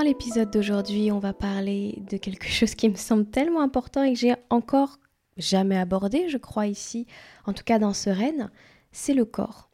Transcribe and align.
Dans 0.00 0.06
l'épisode 0.06 0.50
d'aujourd'hui, 0.50 1.12
on 1.12 1.18
va 1.18 1.34
parler 1.34 1.98
de 2.10 2.16
quelque 2.16 2.48
chose 2.48 2.74
qui 2.74 2.88
me 2.88 2.94
semble 2.94 3.26
tellement 3.26 3.60
important 3.60 4.02
et 4.02 4.14
que 4.14 4.18
j'ai 4.18 4.34
encore 4.48 4.98
jamais 5.36 5.76
abordé, 5.76 6.26
je 6.30 6.38
crois, 6.38 6.66
ici, 6.68 7.06
en 7.44 7.52
tout 7.52 7.64
cas 7.64 7.78
dans 7.78 7.92
Sereine, 7.92 8.50
c'est 8.92 9.12
le 9.12 9.26
corps. 9.26 9.68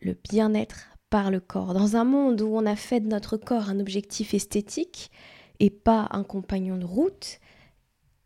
Le 0.00 0.16
bien-être 0.30 0.90
par 1.10 1.32
le 1.32 1.40
corps. 1.40 1.74
Dans 1.74 1.96
un 1.96 2.04
monde 2.04 2.40
où 2.42 2.56
on 2.56 2.64
a 2.64 2.76
fait 2.76 3.00
de 3.00 3.08
notre 3.08 3.36
corps 3.36 3.70
un 3.70 3.80
objectif 3.80 4.34
esthétique 4.34 5.10
et 5.58 5.70
pas 5.70 6.06
un 6.12 6.22
compagnon 6.22 6.76
de 6.76 6.86
route, 6.86 7.40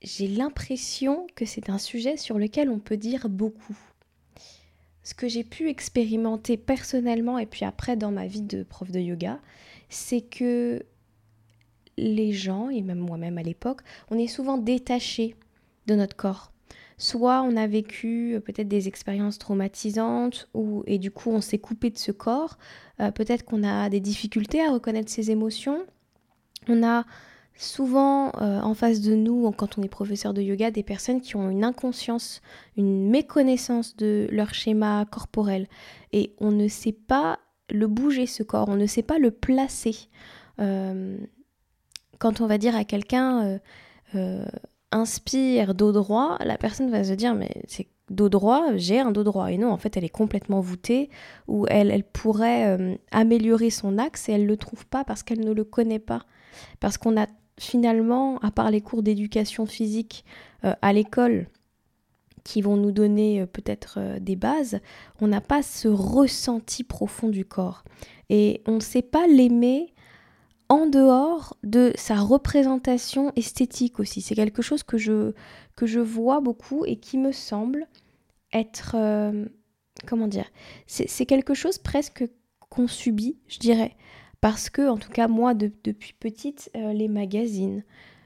j'ai 0.03 0.29
l'impression 0.29 1.27
que 1.37 1.47
c'est 1.47 1.71
un 1.71 1.79
sujet 1.79 2.19
sur 2.19 2.37
lequel 2.37 2.69
on 2.69 2.81
peut 2.81 2.99
dire 2.99 3.31
beaucoup. 3.31 3.79
Ce 5.05 5.15
que 5.15 5.27
j'ai 5.27 5.43
pu 5.43 5.71
expérimenter 5.71 6.59
personnellement 6.59 7.39
et 7.39 7.47
puis 7.47 7.65
après 7.65 7.97
dans 7.97 8.13
ma 8.13 8.27
vie 8.27 8.43
de 8.43 8.63
prof 8.63 8.91
de 8.91 9.01
yoga, 9.01 9.41
c'est 9.91 10.23
que 10.23 10.83
les 11.99 12.33
gens, 12.33 12.71
et 12.71 12.81
même 12.81 12.99
moi-même 12.99 13.37
à 13.37 13.43
l'époque, 13.43 13.83
on 14.11 14.19
est 14.19 14.27
souvent 14.27 14.57
détaché 14.57 15.37
de 15.87 15.95
notre 15.95 16.17
corps. 16.17 16.53
Soit 16.97 17.43
on 17.43 17.57
a 17.57 17.67
vécu 17.67 18.35
euh, 18.35 18.41
peut-être 18.41 18.69
des 18.69 18.89
expériences 18.89 19.39
traumatisantes 19.39 20.49
ou, 20.55 20.83
et 20.87 20.99
du 20.99 21.11
coup 21.11 21.31
on 21.31 21.41
s'est 21.41 21.59
coupé 21.59 21.91
de 21.91 21.99
ce 21.99 22.13
corps. 22.13 22.59
Euh, 23.01 23.11
peut-être 23.11 23.45
qu'on 23.45 23.65
a 23.65 23.89
des 23.89 24.01
difficultés 24.01 24.63
à 24.63 24.71
reconnaître 24.71 25.11
ses 25.11 25.31
émotions. 25.31 25.85
On 26.69 26.83
a 26.83 27.05
souvent 27.57 28.33
euh, 28.41 28.61
en 28.61 28.75
face 28.75 29.01
de 29.01 29.15
nous, 29.15 29.51
quand 29.53 29.79
on 29.79 29.83
est 29.83 29.89
professeur 29.89 30.35
de 30.35 30.43
yoga, 30.43 30.71
des 30.71 30.83
personnes 30.83 31.21
qui 31.21 31.37
ont 31.37 31.51
une 31.51 31.65
inconscience, 31.65 32.43
une 32.77 33.09
méconnaissance 33.09 33.97
de 33.97 34.29
leur 34.31 34.55
schéma 34.55 35.05
corporel. 35.11 35.69
Et 36.13 36.35
on 36.39 36.53
ne 36.53 36.69
sait 36.69 36.93
pas 36.93 37.39
le 37.71 37.87
bouger 37.87 38.27
ce 38.27 38.43
corps, 38.43 38.69
on 38.69 38.77
ne 38.77 38.87
sait 38.87 39.03
pas 39.03 39.19
le 39.19 39.31
placer. 39.31 39.97
Euh, 40.61 41.17
quand 42.19 42.41
on 42.41 42.47
va 42.47 42.59
dire 42.59 42.77
à 42.77 42.85
quelqu'un 42.85 43.45
euh, 43.45 43.59
euh, 44.15 44.45
inspire 44.93 45.75
dos 45.75 45.93
droit, 45.93 46.37
la 46.45 46.59
personne 46.59 46.91
va 46.91 47.05
se 47.05 47.13
dire 47.13 47.35
mais 47.35 47.63
c'est 47.67 47.89
dos 48.11 48.29
droit, 48.29 48.77
j'ai 48.77 48.99
un 48.99 49.13
dos 49.13 49.25
droit. 49.25 49.51
Et 49.53 49.59
non, 49.59 49.71
en 49.71 49.77
fait, 49.77 49.97
elle 49.97 50.05
est 50.05 50.09
complètement 50.09 50.61
voûtée 50.61 51.11
ou 51.47 51.67
elle, 51.69 51.91
elle 51.91 52.05
pourrait 52.05 52.99
améliorer 53.13 53.71
son 53.71 53.99
axe 53.99 54.29
et 54.29 54.33
elle 54.33 54.43
ne 54.43 54.49
le 54.49 54.57
trouve 54.57 54.85
pas 54.87 55.05
parce 55.05 55.23
qu'elle 55.23 55.45
ne 55.45 55.53
le 55.53 55.65
connaît 55.65 56.01
pas. 56.01 56.25
Parce 56.81 56.99
qu'on 56.99 57.17
a 57.17 57.27
finalement, 57.59 58.39
à 58.39 58.51
part 58.51 58.71
les 58.73 58.81
cours 58.81 59.05
d'éducation 59.05 59.65
physique 59.65 60.25
à 60.63 60.93
l'école, 60.93 61.47
qui 62.45 62.63
vont 62.63 62.77
nous 62.77 62.93
donner 62.93 63.41
euh, 63.41 63.47
peut-être 63.47 63.99
euh, 63.99 64.19
des 64.19 64.37
bases, 64.37 64.81
on 65.21 65.29
n'a 65.29 65.41
pas 65.41 65.63
ce 65.63 65.89
ressenti 65.89 66.85
profond 66.85 67.29
du 67.29 67.45
corps. 67.45 67.85
Et 68.29 68.63
on 68.67 68.77
ne 68.77 68.81
sait 68.81 69.03
pas 69.03 69.27
l'aimer 69.27 69.93
en 70.69 70.87
dehors 70.87 71.57
de 71.65 71.93
sa 71.97 72.17
représentation 72.17 73.33
esthétique 73.37 73.99
aussi. 73.99 74.21
C'est 74.21 74.35
quelque 74.35 74.63
chose 74.63 74.83
que 74.83 74.99
je, 74.99 75.33
que 75.77 75.87
je 75.87 76.01
vois 76.01 76.41
beaucoup 76.41 76.85
et 76.85 76.97
qui 76.97 77.19
me 77.19 77.33
semble 77.33 77.89
être... 78.53 78.95
Euh, 78.95 79.47
comment 80.07 80.29
dire 80.29 80.51
C'est 80.87 81.27
quelque 81.27 81.55
chose 81.55 81.79
presque 81.79 82.25
qu'on 82.71 82.87
subit, 82.87 83.39
je 83.49 83.59
dirais. 83.59 83.97
Parce 84.41 84.71
que, 84.71 84.89
en 84.89 84.97
tout 84.97 85.11
cas, 85.11 85.29
moi, 85.29 85.53
depuis 85.53 86.15
petite, 86.19 86.71
les 86.75 87.09
magazines, 87.09 87.85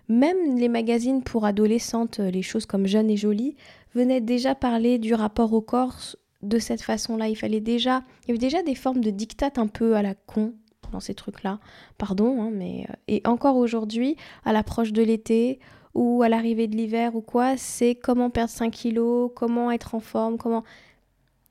même 0.08 0.58
les 0.58 0.68
magazines 0.68 1.22
pour 1.22 1.44
adolescentes, 1.44 2.18
les 2.18 2.42
choses 2.42 2.66
comme 2.66 2.86
Jeune 2.86 3.10
et 3.10 3.16
Jolie, 3.16 3.56
venait 3.94 4.20
déjà 4.20 4.54
parler 4.54 4.98
du 4.98 5.14
rapport 5.14 5.52
au 5.52 5.60
corps 5.60 6.16
de 6.42 6.58
cette 6.58 6.82
façon-là. 6.82 7.28
Il 7.28 7.36
fallait 7.36 7.60
déjà, 7.60 8.02
il 8.22 8.28
y 8.28 8.30
avait 8.32 8.38
déjà 8.38 8.62
des 8.62 8.74
formes 8.74 9.00
de 9.00 9.10
dictat 9.10 9.52
un 9.56 9.66
peu 9.66 9.96
à 9.96 10.02
la 10.02 10.14
con 10.14 10.54
dans 10.92 11.00
ces 11.00 11.14
trucs-là. 11.14 11.58
Pardon, 11.98 12.42
hein, 12.42 12.50
mais 12.52 12.86
euh, 12.88 12.94
et 13.08 13.22
encore 13.24 13.56
aujourd'hui, 13.56 14.16
à 14.44 14.52
l'approche 14.52 14.92
de 14.92 15.02
l'été 15.02 15.58
ou 15.94 16.22
à 16.22 16.28
l'arrivée 16.28 16.66
de 16.66 16.76
l'hiver 16.76 17.14
ou 17.14 17.20
quoi, 17.20 17.56
c'est 17.56 17.94
comment 17.94 18.30
perdre 18.30 18.50
5 18.50 18.70
kilos, 18.70 19.30
comment 19.34 19.70
être 19.70 19.94
en 19.94 20.00
forme, 20.00 20.38
comment. 20.38 20.64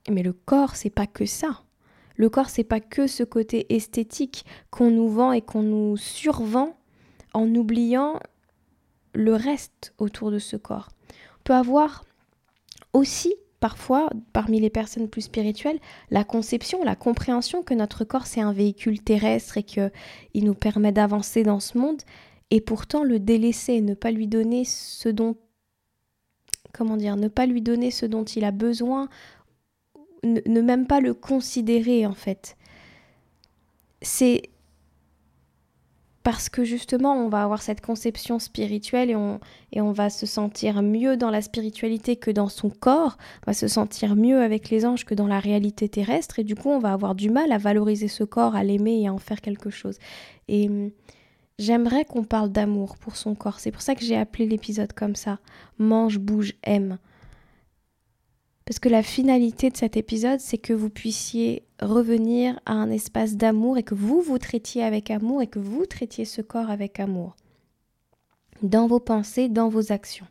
Mais 0.10 0.24
le 0.24 0.34
corps, 0.34 0.76
c'est 0.76 0.90
pas 0.90 1.08
que 1.08 1.26
ça. 1.26 1.62
Le 2.16 2.30
corps, 2.30 2.50
c'est 2.50 2.64
pas 2.64 2.80
que 2.80 3.08
ce 3.08 3.24
côté 3.24 3.74
esthétique 3.74 4.46
qu'on 4.70 4.92
nous 4.92 5.10
vend 5.10 5.32
et 5.32 5.42
qu'on 5.42 5.64
nous 5.64 5.98
survend 5.98 6.76
en 7.34 7.54
oubliant 7.56 8.20
le 9.14 9.34
reste 9.34 9.94
autour 9.98 10.30
de 10.30 10.40
ce 10.40 10.58
corps. 10.58 10.90
On 11.40 11.44
peut 11.44 11.54
avoir 11.54 12.04
aussi 12.94 13.36
parfois, 13.60 14.10
parmi 14.34 14.60
les 14.60 14.70
personnes 14.70 15.08
plus 15.08 15.22
spirituelles, 15.22 15.80
la 16.12 16.26
conception, 16.26 16.84
la 16.84 16.98
compréhension 16.98 17.64
que 17.64 17.74
notre 17.74 18.04
corps 18.04 18.28
c'est 18.28 18.42
un 18.42 18.52
véhicule 18.52 19.02
terrestre 19.02 19.58
et 19.58 19.64
qu'il 19.64 19.92
nous 20.36 20.54
permet 20.54 20.92
d'avancer 20.92 21.44
dans 21.44 21.62
ce 21.62 21.78
monde, 21.78 22.02
et 22.52 22.60
pourtant 22.60 23.06
le 23.06 23.20
délaisser, 23.20 23.80
ne 23.80 23.94
pas 23.94 24.12
lui 24.12 24.28
donner 24.28 24.66
ce 24.66 25.08
dont, 25.08 25.38
comment 26.74 26.98
dire, 26.98 27.16
ne 27.16 27.30
pas 27.30 27.46
lui 27.46 27.62
donner 27.62 27.90
ce 27.90 28.06
dont 28.06 28.26
il 28.26 28.44
a 28.44 28.52
besoin, 28.52 29.08
ne, 30.26 30.42
ne 30.46 30.62
même 30.62 30.86
pas 30.86 31.00
le 31.00 31.14
considérer 31.14 32.06
en 32.06 32.14
fait. 32.14 32.58
C'est 34.02 34.42
parce 36.24 36.48
que 36.48 36.64
justement 36.64 37.16
on 37.16 37.28
va 37.28 37.44
avoir 37.44 37.62
cette 37.62 37.82
conception 37.82 38.40
spirituelle 38.40 39.10
et 39.10 39.82
on, 39.82 39.92
va 39.92 40.10
se 40.10 40.26
sentir 40.26 40.82
mieux 40.82 41.18
dans 41.18 41.30
la 41.30 41.42
spiritualité 41.42 42.16
que 42.16 42.32
dans 42.32 42.48
son 42.48 42.70
corps, 42.70 43.18
on 43.46 43.52
va 43.52 43.54
se 43.54 43.68
sentir 43.68 44.16
mieux 44.16 44.42
avec 44.42 44.70
les 44.70 44.86
anges 44.86 45.06
que 45.06 45.14
dans 45.14 45.28
la 45.28 45.40
réalité 45.40 45.90
terrestre 45.90 46.40
et 46.40 46.44
du 46.44 46.56
coup 46.56 46.70
on 46.70 46.80
va 46.80 46.94
avoir 46.94 47.14
du 47.14 47.30
mal 47.30 47.52
à 47.52 47.58
valoriser 47.58 48.08
ce 48.08 48.24
corps, 48.24 48.56
à 48.56 48.64
l'aimer 48.64 49.02
et 49.02 49.08
à 49.08 49.14
en 49.14 49.18
faire 49.18 49.42
quelque 49.42 49.70
chose. 49.70 50.00
Et 50.48 50.70
hum, 50.70 50.92
j'aimerais 51.60 52.06
qu'on 52.06 52.24
parle 52.24 52.50
d'amour 52.50 52.98
pour 52.98 53.18
son 53.18 53.36
corps, 53.36 53.60
c'est 53.60 53.72
pour 53.72 53.82
ça 53.82 53.94
que 53.94 54.06
j'ai 54.06 54.18
appelé 54.18 54.46
l'épisode 54.48 54.94
comme 54.94 55.16
ça, 55.16 55.40
mange, 55.78 56.20
bouge, 56.20 56.54
aime. 56.64 56.98
Parce 58.66 58.80
que 58.80 58.90
la 58.90 59.04
finalité 59.04 59.70
de 59.70 59.78
cet 59.78 59.98
épisode, 59.98 60.40
c'est 60.40 60.58
que 60.58 60.74
vous 60.74 60.90
puissiez 60.90 61.64
revenir 61.82 62.60
à 62.66 62.74
un 62.74 62.90
espace 62.90 63.36
d'amour 63.36 63.78
et 63.78 63.84
que 63.84 63.96
vous 63.96 64.22
vous 64.22 64.38
traitiez 64.38 64.84
avec 64.84 65.12
amour 65.12 65.42
et 65.42 65.48
que 65.48 65.60
vous 65.60 65.86
traitiez 65.86 66.26
ce 66.26 66.42
corps 66.42 66.70
avec 66.70 67.00
amour. 67.00 67.36
Dans 68.62 68.88
vos 68.88 69.02
pensées, 69.02 69.50
dans 69.50 69.68
vos 69.68 69.92
actions. 69.92 70.28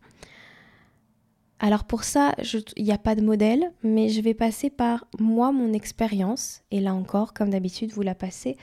Alors 1.59 1.85
pour 1.85 2.03
ça, 2.03 2.35
il 2.77 2.85
n'y 2.85 2.91
a 2.93 2.99
pas 2.99 3.15
de 3.15 3.21
modèle, 3.21 3.71
mais 3.85 4.09
je 4.09 4.21
vais 4.21 4.35
passer 4.35 4.69
par 4.69 5.07
moi, 5.21 5.53
mon 5.53 5.73
expérience. 5.73 6.63
Et 6.73 6.81
là 6.81 6.93
encore, 6.95 7.35
comme 7.35 7.51
d'habitude, 7.51 7.93
vous 7.93 8.03
la 8.03 8.17
passez 8.17 8.57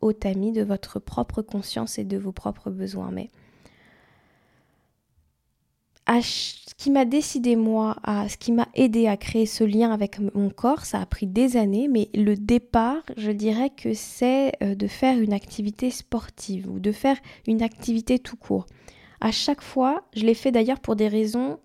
au 0.00 0.12
tamis 0.12 0.52
de 0.52 0.62
votre 0.62 1.00
propre 1.00 1.42
conscience 1.42 1.98
et 1.98 2.04
de 2.04 2.18
vos 2.18 2.32
propres 2.32 2.70
besoins. 2.70 3.10
Mais 3.10 3.30
ce 6.06 6.74
qui 6.76 6.90
m'a 6.90 7.04
décidé 7.04 7.56
moi, 7.56 7.96
à 8.02 8.28
ce 8.28 8.36
qui 8.36 8.52
m'a 8.52 8.68
aidé 8.74 9.06
à 9.06 9.16
créer 9.16 9.46
ce 9.46 9.64
lien 9.64 9.90
avec 9.90 10.18
mon 10.34 10.50
corps, 10.50 10.84
ça 10.84 11.00
a 11.00 11.06
pris 11.06 11.26
des 11.26 11.56
années, 11.56 11.88
mais 11.88 12.10
le 12.14 12.36
départ, 12.36 13.02
je 13.16 13.30
dirais 13.30 13.70
que 13.70 13.92
c'est 13.92 14.52
euh, 14.62 14.74
de 14.74 14.86
faire 14.86 15.18
une 15.18 15.32
activité 15.32 15.90
sportive 15.90 16.70
ou 16.70 16.78
de 16.78 16.92
faire 16.92 17.16
une 17.46 17.62
activité 17.62 18.18
tout 18.18 18.36
court. 18.36 18.66
À 19.20 19.32
chaque 19.32 19.62
fois, 19.62 20.04
je 20.14 20.24
l'ai 20.24 20.34
fait 20.34 20.52
d'ailleurs 20.52 20.80
pour 20.80 20.94
des 20.96 21.08
raisons 21.08 21.58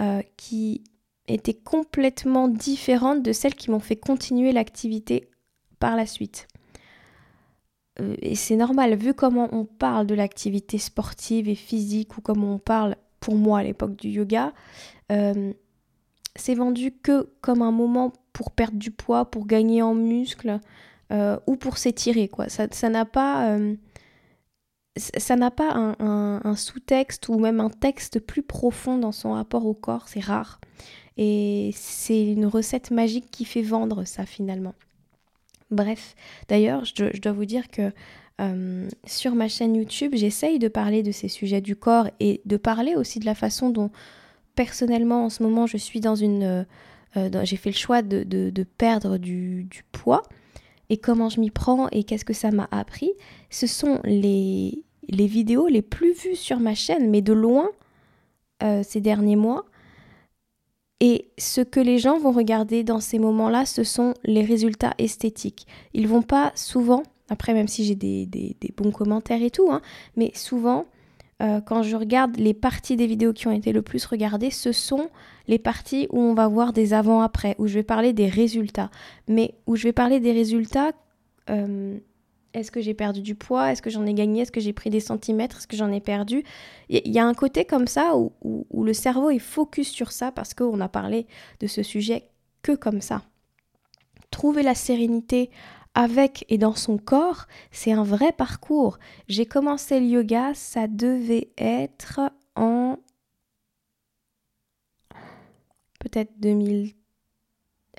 euh, 0.00 0.22
qui 0.36 0.82
étaient 1.28 1.54
complètement 1.54 2.48
différentes 2.48 3.22
de 3.22 3.32
celles 3.32 3.54
qui 3.54 3.70
m'ont 3.70 3.80
fait 3.80 3.96
continuer 3.96 4.52
l'activité 4.52 5.28
par 5.78 5.96
la 5.96 6.06
suite. 6.06 6.48
Euh, 8.00 8.16
et 8.20 8.34
c'est 8.34 8.56
normal, 8.56 8.94
vu 8.96 9.14
comment 9.14 9.48
on 9.52 9.64
parle 9.64 10.06
de 10.06 10.14
l'activité 10.14 10.78
sportive 10.78 11.48
et 11.48 11.54
physique, 11.54 12.18
ou 12.18 12.20
comment 12.20 12.54
on 12.54 12.58
parle 12.58 12.96
pour 13.20 13.36
moi 13.36 13.60
à 13.60 13.62
l'époque 13.62 13.96
du 13.96 14.08
yoga, 14.08 14.52
euh, 15.12 15.52
c'est 16.36 16.54
vendu 16.54 16.92
que 16.92 17.28
comme 17.40 17.62
un 17.62 17.72
moment 17.72 18.12
pour 18.32 18.50
perdre 18.50 18.78
du 18.78 18.90
poids, 18.90 19.30
pour 19.30 19.46
gagner 19.46 19.82
en 19.82 19.94
muscle 19.94 20.60
euh, 21.12 21.38
ou 21.46 21.56
pour 21.56 21.78
s'étirer. 21.78 22.30
Ça 22.48 22.88
n'a 22.88 23.04
pas, 23.04 23.58
ça 24.96 25.36
n'a 25.36 25.50
pas 25.50 25.74
un 25.98 26.56
sous-texte 26.56 27.28
ou 27.28 27.38
même 27.38 27.60
un 27.60 27.70
texte 27.70 28.20
plus 28.20 28.42
profond 28.42 28.98
dans 28.98 29.12
son 29.12 29.32
rapport 29.32 29.66
au 29.66 29.74
corps, 29.74 30.08
c'est 30.08 30.20
rare. 30.20 30.60
Et 31.16 31.72
c'est 31.74 32.24
une 32.24 32.46
recette 32.46 32.90
magique 32.90 33.30
qui 33.30 33.44
fait 33.44 33.62
vendre 33.62 34.04
ça 34.04 34.24
finalement. 34.24 34.74
Bref, 35.70 36.14
d'ailleurs, 36.48 36.84
je, 36.84 37.20
dois 37.20 37.32
vous 37.32 37.44
dire 37.44 37.68
que 37.68 37.92
euh, 38.40 38.88
sur 39.06 39.34
ma 39.34 39.48
chaîne 39.48 39.74
YouTube, 39.74 40.12
j'essaye 40.14 40.58
de 40.58 40.68
parler 40.68 41.02
de 41.02 41.12
ces 41.12 41.28
sujets 41.28 41.60
du 41.60 41.76
corps 41.76 42.08
et 42.20 42.40
de 42.46 42.56
parler 42.56 42.94
aussi 42.96 43.18
de 43.18 43.26
la 43.26 43.34
façon 43.34 43.70
dont 43.70 43.90
personnellement 44.54 45.26
en 45.26 45.30
ce 45.30 45.42
moment 45.42 45.66
je 45.66 45.76
suis 45.76 46.00
dans 46.00 46.14
une... 46.14 46.42
Euh, 46.42 46.64
euh, 47.16 47.44
j'ai 47.44 47.56
fait 47.56 47.70
le 47.70 47.76
choix 47.76 48.02
de, 48.02 48.64
perdre 48.78 49.18
du, 49.18 49.68
poids 49.92 50.22
et 50.88 50.96
comment 50.96 51.28
je 51.28 51.40
m'y 51.40 51.50
prends 51.50 51.88
et 51.90 52.04
qu'est-ce 52.04 52.24
que 52.24 52.32
ça 52.32 52.50
m'a 52.50 52.68
appris. 52.70 53.12
Ce 53.50 53.66
sont 53.66 54.00
les, 54.04 54.84
les, 55.08 55.26
vidéos 55.26 55.66
les 55.66 55.82
plus 55.82 56.12
vues 56.12 56.36
sur 56.36 56.60
ma 56.60 56.74
chaîne, 56.74 57.10
mais 57.10 57.22
de 57.22 57.32
loin 57.32 57.68
ces 58.82 59.00
derniers 59.00 59.36
mois. 59.36 59.64
Et 61.00 61.30
ce 61.38 61.62
que 61.62 61.80
les 61.80 61.98
gens 61.98 62.18
vont 62.18 62.30
regarder 62.30 62.84
dans 62.84 63.00
ces 63.00 63.18
moments-là, 63.18 63.64
ce 63.64 63.84
sont 63.84 64.12
les 64.24 64.44
résultats 64.44 64.94
esthétiques. 64.98 65.66
Ils 65.94 66.06
vont 66.06 66.22
pas 66.22 66.52
souvent, 66.54 67.02
après 67.30 67.54
même 67.54 67.68
si 67.68 67.84
j'ai 67.84 67.94
des, 67.94 68.26
bons 68.76 68.90
commentaires 68.90 69.42
et 69.42 69.50
tout, 69.50 69.70
hein, 69.70 69.80
mais 70.16 70.32
souvent, 70.34 70.84
euh, 71.40 71.60
quand 71.62 71.82
je 71.82 71.96
regarde 71.96 72.36
les 72.36 72.52
parties 72.52 72.96
des 72.96 73.06
vidéos 73.06 73.32
qui 73.32 73.46
ont 73.46 73.52
été 73.52 73.72
le 73.72 73.80
plus 73.80 74.04
regardées, 74.04 74.50
ce 74.50 74.72
sont 74.72 75.08
les 75.48 75.58
parties 75.58 76.06
où 76.10 76.20
on 76.20 76.34
va 76.34 76.48
voir 76.48 76.74
des 76.74 76.92
avant-après, 76.92 77.54
où 77.58 77.66
je 77.66 77.74
vais 77.74 77.82
parler 77.82 78.12
des 78.12 78.28
résultats. 78.28 78.90
Mais 79.26 79.54
où 79.66 79.76
je 79.76 79.84
vais 79.84 79.92
parler 79.92 80.20
des 80.20 80.32
résultats 80.32 80.92
euh, 81.48 81.98
est-ce 82.52 82.70
que 82.70 82.80
j'ai 82.80 82.94
perdu 82.94 83.22
du 83.22 83.34
poids? 83.34 83.70
Est-ce 83.70 83.80
que 83.80 83.90
j'en 83.90 84.04
ai 84.06 84.14
gagné? 84.14 84.42
Est-ce 84.42 84.52
que 84.52 84.60
j'ai 84.60 84.72
pris 84.72 84.90
des 84.90 85.00
centimètres? 85.00 85.58
Est-ce 85.58 85.68
que 85.68 85.76
j'en 85.76 85.92
ai 85.92 86.00
perdu? 86.00 86.42
Il 86.88 87.10
y 87.10 87.18
a 87.18 87.24
un 87.24 87.34
côté 87.34 87.64
comme 87.64 87.86
ça 87.86 88.16
où, 88.16 88.32
où, 88.42 88.84
le 88.84 88.92
cerveau 88.92 89.30
est 89.30 89.38
focus 89.38 89.88
sur 89.88 90.10
ça 90.10 90.32
parce 90.32 90.52
qu'on 90.52 90.80
a 90.80 90.88
parlé 90.88 91.26
de 91.60 91.68
ce 91.68 91.82
sujet 91.84 92.24
que 92.62 92.72
comme 92.72 93.00
ça. 93.00 93.22
Trouver 94.32 94.62
la 94.62 94.74
sérénité 94.74 95.50
avec 95.94 96.44
et 96.48 96.58
dans 96.58 96.74
son 96.74 96.98
corps, 96.98 97.46
c'est 97.70 97.92
un 97.92 98.04
vrai 98.04 98.32
parcours. 98.32 98.98
J'ai 99.28 99.46
commencé 99.46 100.00
le 100.00 100.06
yoga, 100.06 100.54
ça 100.54 100.86
devait 100.86 101.50
être 101.58 102.20
en 102.56 102.98
peut-être 105.98 106.38
2000 106.38 106.94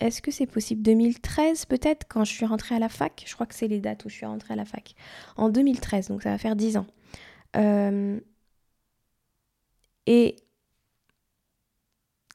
est-ce 0.01 0.21
que 0.21 0.31
c'est 0.31 0.47
possible? 0.47 0.81
2013 0.81 1.65
peut-être 1.65 2.07
quand 2.09 2.23
je 2.23 2.31
suis 2.31 2.45
rentrée 2.45 2.73
à 2.75 2.79
la 2.79 2.89
fac 2.89 3.23
Je 3.27 3.33
crois 3.35 3.45
que 3.45 3.53
c'est 3.53 3.67
les 3.67 3.79
dates 3.79 4.03
où 4.03 4.09
je 4.09 4.15
suis 4.15 4.25
rentrée 4.25 4.53
à 4.53 4.57
la 4.57 4.65
fac. 4.65 4.95
En 5.37 5.49
2013, 5.49 6.07
donc 6.07 6.23
ça 6.23 6.31
va 6.31 6.37
faire 6.39 6.55
10 6.55 6.77
ans. 6.77 6.87
Euh, 7.55 8.19
et 10.07 10.35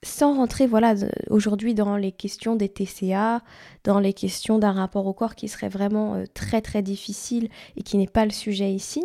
sans 0.03 0.35
rentrer 0.37 0.67
voilà 0.67 0.95
aujourd'hui 1.31 1.75
dans 1.75 1.97
les 1.97 2.13
questions 2.13 2.57
des 2.57 2.69
TCA, 2.69 3.43
dans 3.85 3.99
les 3.99 4.13
questions 4.13 4.59
d'un 4.59 4.73
rapport 4.73 5.07
au 5.07 5.13
corps 5.13 5.35
qui 5.35 5.49
serait 5.49 5.69
vraiment 5.69 6.15
euh, 6.15 6.25
très 6.33 6.61
très 6.61 6.83
difficile 6.83 7.49
et 7.77 7.83
qui 7.83 7.97
n'est 7.97 8.07
pas 8.07 8.25
le 8.25 8.31
sujet 8.31 8.73
ici. 8.73 9.05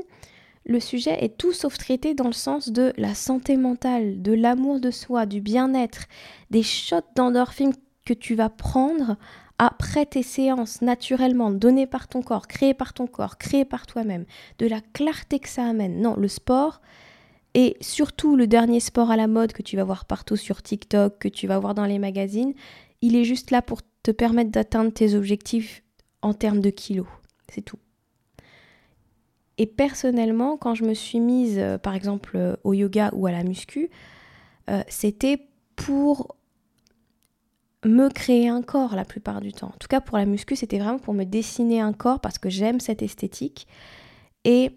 Le 0.66 0.80
sujet 0.80 1.24
est 1.24 1.38
tout 1.38 1.54
sauf 1.54 1.78
traité 1.78 2.14
dans 2.14 2.28
le 2.28 2.34
sens 2.34 2.70
de 2.70 2.94
la 2.98 3.16
santé 3.16 3.58
mentale, 3.58 4.22
de 4.22 4.32
l'amour 4.32 4.80
de 4.80 4.92
soi, 4.92 5.26
du 5.26 5.42
bien-être, 5.42 6.06
des 6.52 6.62
shots 6.62 7.02
d'endorphine 7.16 7.74
que 8.06 8.14
tu 8.14 8.36
vas 8.36 8.50
prendre 8.50 9.18
après 9.58 10.06
tes 10.06 10.24
séances 10.24 10.82
naturellement 10.82 11.52
données 11.52 11.88
par 11.88 12.08
ton 12.08 12.22
corps, 12.22 12.48
créées 12.48 12.74
par 12.74 12.94
ton 12.94 13.08
corps, 13.08 13.38
créées 13.38 13.66
par 13.66 13.86
toi-même, 13.86 14.26
de 14.60 14.68
la 14.68 14.82
clarté 14.94 15.40
que 15.40 15.50
ça 15.50 15.66
amène. 15.66 16.02
Non, 16.02 16.16
le 16.16 16.28
sport, 16.28 16.82
et 17.54 17.78
surtout 17.82 18.36
le 18.36 18.48
dernier 18.48 18.80
sport 18.80 19.12
à 19.12 19.18
la 19.18 19.28
mode 19.28 19.54
que 19.54 19.62
tu 19.62 19.76
vas 19.76 19.84
voir 19.84 20.06
partout 20.06 20.38
sur 20.38 20.62
TikTok, 20.62 21.20
que 21.20 21.28
tu 21.28 21.48
vas 21.48 21.60
voir 21.60 21.74
dans 21.74 21.86
les 21.86 22.00
magazines, 22.00 22.54
il 23.02 23.16
est 23.16 23.26
juste 23.26 23.52
là 23.52 23.62
pour 23.62 23.82
te 24.04 24.12
permettre 24.12 24.52
d'atteindre 24.52 24.92
tes 24.92 25.16
objectifs 25.16 25.84
en 26.22 26.34
termes 26.34 26.62
de 26.62 26.70
kilos. 26.70 27.08
C'est 27.52 27.62
tout. 27.62 27.80
Et 29.58 29.66
personnellement, 29.66 30.58
quand 30.58 30.76
je 30.76 30.86
me 30.86 30.94
suis 30.94 31.20
mise, 31.20 31.60
euh, 31.60 31.78
par 31.78 31.94
exemple, 31.94 32.32
euh, 32.36 32.56
au 32.64 32.74
yoga 32.74 33.12
ou 33.14 33.28
à 33.28 33.32
la 33.32 33.44
muscu, 33.44 33.90
euh, 34.70 34.82
c'était 34.88 35.48
pour 35.76 36.36
me 37.84 38.10
créer 38.10 38.48
un 38.48 38.62
corps 38.62 38.96
la 38.96 39.06
plupart 39.06 39.42
du 39.42 39.52
temps. 39.52 39.68
En 39.68 39.78
tout 39.80 39.88
cas, 39.88 40.02
pour 40.02 40.18
la 40.18 40.26
muscu, 40.26 40.56
c'était 40.56 40.80
vraiment 40.80 41.00
pour 41.00 41.14
me 41.14 41.26
dessiner 41.26 41.82
un 41.82 41.94
corps 41.94 42.20
parce 42.22 42.38
que 42.38 42.50
j'aime 42.50 42.80
cette 42.80 43.02
esthétique. 43.02 43.68
Et 44.46 44.72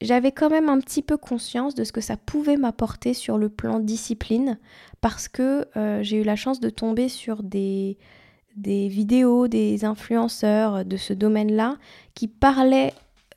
j'avais 0.00 0.32
quand 0.32 0.50
même 0.50 0.68
un 0.68 0.80
petit 0.80 1.02
peu 1.02 1.16
conscience 1.16 1.74
de 1.74 1.84
ce 1.84 1.92
que 1.92 2.00
ça 2.00 2.16
pouvait 2.16 2.56
m'apporter 2.56 3.14
sur 3.14 3.38
le 3.38 3.48
plan 3.48 3.78
discipline 3.78 4.58
parce 5.00 5.28
que 5.28 5.66
euh, 5.76 6.02
j'ai 6.02 6.18
eu 6.18 6.24
la 6.24 6.36
chance 6.36 6.60
de 6.60 6.70
tomber 6.70 7.08
sur 7.08 7.42
des, 7.42 7.98
des 8.56 8.88
vidéos, 8.88 9.48
des 9.48 9.84
influenceurs 9.84 10.84
de 10.84 10.96
ce 10.96 11.12
domaine-là 11.12 11.76
qui 12.14 12.28
parlaient 12.28 12.94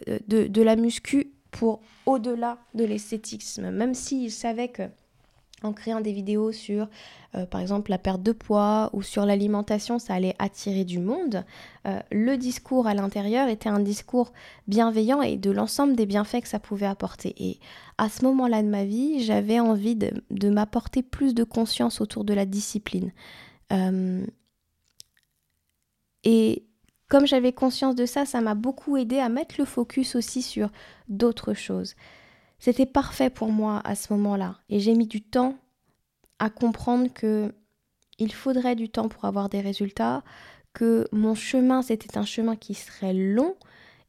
euh, 0.07 0.19
de, 0.27 0.47
de 0.47 0.61
la 0.61 0.75
muscu 0.75 1.31
pour 1.51 1.81
au-delà 2.05 2.57
de 2.73 2.83
l'esthétisme, 2.83 3.69
même 3.71 3.93
s'ils 3.93 4.31
savaient 4.31 4.69
que 4.69 4.83
en 5.63 5.73
créant 5.73 6.01
des 6.01 6.11
vidéos 6.11 6.51
sur, 6.51 6.87
euh, 7.35 7.45
par 7.45 7.61
exemple, 7.61 7.89
la 7.89 7.97
perte 7.97 8.21
de 8.21 8.33
poids 8.33 8.89
ou 8.93 9.01
sur 9.01 9.25
l'alimentation, 9.25 9.97
ça 9.97 10.13
allait 10.13 10.35
attirer 10.39 10.83
du 10.83 10.99
monde, 10.99 11.45
euh, 11.87 11.99
le 12.11 12.37
discours 12.37 12.85
à 12.85 12.93
l'intérieur 12.93 13.47
était 13.47 13.69
un 13.69 13.79
discours 13.79 14.33
bienveillant 14.67 15.21
et 15.21 15.37
de 15.37 15.51
l'ensemble 15.51 15.95
des 15.95 16.05
bienfaits 16.05 16.41
que 16.41 16.47
ça 16.47 16.59
pouvait 16.59 16.85
apporter. 16.85 17.33
Et 17.37 17.59
à 17.97 18.09
ce 18.09 18.25
moment-là 18.25 18.61
de 18.61 18.67
ma 18.67 18.83
vie, 18.83 19.23
j'avais 19.23 19.59
envie 19.59 19.95
de, 19.95 20.49
m'apporter 20.49 21.01
plus 21.01 21.33
de 21.33 21.43
conscience 21.43 22.01
autour 22.01 22.25
de 22.25 22.33
la 22.33 22.45
discipline. 22.45 23.11
Euh, 23.71 24.25
et 26.23 26.65
comme 27.09 27.25
j'avais 27.25 27.53
conscience 27.53 27.95
de 27.95 28.05
ça, 28.05 28.25
ça 28.25 28.41
m'a 28.41 28.55
beaucoup 28.55 28.97
aidé 28.97 29.19
à 29.19 29.29
mettre 29.29 29.55
le 29.57 29.65
focus 29.65 30.15
aussi 30.15 30.41
sur 30.41 30.71
d'autres 31.07 31.53
choses. 31.53 31.95
C'était 32.59 32.85
parfait 32.85 33.29
pour 33.29 33.51
moi 33.51 33.81
à 33.83 33.93
ce 33.93 34.13
moment-là 34.13 34.55
et 34.69 34.79
j'ai 34.79 34.95
mis 34.95 35.05
du 35.05 35.21
temps 35.21 35.57
comprendre 36.49 37.11
que 37.13 37.53
il 38.19 38.31
faudrait 38.31 38.75
du 38.75 38.89
temps 38.89 39.09
pour 39.09 39.25
avoir 39.25 39.49
des 39.49 39.61
résultats, 39.61 40.23
que 40.73 41.07
mon 41.11 41.35
chemin 41.35 41.81
c'était 41.81 42.17
un 42.17 42.25
chemin 42.25 42.55
qui 42.55 42.73
serait 42.73 43.13
long 43.13 43.55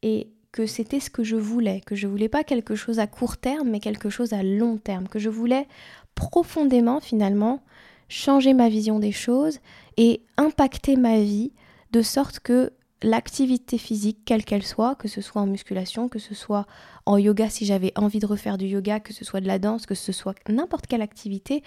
et 0.01 0.31
que 0.51 0.65
c'était 0.65 0.99
ce 0.99 1.09
que 1.09 1.23
je 1.23 1.35
voulais, 1.35 1.81
que 1.85 1.95
je 1.95 2.07
voulais 2.07 2.29
pas 2.29 2.43
quelque 2.43 2.75
chose 2.75 2.99
à 2.99 3.07
court 3.07 3.37
terme 3.37 3.69
mais 3.69 3.79
quelque 3.79 4.09
chose 4.09 4.33
à 4.33 4.43
long 4.43 4.77
terme, 4.77 5.07
que 5.07 5.19
je 5.19 5.29
voulais 5.29 5.67
profondément 6.15 7.01
finalement 7.01 7.61
changer 8.07 8.53
ma 8.53 8.69
vision 8.69 8.99
des 8.99 9.11
choses 9.11 9.59
et 9.97 10.21
impacter 10.37 10.95
ma 10.95 11.19
vie 11.19 11.51
de 11.91 12.01
sorte 12.01 12.39
que 12.39 12.71
l'activité 13.03 13.77
physique, 13.77 14.19
quelle 14.25 14.43
qu'elle 14.43 14.63
soit, 14.63 14.95
que 14.95 15.07
ce 15.07 15.21
soit 15.21 15.41
en 15.41 15.47
musculation, 15.47 16.09
que 16.09 16.19
ce 16.19 16.33
soit 16.33 16.65
en 17.05 17.17
yoga 17.17 17.49
si 17.49 17.65
j'avais 17.65 17.91
envie 17.95 18.19
de 18.19 18.25
refaire 18.25 18.57
du 18.57 18.65
yoga, 18.65 18.99
que 18.99 19.13
ce 19.13 19.25
soit 19.25 19.41
de 19.41 19.47
la 19.47 19.59
danse, 19.59 19.85
que 19.85 19.95
ce 19.95 20.11
soit 20.11 20.35
n'importe 20.49 20.87
quelle 20.87 21.01
activité, 21.01 21.63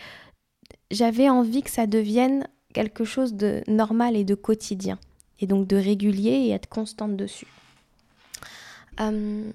j'avais 0.90 1.28
envie 1.28 1.62
que 1.62 1.70
ça 1.70 1.86
devienne 1.86 2.48
quelque 2.72 3.04
chose 3.04 3.34
de 3.34 3.62
normal 3.66 4.16
et 4.16 4.24
de 4.24 4.34
quotidien, 4.34 4.98
et 5.40 5.46
donc 5.46 5.66
de 5.66 5.76
régulier 5.76 6.30
et 6.30 6.50
être 6.50 6.68
constante 6.68 7.16
dessus. 7.16 7.46
Euh, 9.00 9.50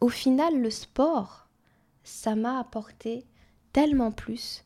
au 0.00 0.08
final, 0.08 0.60
le 0.60 0.70
sport, 0.70 1.48
ça 2.04 2.34
m'a 2.34 2.58
apporté 2.58 3.24
tellement 3.72 4.12
plus. 4.12 4.64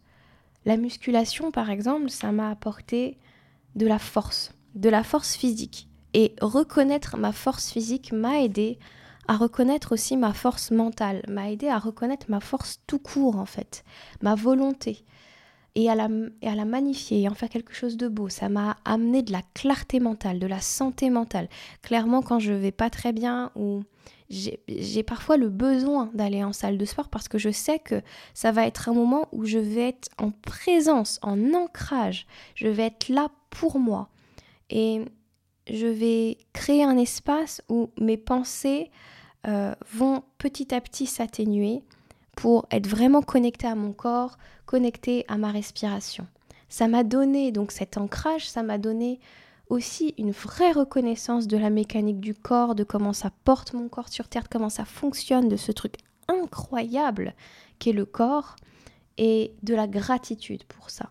La 0.65 0.77
musculation, 0.77 1.51
par 1.51 1.71
exemple, 1.71 2.11
ça 2.11 2.33
m'a 2.33 2.51
apporté 2.51 3.19
de 3.75 3.87
la 3.87 3.99
force, 3.99 4.53
de 4.75 4.89
la 4.89 5.03
force 5.03 5.35
physique. 5.35 5.89
Et 6.13 6.35
reconnaître 6.41 7.17
ma 7.17 7.33
force 7.33 7.71
physique 7.71 8.13
m'a 8.13 8.43
aidé 8.43 8.79
à 9.31 9.37
reconnaître 9.37 9.93
aussi 9.93 10.17
ma 10.17 10.33
force 10.33 10.73
mentale, 10.73 11.23
m'a 11.29 11.53
aidé 11.53 11.69
à 11.69 11.79
reconnaître 11.79 12.27
ma 12.29 12.41
force 12.41 12.81
tout 12.89 12.99
court 12.99 13.37
en 13.37 13.47
fait, 13.47 13.85
ma 14.23 14.35
volonté. 14.35 15.05
et 15.77 15.89
à, 15.89 15.95
la, 15.95 16.09
et 16.43 16.49
à 16.49 16.57
la 16.57 16.65
magnifier 16.65 17.23
et 17.23 17.29
en 17.29 17.35
faire 17.35 17.49
quelque 17.49 17.73
chose 17.73 17.97
de 17.97 18.09
beau. 18.09 18.29
Ça 18.29 18.49
m'a 18.49 18.77
amené 18.85 19.23
de 19.23 19.31
la 19.31 19.43
clarté 19.55 20.01
mentale, 20.01 20.41
de 20.41 20.49
la 20.49 20.61
santé 20.61 21.11
mentale. 21.11 21.49
Clairement, 21.81 22.23
quand 22.23 22.41
je 22.41 22.53
vais 22.53 22.73
pas 22.73 22.91
très 22.91 23.13
bien 23.13 23.53
ou 23.55 23.85
j'ai 24.31 25.03
parfois 25.05 25.37
le 25.37 25.49
besoin 25.49 26.11
d'aller 26.13 26.43
en 26.43 26.53
salle 26.53 26.77
de 26.77 26.85
sport 26.85 27.09
parce 27.09 27.29
que 27.29 27.39
je 27.39 27.51
sais 27.51 27.79
que 27.79 28.03
ça 28.35 28.51
va 28.51 28.67
être 28.67 28.89
un 28.89 28.95
moment 28.95 29.29
où 29.31 29.45
je 29.45 29.59
vais 29.59 29.91
être 29.91 30.09
en 30.19 30.33
présence, 30.33 31.21
en 31.23 31.55
ancrage. 31.55 32.27
Je 32.57 32.67
vais 32.67 32.87
être 32.87 33.09
là 33.09 33.29
pour 33.51 33.79
moi. 33.79 34.09
Et 34.71 35.05
je 35.69 35.87
vais 35.87 36.39
créer 36.53 36.83
un 36.83 36.97
espace 36.97 37.63
où 37.69 37.91
mes 37.97 38.17
pensées 38.17 38.91
euh, 39.47 39.75
vont 39.93 40.23
petit 40.39 40.75
à 40.75 40.81
petit 40.81 41.07
s'atténuer 41.07 41.83
pour 42.37 42.67
être 42.71 42.87
vraiment 42.87 43.23
connecté 43.23 43.67
à 43.67 43.75
mon 43.75 43.93
corps, 43.93 44.39
connecté 44.67 45.25
à 45.29 45.37
ma 45.37 45.51
respiration. 45.51 46.27
Ça 46.69 46.89
m'a 46.89 47.05
donné 47.05 47.53
donc 47.53 47.73
cet 47.73 47.97
ancrage, 47.97 48.49
ça 48.49 48.63
m'a 48.63 48.79
donné 48.79 49.19
aussi 49.69 50.15
une 50.19 50.33
vraie 50.33 50.73
reconnaissance 50.73 51.47
de 51.47 51.57
la 51.57 51.71
mécanique 51.71 52.21
du 52.21 52.35
corps, 52.35 52.75
de 52.75 52.85
comment 52.85 53.13
ça 53.13 53.31
porte 53.45 53.73
mon 53.73 53.89
corps 53.89 54.09
sur 54.09 54.29
Terre, 54.29 54.45
de 54.45 54.49
comment 54.49 54.69
ça 54.69 54.85
fonctionne, 54.85 55.49
de 55.49 55.57
ce 55.57 55.73
truc 55.73 55.95
incroyable 56.29 57.35
qu'est 57.79 57.93
le 57.93 58.05
corps, 58.05 58.57
et 59.21 59.53
de 59.63 59.75
la 59.75 59.87
gratitude 59.87 60.65
pour 60.65 60.91
ça. 60.91 61.11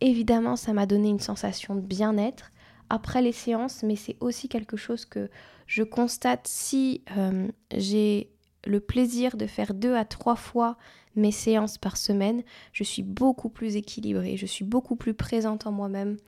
Évidemment, 0.00 0.56
ça 0.56 0.72
m'a 0.72 0.86
donné 0.86 1.08
une 1.08 1.20
sensation 1.20 1.74
de 1.74 1.80
bien-être 1.80 2.50
après 2.90 3.22
les 3.22 3.32
séances, 3.32 3.82
mais 3.82 3.96
c'est 3.96 4.16
aussi 4.20 4.48
quelque 4.48 4.76
chose 4.76 5.04
que 5.04 5.30
je 5.66 5.82
constate 5.82 6.46
si 6.46 7.02
euh, 7.16 7.48
j'ai 7.74 8.30
le 8.66 8.80
plaisir 8.80 9.36
de 9.36 9.46
faire 9.46 9.74
deux 9.74 9.94
à 9.94 10.04
trois 10.04 10.36
fois 10.36 10.76
mes 11.14 11.32
séances 11.32 11.78
par 11.78 11.96
semaine, 11.96 12.42
je 12.72 12.84
suis 12.84 13.02
beaucoup 13.02 13.48
plus 13.48 13.76
équilibrée, 13.76 14.36
je 14.36 14.46
suis 14.46 14.64
beaucoup 14.64 14.96
plus 14.96 15.14
présente 15.14 15.66
en 15.66 15.72
moi-même 15.72 16.18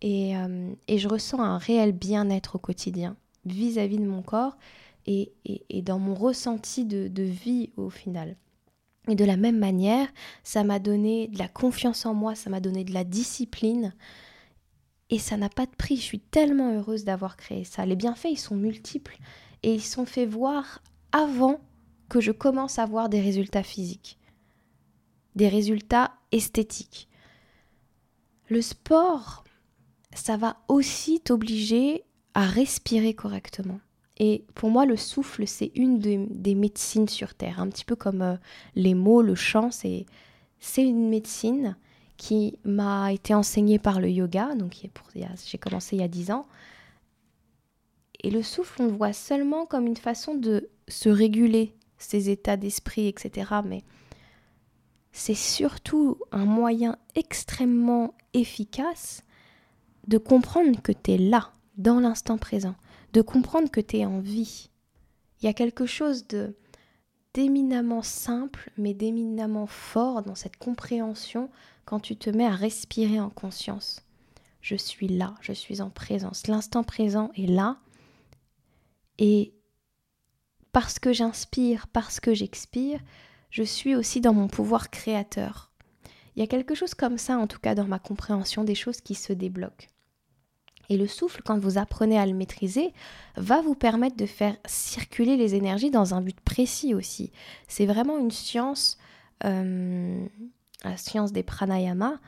et, 0.00 0.36
euh, 0.36 0.74
je 0.88 1.08
ressens 1.08 1.40
un 1.40 1.58
réel 1.58 1.92
bien-être 1.92 2.56
au 2.56 2.58
quotidien 2.58 3.16
vis-à-vis 3.44 3.98
de 3.98 4.06
mon 4.06 4.22
corps 4.22 4.56
et, 5.06 5.32
dans 5.82 5.98
mon 5.98 6.14
ressenti 6.14 6.84
de, 6.84 7.22
vie 7.22 7.70
au 7.76 7.90
final. 7.90 8.36
Et 9.08 9.16
de 9.16 9.24
la 9.24 9.36
même 9.36 9.58
manière, 9.58 10.06
ça 10.44 10.62
m'a 10.62 10.78
donné 10.78 11.28
de 11.28 11.38
la 11.38 11.48
confiance 11.48 12.06
en 12.06 12.14
moi, 12.14 12.34
ça 12.34 12.50
m'a 12.50 12.60
donné 12.60 12.84
de 12.84 12.94
la 12.94 13.02
discipline. 13.02 13.94
Et 15.12 15.18
ça 15.18 15.36
n'a 15.36 15.50
pas 15.50 15.66
de 15.66 15.76
prix. 15.76 15.96
Je 15.96 16.02
suis 16.02 16.20
tellement 16.20 16.72
heureuse 16.72 17.04
d'avoir 17.04 17.36
créé 17.36 17.64
ça. 17.64 17.84
Les 17.84 17.96
bienfaits, 17.96 18.30
ils 18.30 18.38
sont 18.38 18.56
multiples. 18.56 19.18
Et 19.62 19.74
ils 19.74 19.84
sont 19.84 20.06
faits 20.06 20.26
voir 20.26 20.82
avant 21.12 21.60
que 22.08 22.22
je 22.22 22.32
commence 22.32 22.78
à 22.78 22.86
voir 22.86 23.10
des 23.10 23.20
résultats 23.20 23.62
physiques, 23.62 24.18
des 25.36 25.48
résultats 25.48 26.14
esthétiques. 26.32 27.10
Le 28.48 28.62
sport, 28.62 29.44
ça 30.14 30.38
va 30.38 30.56
aussi 30.68 31.20
t'obliger 31.20 32.04
à 32.32 32.46
respirer 32.46 33.12
correctement. 33.12 33.80
Et 34.16 34.46
pour 34.54 34.70
moi, 34.70 34.86
le 34.86 34.96
souffle, 34.96 35.46
c'est 35.46 35.72
une 35.74 35.98
des 35.98 36.54
médecines 36.54 37.08
sur 37.08 37.34
Terre, 37.34 37.60
un 37.60 37.68
petit 37.68 37.84
peu 37.84 37.96
comme 37.96 38.22
euh, 38.22 38.36
les 38.76 38.94
mots, 38.94 39.20
le 39.20 39.34
chant, 39.34 39.70
c'est, 39.70 40.06
c'est 40.58 40.84
une 40.84 41.10
médecine 41.10 41.76
qui 42.22 42.56
m'a 42.62 43.12
été 43.12 43.34
enseignée 43.34 43.80
par 43.80 44.00
le 44.00 44.08
yoga, 44.08 44.54
donc 44.54 44.76
j'ai 45.44 45.58
commencé 45.58 45.96
il 45.96 46.02
y 46.02 46.04
a 46.04 46.08
10 46.08 46.30
ans. 46.30 46.46
Et 48.22 48.30
le 48.30 48.44
souffle, 48.44 48.82
on 48.82 48.86
le 48.86 48.92
voit 48.92 49.12
seulement 49.12 49.66
comme 49.66 49.88
une 49.88 49.96
façon 49.96 50.36
de 50.36 50.70
se 50.86 51.08
réguler, 51.08 51.74
ses 51.98 52.30
états 52.30 52.56
d'esprit, 52.56 53.08
etc. 53.08 53.50
Mais 53.64 53.82
c'est 55.10 55.34
surtout 55.34 56.16
un 56.30 56.44
moyen 56.44 56.96
extrêmement 57.16 58.14
efficace 58.34 59.24
de 60.06 60.16
comprendre 60.16 60.80
que 60.80 60.92
tu 60.92 61.10
es 61.10 61.18
là, 61.18 61.50
dans 61.76 61.98
l'instant 61.98 62.38
présent, 62.38 62.76
de 63.14 63.20
comprendre 63.20 63.68
que 63.68 63.80
tu 63.80 63.96
es 63.96 64.06
en 64.06 64.20
vie. 64.20 64.70
Il 65.40 65.46
y 65.46 65.48
a 65.48 65.54
quelque 65.54 65.86
chose 65.86 66.28
de 66.28 66.54
d'éminemment 67.34 68.02
simple, 68.02 68.70
mais 68.76 68.94
d'éminemment 68.94 69.66
fort 69.66 70.22
dans 70.22 70.34
cette 70.34 70.58
compréhension 70.58 71.50
quand 71.84 72.00
tu 72.00 72.16
te 72.16 72.30
mets 72.30 72.46
à 72.46 72.54
respirer 72.54 73.20
en 73.20 73.30
conscience. 73.30 74.02
Je 74.60 74.76
suis 74.76 75.08
là, 75.08 75.34
je 75.40 75.52
suis 75.52 75.80
en 75.80 75.90
présence. 75.90 76.46
L'instant 76.46 76.84
présent 76.84 77.30
est 77.36 77.46
là. 77.46 77.78
Et 79.18 79.54
parce 80.72 80.98
que 80.98 81.12
j'inspire, 81.12 81.88
parce 81.88 82.20
que 82.20 82.34
j'expire, 82.34 83.00
je 83.50 83.62
suis 83.62 83.94
aussi 83.94 84.20
dans 84.20 84.32
mon 84.32 84.48
pouvoir 84.48 84.90
créateur. 84.90 85.70
Il 86.34 86.40
y 86.40 86.42
a 86.42 86.46
quelque 86.46 86.74
chose 86.74 86.94
comme 86.94 87.18
ça, 87.18 87.36
en 87.36 87.46
tout 87.46 87.58
cas 87.58 87.74
dans 87.74 87.84
ma 87.84 87.98
compréhension 87.98 88.64
des 88.64 88.74
choses 88.74 89.00
qui 89.00 89.14
se 89.14 89.32
débloquent. 89.32 89.86
Et 90.88 90.96
le 90.96 91.06
souffle, 91.06 91.42
quand 91.44 91.58
vous 91.58 91.78
apprenez 91.78 92.18
à 92.18 92.26
le 92.26 92.34
maîtriser, 92.34 92.92
va 93.36 93.60
vous 93.60 93.74
permettre 93.74 94.16
de 94.16 94.26
faire 94.26 94.56
circuler 94.66 95.36
les 95.36 95.54
énergies 95.54 95.90
dans 95.90 96.14
un 96.14 96.20
but 96.20 96.38
précis 96.40 96.94
aussi. 96.94 97.32
C'est 97.68 97.86
vraiment 97.86 98.18
une 98.18 98.30
science, 98.30 98.98
euh, 99.44 100.26
la 100.84 100.96
science 100.96 101.32
des 101.32 101.42
pranayamas, 101.42 102.18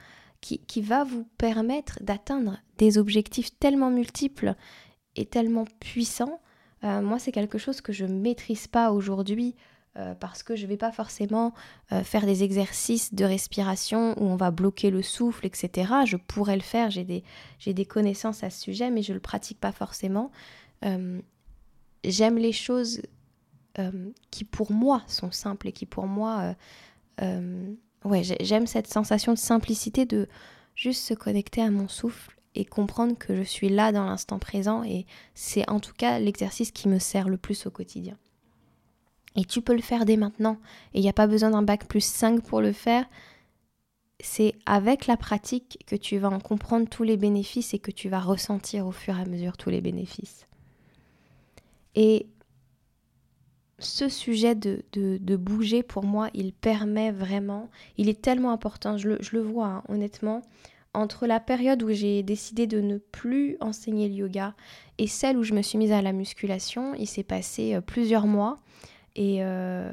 qui, 0.40 0.58
qui 0.58 0.82
va 0.82 1.04
vous 1.04 1.26
permettre 1.38 1.98
d'atteindre 2.02 2.58
des 2.78 2.98
objectifs 2.98 3.58
tellement 3.58 3.90
multiples 3.90 4.54
et 5.16 5.24
tellement 5.24 5.64
puissants 5.80 6.40
euh, 6.84 7.00
moi, 7.00 7.18
c'est 7.18 7.32
quelque 7.32 7.58
chose 7.58 7.80
que 7.80 7.92
je 7.92 8.04
ne 8.04 8.20
maîtrise 8.20 8.66
pas 8.66 8.92
aujourd'hui 8.92 9.56
euh, 9.96 10.14
parce 10.14 10.42
que 10.42 10.56
je 10.56 10.64
ne 10.64 10.68
vais 10.68 10.76
pas 10.76 10.92
forcément 10.92 11.54
euh, 11.92 12.02
faire 12.02 12.26
des 12.26 12.42
exercices 12.42 13.14
de 13.14 13.24
respiration 13.24 14.14
où 14.20 14.24
on 14.24 14.36
va 14.36 14.50
bloquer 14.50 14.90
le 14.90 15.02
souffle, 15.02 15.46
etc. 15.46 15.92
Je 16.04 16.16
pourrais 16.16 16.56
le 16.56 16.62
faire, 16.62 16.90
j'ai 16.90 17.04
des, 17.04 17.24
des, 17.66 17.84
connaissances 17.86 18.44
à 18.44 18.50
ce 18.50 18.60
sujet, 18.60 18.90
mais 18.90 19.02
je 19.02 19.12
ne 19.12 19.14
le 19.14 19.20
pratique 19.20 19.60
pas 19.60 19.72
forcément. 19.72 20.30
J'aime 22.04 22.36
les 22.36 22.52
choses 22.52 23.00
qui 24.30 24.44
pour 24.44 24.70
moi 24.70 25.02
sont 25.06 25.32
simples 25.32 25.68
et 25.68 25.72
qui 25.72 25.86
pour 25.86 26.06
moi... 26.06 26.54
ouais, 28.04 28.22
j'aime 28.40 28.66
cette 28.66 28.86
sensation 28.86 29.32
de 29.32 29.38
simplicité 29.38 30.06
de 30.06 30.28
juste 30.74 31.02
se 31.04 31.14
connecter 31.14 31.62
à 31.62 31.70
mon 31.70 31.88
souffle 31.88 32.36
et 32.54 32.64
comprendre 32.64 33.16
que 33.18 33.36
je 33.36 33.42
suis 33.42 33.68
là 33.68 33.92
dans 33.92 34.04
l'instant 34.04 34.38
présent 34.38 34.84
et 34.84 35.06
c'est 35.34 35.68
en 35.68 35.80
tout 35.80 35.94
cas 35.96 36.18
l'exercice 36.18 36.70
qui 36.70 36.88
me 36.88 36.98
sert 36.98 37.28
le 37.28 37.36
plus 37.36 37.66
au 37.66 37.70
quotidien. 37.70 38.16
Et 39.36 39.44
tu 39.44 39.62
peux 39.62 39.74
le 39.74 39.82
faire 39.82 40.04
dès 40.04 40.16
maintenant 40.16 40.58
et 40.92 40.98
il 40.98 41.02
n'y 41.02 41.08
a 41.08 41.14
pas 41.14 41.26
besoin 41.26 41.50
d'un 41.50 41.62
bac 41.62 41.86
plus 41.86 42.04
5 42.04 42.42
pour 42.42 42.60
le 42.60 42.72
faire. 42.72 43.04
C'est 44.20 44.54
avec 44.64 45.06
la 45.06 45.16
pratique 45.16 45.82
que 45.86 45.96
tu 45.96 46.18
vas 46.18 46.30
en 46.30 46.38
comprendre 46.38 46.88
tous 46.88 47.02
les 47.02 47.16
bénéfices 47.16 47.74
et 47.74 47.80
que 47.80 47.90
tu 47.90 48.08
vas 48.08 48.20
ressentir 48.20 48.86
au 48.86 48.92
fur 48.92 49.18
et 49.18 49.22
à 49.22 49.26
mesure 49.26 49.56
tous 49.56 49.70
les 49.70 49.80
bénéfices. 49.80 50.46
Et 51.96 52.26
ce 53.84 54.08
sujet 54.08 54.54
de, 54.54 55.36
bouger, 55.36 55.82
pour 55.82 56.04
moi, 56.04 56.28
il 56.34 56.52
permet 56.52 57.12
vraiment, 57.12 57.70
il 57.96 58.08
est 58.08 58.20
tellement 58.20 58.50
important, 58.50 58.96
je 58.96 59.10
le, 59.10 59.18
je 59.20 59.36
le 59.36 59.42
vois 59.42 59.66
hein, 59.66 59.82
honnêtement, 59.88 60.42
entre 60.94 61.26
la 61.26 61.40
période 61.40 61.82
où 61.82 61.90
j'ai 61.90 62.22
décidé 62.22 62.66
de 62.66 62.80
ne 62.80 62.98
plus 62.98 63.56
enseigner 63.60 64.08
le 64.08 64.14
yoga 64.14 64.54
et 64.98 65.06
celle 65.06 65.36
où 65.36 65.42
je 65.42 65.52
me 65.52 65.62
suis 65.62 65.76
mise 65.76 65.92
à 65.92 66.00
la 66.00 66.12
musculation, 66.12 66.94
il 66.94 67.06
s'est 67.06 67.24
passé 67.24 67.74
euh, 67.74 67.80
plusieurs 67.80 68.26
mois 68.26 68.58
et 69.16 69.44
euh, 69.44 69.92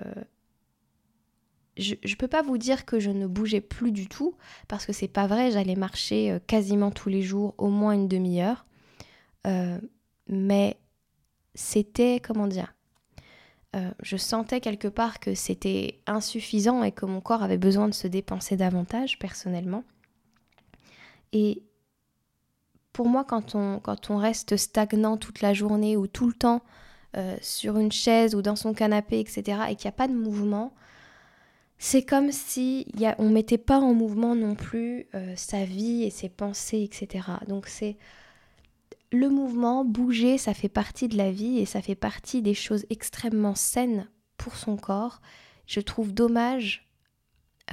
je 1.77 1.95
ne 1.95 2.15
peux 2.15 2.27
pas 2.27 2.43
vous 2.43 2.57
dire 2.57 2.85
que 2.85 2.99
je 2.99 3.09
ne 3.09 3.25
bougeais 3.25 3.61
plus 3.61 3.91
du 3.91 4.07
tout 4.07 4.35
parce 4.67 4.85
que 4.85 4.93
c'est 4.93 5.07
pas 5.07 5.25
vrai, 5.25 5.51
j'allais 5.51 5.75
marcher 5.75 6.31
euh, 6.31 6.39
quasiment 6.45 6.91
tous 6.91 7.09
les 7.09 7.23
jours, 7.23 7.55
au 7.57 7.69
moins 7.69 7.93
une 7.93 8.07
demi-heure. 8.07 8.65
mais 10.27 10.77
c'était, 11.53 12.21
comment 12.23 12.47
dire, 12.47 12.73
je 14.01 14.17
sentais 14.17 14.59
quelque 14.59 14.89
part 14.89 15.19
que 15.19 15.33
c'était 15.33 16.01
insuffisant 16.05 16.83
et 16.83 16.91
que 16.91 17.05
mon 17.05 17.21
corps 17.21 17.41
avait 17.41 17.57
besoin 17.57 17.87
de 17.87 17.93
se 17.93 18.07
dépenser 18.07 18.57
davantage 18.57 19.17
personnellement. 19.17 19.83
Et 21.31 21.63
pour 22.93 23.07
moi, 23.07 23.23
quand 23.23 23.55
on, 23.55 23.79
quand 23.79 24.09
on 24.09 24.17
reste 24.17 24.57
stagnant 24.57 25.17
toute 25.17 25.41
la 25.41 25.53
journée 25.53 25.95
ou 25.95 26.07
tout 26.07 26.27
le 26.27 26.33
temps 26.33 26.61
euh, 27.17 27.35
sur 27.41 27.77
une 27.77 27.91
chaise 27.91 28.35
ou 28.35 28.41
dans 28.41 28.55
son 28.55 28.73
canapé, 28.73 29.19
etc., 29.19 29.59
et 29.69 29.75
qu'il 29.75 29.87
n'y 29.87 29.89
a 29.89 29.97
pas 29.97 30.07
de 30.07 30.13
mouvement, 30.13 30.73
c'est 31.77 32.03
comme 32.03 32.31
si 32.31 32.87
on 33.17 33.25
ne 33.25 33.33
mettait 33.33 33.57
pas 33.57 33.79
en 33.79 33.93
mouvement 33.93 34.35
non 34.35 34.55
plus 34.55 35.07
euh, 35.15 35.33
sa 35.35 35.65
vie 35.65 36.03
et 36.03 36.09
ses 36.09 36.29
pensées, 36.29 36.83
etc. 36.83 37.27
Donc 37.47 37.67
c'est 37.67 37.97
le 39.11 39.29
mouvement, 39.29 39.83
bouger, 39.83 40.37
ça 40.37 40.53
fait 40.53 40.69
partie 40.69 41.07
de 41.07 41.17
la 41.17 41.31
vie 41.31 41.59
et 41.59 41.65
ça 41.65 41.81
fait 41.81 41.95
partie 41.95 42.41
des 42.41 42.53
choses 42.53 42.85
extrêmement 42.89 43.55
saines 43.55 44.07
pour 44.37 44.55
son 44.55 44.77
corps. 44.77 45.21
Je 45.65 45.81
trouve 45.81 46.13
dommage 46.13 46.89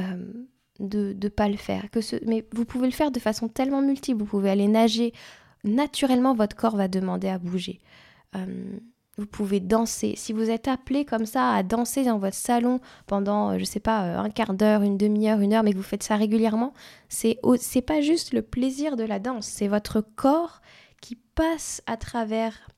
euh, 0.01 0.33
de 0.81 1.17
ne 1.21 1.29
pas 1.29 1.49
le 1.49 1.57
faire. 1.57 1.87
Mais 2.27 2.45
vous 2.53 2.65
pouvez 2.65 2.87
le 2.87 2.93
faire 2.93 3.11
de 3.11 3.21
façon 3.21 3.49
tellement 3.49 3.83
multiple. 3.83 4.19
Vous 4.19 4.27
pouvez 4.27 4.51
aller 4.51 4.69
nager. 4.69 5.13
Naturellement, 5.65 6.35
votre 6.35 6.57
corps 6.57 6.77
va 6.77 6.89
demander 6.89 7.29
à 7.29 7.39
bouger. 7.39 7.81
Euh, 8.37 8.79
vous 9.17 9.27
pouvez 9.27 9.61
danser. 9.61 10.15
Si 10.17 10.33
vous 10.33 10.51
êtes 10.51 10.69
appelé 10.69 11.05
comme 11.05 11.27
ça 11.27 11.53
à 11.53 11.63
danser 11.63 12.05
dans 12.05 12.19
votre 12.19 12.37
salon 12.37 12.81
pendant, 13.07 13.51
euh, 13.51 13.59
je 13.59 13.65
sais 13.65 13.81
pas, 13.81 14.19
un 14.19 14.31
quart 14.31 14.55
d'heure, 14.55 14.83
une 14.83 14.97
demi-heure, 14.97 15.41
une 15.41 15.53
heure, 15.53 15.63
mais 15.63 15.73
que 15.73 15.77
vous 15.77 15.83
faites 15.83 16.05
ça 16.05 16.17
régulièrement, 16.17 16.73
c'est 17.09 17.39
c'est 17.59 17.83
pas 17.83 18.01
juste 18.01 18.33
le 18.33 18.43
plaisir 18.43 18.97
de 18.97 19.05
la 19.05 19.19
danse, 19.19 19.47
c'est 19.47 19.69
votre 19.69 20.01
corps 20.01 20.61
qui 21.01 21.17
passe 21.17 21.83
à 21.87 21.97
travers, 21.97 22.69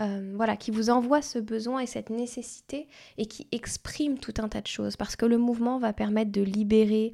euh, 0.00 0.32
voilà, 0.36 0.56
qui 0.56 0.70
vous 0.70 0.90
envoie 0.90 1.22
ce 1.22 1.38
besoin 1.38 1.80
et 1.80 1.86
cette 1.86 2.10
nécessité 2.10 2.88
et 3.18 3.26
qui 3.26 3.48
exprime 3.52 4.18
tout 4.18 4.34
un 4.38 4.48
tas 4.48 4.60
de 4.60 4.66
choses. 4.66 4.96
Parce 4.96 5.16
que 5.16 5.26
le 5.26 5.38
mouvement 5.38 5.78
va 5.78 5.92
permettre 5.92 6.32
de 6.32 6.42
libérer 6.42 7.12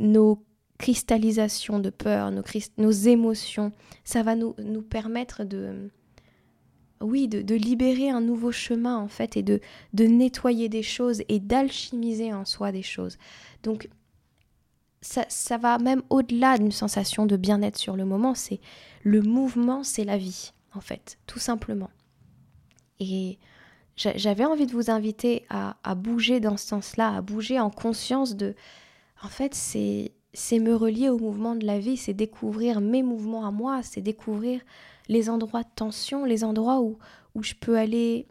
nos 0.00 0.44
cristallisations 0.80 1.78
de 1.78 1.90
peur, 1.90 2.32
nos, 2.32 2.42
nos 2.78 2.90
émotions. 2.90 3.70
Ça 4.02 4.22
va 4.22 4.34
nous, 4.34 4.54
nous 4.58 4.82
permettre 4.82 5.44
de 5.44 5.90
oui, 7.02 7.28
de, 7.28 7.54
libérer 7.54 8.10
un 8.10 8.20
nouveau 8.20 8.52
chemin 8.52 8.98
en 8.98 9.08
fait 9.08 9.36
et 9.36 9.42
de, 9.42 9.60
de 9.94 10.04
nettoyer 10.04 10.68
des 10.68 10.82
choses 10.82 11.22
et 11.28 11.38
d'alchimiser 11.38 12.32
en 12.32 12.44
soi 12.44 12.72
des 12.72 12.82
choses. 12.82 13.16
Donc 13.62 13.88
ça, 15.02 15.56
va 15.56 15.78
même 15.78 16.02
au-delà 16.10 16.58
d'une 16.58 16.72
sensation 16.72 17.26
de 17.26 17.36
bien-être 17.36 17.78
sur 17.78 17.96
le 17.96 18.04
moment, 18.04 18.34
c'est 18.34 18.60
le 19.02 19.22
mouvement, 19.22 19.82
c'est 19.82 20.04
la 20.04 20.18
vie 20.18 20.52
en 20.74 20.80
fait, 20.80 21.18
tout 21.26 21.38
simplement. 21.38 21.90
Et 23.00 23.38
j'avais 23.96 24.44
envie 24.44 24.66
de 24.66 24.72
vous 24.72 24.90
inviter 24.90 25.44
à, 25.48 25.76
à 25.84 25.94
bouger 25.94 26.38
dans 26.40 26.56
ce 26.56 26.66
sens-là, 26.66 27.16
à 27.16 27.22
bouger 27.22 27.58
en 27.58 27.70
conscience 27.70 28.36
de, 28.36 28.54
en 29.22 29.28
fait, 29.28 29.54
c'est 29.54 30.12
c'est 30.32 30.58
me 30.58 30.74
relier 30.74 31.08
au 31.08 31.18
mouvement 31.18 31.56
de 31.56 31.66
la 31.66 31.78
vie, 31.78 31.96
c'est 31.96 32.14
découvrir 32.14 32.80
mes 32.80 33.02
mouvements 33.02 33.46
à 33.46 33.50
moi, 33.50 33.80
c'est 33.82 34.00
découvrir 34.00 34.60
les 35.08 35.28
endroits 35.28 35.62
de 35.62 35.68
tension, 35.74 36.24
les 36.24 36.44
endroits 36.44 36.80
où, 36.80 36.98
où 37.34 37.42
je 37.42 37.54
peux 37.54 37.76
aller 37.76 38.28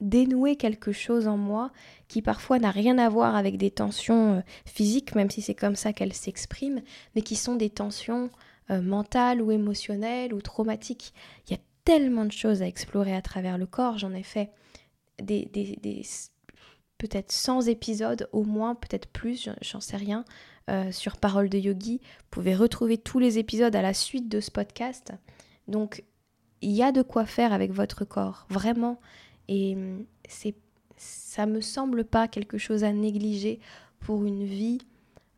dénouer 0.00 0.56
quelque 0.56 0.92
chose 0.92 1.28
en 1.28 1.36
moi 1.36 1.70
qui 2.08 2.22
parfois 2.22 2.58
n'a 2.58 2.70
rien 2.70 2.98
à 2.98 3.08
voir 3.08 3.36
avec 3.36 3.56
des 3.56 3.70
tensions 3.70 4.34
euh, 4.34 4.40
physiques, 4.64 5.14
même 5.14 5.30
si 5.30 5.42
c'est 5.42 5.54
comme 5.54 5.76
ça 5.76 5.92
qu'elles 5.92 6.12
s'expriment, 6.12 6.82
mais 7.14 7.22
qui 7.22 7.36
sont 7.36 7.56
des 7.56 7.70
tensions 7.70 8.30
euh, 8.70 8.80
mentales 8.80 9.42
ou 9.42 9.52
émotionnelles 9.52 10.34
ou 10.34 10.40
traumatiques. 10.40 11.12
Il 11.46 11.52
y 11.52 11.56
a 11.56 11.60
tellement 11.84 12.24
de 12.24 12.32
choses 12.32 12.62
à 12.62 12.66
explorer 12.66 13.14
à 13.14 13.22
travers 13.22 13.58
le 13.58 13.66
corps, 13.66 13.98
j'en 13.98 14.12
ai 14.12 14.22
fait 14.22 14.50
des, 15.22 15.46
des, 15.46 16.02
peut-être 16.98 17.32
100 17.32 17.62
épisodes 17.62 18.28
au 18.32 18.44
moins, 18.44 18.74
peut-être 18.74 19.08
plus, 19.08 19.48
j'en 19.62 19.80
sais 19.80 19.96
rien, 19.96 20.24
euh, 20.68 20.92
sur 20.92 21.16
Parole 21.16 21.48
de 21.48 21.58
Yogi. 21.58 22.00
Vous 22.02 22.26
pouvez 22.30 22.54
retrouver 22.54 22.98
tous 22.98 23.18
les 23.18 23.38
épisodes 23.38 23.74
à 23.74 23.82
la 23.82 23.94
suite 23.94 24.28
de 24.28 24.40
ce 24.40 24.50
podcast. 24.50 25.12
Donc, 25.68 26.04
il 26.62 26.72
y 26.72 26.82
a 26.82 26.92
de 26.92 27.02
quoi 27.02 27.24
faire 27.24 27.52
avec 27.52 27.72
votre 27.72 28.04
corps, 28.04 28.46
vraiment. 28.50 29.00
Et 29.50 29.74
hum, 29.74 30.06
c'est, 30.26 30.54
ça 30.96 31.44
me 31.44 31.60
semble 31.60 32.04
pas 32.04 32.28
quelque 32.28 32.56
chose 32.56 32.84
à 32.84 32.92
négliger 32.92 33.60
pour 33.98 34.24
une 34.24 34.44
vie 34.44 34.78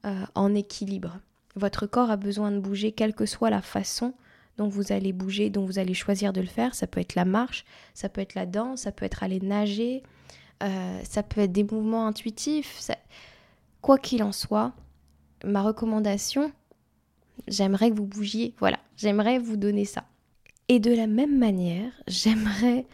euh, 0.05 0.25
en 0.37 0.55
équilibre. 0.55 1.19
Votre 1.57 1.87
corps 1.87 2.11
a 2.11 2.17
besoin 2.17 2.53
de 2.53 2.61
bouger, 2.61 2.93
quelle 2.93 3.15
que 3.15 3.27
soit 3.27 3.51
la 3.51 3.63
façon 3.63 4.15
dont 4.59 4.69
vous 4.69 4.93
allez 4.93 5.13
bouger, 5.13 5.49
dont 5.49 5.65
vous 5.65 5.79
allez 5.79 5.95
choisir 5.95 6.33
de 6.33 6.41
le 6.41 6.47
faire. 6.47 6.75
Ça 6.75 6.87
peut 6.87 7.01
être 7.01 7.15
la 7.15 7.25
marche, 7.25 7.65
ça 7.95 8.09
peut 8.09 8.21
être 8.21 8.35
la 8.35 8.47
danse, 8.47 8.83
ça 8.83 8.93
peut 8.93 9.07
être 9.07 9.23
aller 9.23 9.41
nager, 9.41 10.03
euh, 10.63 11.01
ça 11.05 11.23
peut 11.23 11.41
être 11.41 11.53
des 11.53 11.65
mouvements 11.65 12.07
intuitifs. 12.07 12.91
Quoi 13.81 13.99
qu'il 13.99 14.23
en 14.23 14.33
soit, 14.33 14.73
ma 15.45 15.63
recommandation, 15.63 16.53
j'aimerais 17.49 17.91
que 17.91 17.97
vous 17.97 18.07
bougiez. 18.07 18.55
Voilà, 18.59 18.79
j'aimerais 18.97 19.39
vous 19.39 19.57
donner 19.57 19.87
ça. 19.87 20.05
Et 20.69 20.81
de 20.81 20.95
la 20.95 21.07
même 21.07 21.39
manière, 21.39 21.91
j'aimerais 22.07 22.87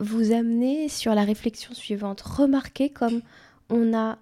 vous 0.00 0.32
amener 0.32 0.88
sur 0.88 1.14
la 1.14 1.24
réflexion 1.24 1.74
suivante. 1.74 2.20
Remarquez 2.20 2.90
comme 2.90 3.22
on 3.70 3.94
a 3.96 4.18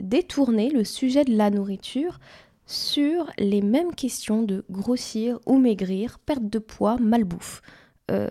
détourné 0.00 0.70
le 0.70 0.84
sujet 0.84 1.24
de 1.24 1.36
la 1.36 1.50
nourriture 1.50 2.18
sur 2.66 3.30
les 3.38 3.62
mêmes 3.62 3.94
questions 3.94 4.42
de 4.42 4.64
grossir 4.70 5.38
ou 5.46 5.58
maigrir, 5.58 6.18
perte 6.18 6.48
de 6.48 6.58
poids, 6.58 6.96
malbouffe. 6.98 7.62
Euh, 8.10 8.28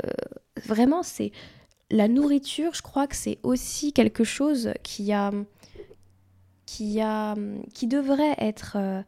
vraiment, 0.65 1.03
c'est 1.03 1.32
la 1.89 2.08
nourriture, 2.08 2.74
je 2.74 2.82
crois 2.82 3.08
que 3.08 3.15
c'est 3.15 3.39
aussi 3.44 3.94
quelque 3.94 4.24
chose 4.24 4.74
qui 4.84 5.13
a, 5.13 5.32
qui 6.65 7.00
a, 7.00 7.36
qui 7.74 7.88
devrait 7.88 8.36
être 8.38 8.75
euh, 8.77 9.01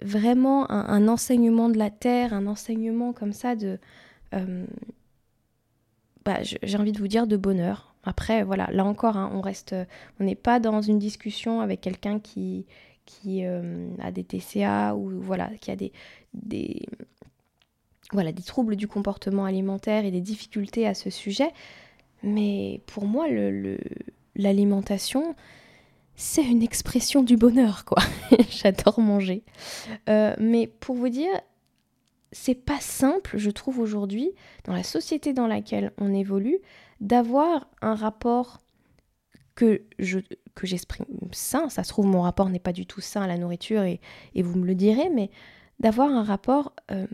vraiment 0.00 0.70
un, 0.70 1.06
enseignement 1.06 1.68
de 1.68 1.78
la 1.78 1.90
terre, 1.90 2.32
un 2.32 2.46
enseignement 2.46 3.12
comme 3.12 3.32
ça 3.32 3.54
de, 3.54 3.78
euh, 4.34 4.66
bah, 6.24 6.38
j'ai 6.42 6.78
envie 6.78 6.92
de 6.92 6.98
vous 6.98 7.08
dire 7.08 7.26
de 7.26 7.36
bonheur. 7.36 7.94
Après, 8.04 8.42
voilà, 8.42 8.68
là 8.72 8.84
encore, 8.84 9.16
hein, 9.16 9.30
on 9.34 9.40
reste, 9.40 9.74
on 10.18 10.24
n'est 10.24 10.34
pas 10.34 10.58
dans 10.58 10.82
une 10.82 10.98
discussion 10.98 11.60
avec 11.60 11.80
quelqu'un 11.80 12.18
qui, 12.18 12.66
qui 13.06 13.44
euh, 13.44 13.88
a 14.00 14.10
des 14.10 14.24
TCA 14.24 14.94
ou 14.94 15.20
voilà, 15.20 15.50
qui 15.60 15.70
a 15.70 15.76
des, 15.76 15.92
des, 16.34 16.82
voilà, 18.12 18.32
des 18.32 18.42
troubles 18.42 18.76
du 18.76 18.88
comportement 18.88 19.44
alimentaire 19.44 20.04
et 20.04 20.10
des 20.10 20.20
difficultés 20.20 20.86
à 20.86 20.94
ce 20.94 21.10
sujet. 21.10 21.50
Mais 22.22 22.80
pour 22.86 23.06
moi, 23.06 23.26
l'alimentation, 24.36 25.34
c'est 26.14 26.44
une 26.44 26.62
expression 26.62 27.22
du 27.22 27.36
bonheur, 27.36 27.84
quoi. 27.84 28.02
J'adore 28.50 29.00
manger. 29.00 29.42
Euh, 30.08 30.34
mais 30.38 30.66
pour 30.66 30.94
vous 30.94 31.08
dire, 31.08 31.32
c'est 32.32 32.54
pas 32.54 32.80
simple, 32.80 33.36
je 33.36 33.50
trouve 33.50 33.78
aujourd'hui, 33.78 34.32
dans 34.64 34.72
la 34.72 34.82
société 34.82 35.32
dans 35.32 35.46
laquelle 35.46 35.92
on 35.98 36.12
évolue, 36.12 36.58
d'avoir 37.00 37.68
un 37.82 37.94
rapport 37.94 38.60
que 39.54 39.82
je 39.98 40.18
j'exprime 40.62 41.06
sain. 41.32 41.68
Ça 41.68 41.84
se 41.84 41.90
trouve, 41.90 42.06
mon 42.06 42.22
rapport 42.22 42.48
n'est 42.48 42.58
pas 42.58 42.72
du 42.72 42.86
tout 42.86 43.00
sain 43.00 43.22
à 43.22 43.26
la 43.26 43.38
nourriture 43.38 43.82
et, 43.82 44.00
et 44.34 44.42
vous 44.42 44.58
me 44.58 44.66
le 44.66 44.74
direz, 44.74 45.10
mais 45.10 45.30
d'avoir 45.80 46.10
un 46.10 46.22
rapport 46.22 46.74
euh, 46.90 47.06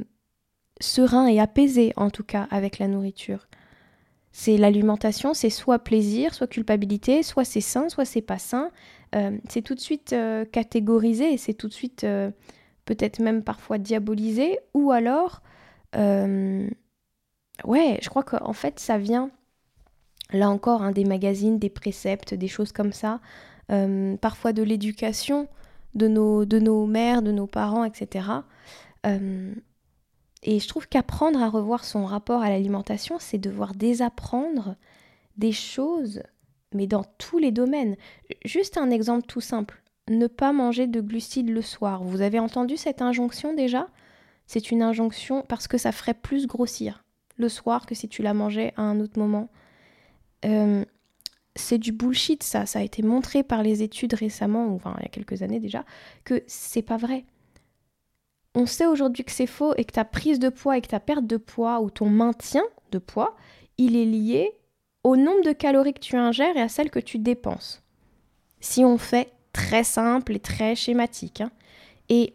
serein 0.81 1.27
et 1.27 1.41
apaisé, 1.41 1.93
en 1.97 2.11
tout 2.11 2.25
cas, 2.25 2.47
avec 2.51 2.79
la 2.79 2.89
nourriture. 2.89 3.49
C'est 4.31 4.57
l'alimentation, 4.57 5.35
c'est 5.35 5.51
soit 5.51 5.79
plaisir, 5.79 6.35
soit 6.35 6.47
culpabilité, 6.47 7.23
soit 7.23 7.45
c'est 7.45 7.61
sain, 7.61 7.89
soit 7.89 8.05
c'est 8.05 8.23
pas 8.23 8.39
sain. 8.39 8.71
Euh, 9.15 9.39
c'est 9.49 9.63
tout 9.63 9.75
de 9.75 9.81
suite 9.81 10.13
euh, 10.13 10.45
catégorisé 10.45 11.39
c'est 11.39 11.55
tout 11.55 11.67
de 11.67 11.73
suite 11.73 12.07
peut-être 12.89 13.19
même 13.19 13.43
parfois 13.43 13.77
diabolisé. 13.77 14.59
Ou 14.73 14.93
alors, 14.93 15.43
ouais, 15.95 16.71
je 18.03 18.09
crois 18.09 18.23
qu'en 18.23 18.55
fait 18.55 18.81
ça 18.81 18.97
vient, 18.97 19.31
là 20.33 20.49
encore, 20.49 20.83
hein, 20.83 20.93
des 20.93 21.05
magazines, 21.05 21.59
des 21.59 21.69
préceptes, 21.69 22.33
des 22.33 22.49
choses 22.49 22.73
comme 22.73 22.95
ça, 22.95 23.21
parfois 24.23 24.55
de 24.55 24.63
l'éducation 24.63 25.49
de 25.95 26.09
nos, 26.09 26.47
de 26.47 26.59
nos 26.59 26.87
mères, 26.87 27.21
de 27.21 27.31
nos 27.31 27.47
parents, 27.47 27.85
etc. 27.85 28.27
Et 29.05 30.61
je 30.61 30.69
trouve 30.69 30.89
qu'apprendre 30.89 31.43
à 31.43 31.51
revoir 31.51 31.85
son 31.85 32.07
rapport 32.07 32.41
à 32.43 32.49
l'alimentation, 32.49 33.19
c'est 33.19 33.39
devoir 33.39 33.75
désapprendre 33.75 34.77
des 35.37 35.53
choses, 35.53 36.23
mais 36.73 36.87
dans 36.87 37.05
tous 37.19 37.39
les 37.39 37.53
domaines. 37.53 37.97
Juste 38.47 38.79
un 38.79 38.91
exemple 38.91 39.27
tout 39.27 39.43
simple. 39.43 39.83
Ne 40.09 40.27
pas 40.27 40.53
manger 40.53 40.87
de 40.87 41.01
glucides 41.01 41.51
le 41.51 41.63
soir. 41.63 42.03
Vous 42.03 42.21
avez 42.21 42.39
entendu 42.39 42.77
cette 42.77 43.03
injonction 43.03 43.55
déjà? 43.55 43.89
C'est 44.47 44.71
une 44.71 44.83
injonction 44.83 45.45
parce 45.47 45.69
que 45.69 45.77
ça 45.77 45.93
ferait 45.93 46.15
plus 46.15 46.47
grossir 46.47 47.05
le 47.37 47.49
soir 47.49 47.87
que 47.87 47.95
si 47.95 48.09
tu 48.09 48.23
la 48.23 48.35
mangeais 48.35 48.73
à 48.77 48.83
un 48.83 49.01
autre 49.01 49.19
moment. 49.19 49.49
Euh, 50.45 50.85
c'est 51.55 51.79
du 51.79 51.93
bullshit 51.93 52.43
ça, 52.43 52.67
ça 52.67 52.79
a 52.79 52.83
été 52.83 53.03
montré 53.03 53.43
par 53.43 53.63
les 53.63 53.83
études 53.83 54.15
récemment, 54.15 54.69
ou 54.69 54.77
enfin 54.77 54.95
il 54.99 55.03
y 55.03 55.07
a 55.07 55.11
quelques 55.11 55.43
années 55.43 55.61
déjà, 55.61 55.85
que 56.25 56.43
c'est 56.47 56.83
pas 56.83 56.97
vrai 56.97 57.25
on 58.59 58.67
sait 58.67 58.87
aujourd'hui 58.87 59.25
que 59.25 59.33
c'est 59.33 59.47
faux 59.47 59.75
et 59.77 59.85
que 59.85 59.93
ta 59.93 60.05
prise 60.05 60.39
de 60.39 60.49
poids 60.49 60.77
et 60.77 60.81
que 60.81 60.89
ta 60.89 61.01
perte 61.01 61.27
de 61.27 61.37
poids 61.37 61.81
ou 61.81 61.91
ton 61.91 62.09
maintien 62.09 62.65
de 62.91 62.99
poids, 62.99 63.37
il 63.77 63.97
est 63.97 64.05
lié 64.05 64.53
au 65.05 65.17
nombre 65.17 65.45
de 65.45 65.53
calories 65.53 65.95
que 65.95 66.01
tu 66.01 66.17
ingères 66.17 66.57
et 66.57 66.61
à 66.61 66.69
celles 66.69 66.91
que 66.91 66.99
tu 66.99 67.19
dépenses. 67.19 67.83
Si 68.61 68.85
on 68.85 68.99
fait 68.99 69.33
très 69.59 69.85
simple 69.85 70.37
et 70.37 70.41
très 70.41 70.77
schématique. 70.77 71.41
Hein. 71.41 71.51
Et 72.09 72.35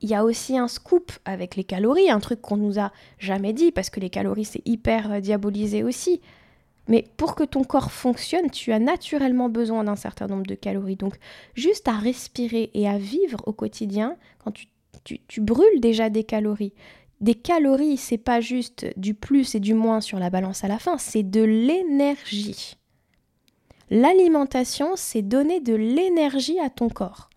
il 0.00 0.08
y 0.08 0.14
a 0.14 0.24
aussi 0.24 0.56
un 0.56 0.68
scoop 0.68 1.12
avec 1.24 1.54
les 1.54 1.64
calories, 1.64 2.10
un 2.10 2.20
truc 2.20 2.40
qu'on 2.40 2.56
nous 2.56 2.78
a 2.78 2.92
jamais 3.18 3.52
dit 3.52 3.72
parce 3.72 3.90
que 3.90 4.00
les 4.00 4.10
calories 4.10 4.46
c'est 4.46 4.66
hyper 4.66 5.12
euh, 5.12 5.20
diabolisé 5.20 5.82
aussi. 5.82 6.20
Mais 6.88 7.04
pour 7.16 7.34
que 7.34 7.44
ton 7.44 7.64
corps 7.64 7.92
fonctionne, 7.92 8.50
tu 8.50 8.72
as 8.72 8.78
naturellement 8.78 9.48
besoin 9.48 9.84
d'un 9.84 9.96
certain 9.96 10.26
nombre 10.26 10.46
de 10.46 10.54
calories. 10.54 10.96
Donc 10.96 11.14
juste 11.54 11.88
à 11.88 11.96
respirer 11.96 12.70
et 12.74 12.88
à 12.88 12.98
vivre 12.98 13.42
au 13.46 13.52
quotidien, 13.52 14.16
quand 14.42 14.50
tu 14.50 14.66
tu, 15.04 15.40
brûles 15.42 15.80
déjà 15.80 16.08
des 16.08 16.24
calories. 16.24 16.72
Des 17.20 17.34
calories, 17.34 17.98
c'est 17.98 18.16
pas 18.16 18.40
juste 18.40 18.86
du 18.96 19.12
plus 19.12 19.54
et 19.54 19.60
du 19.60 19.74
moins 19.74 20.00
sur 20.00 20.18
la 20.18 20.30
balance 20.30 20.64
à 20.64 20.68
la 20.68 20.78
fin, 20.78 20.96
c'est 20.96 21.22
de 21.22 21.42
l'énergie. 21.42 22.76
L'alimentation, 23.90 24.96
c'est 24.96 25.22
donner 25.22 25.60
de 25.60 25.74
l'énergie 25.74 26.58
à 26.60 26.70
ton 26.70 26.88
corps. 26.88 27.30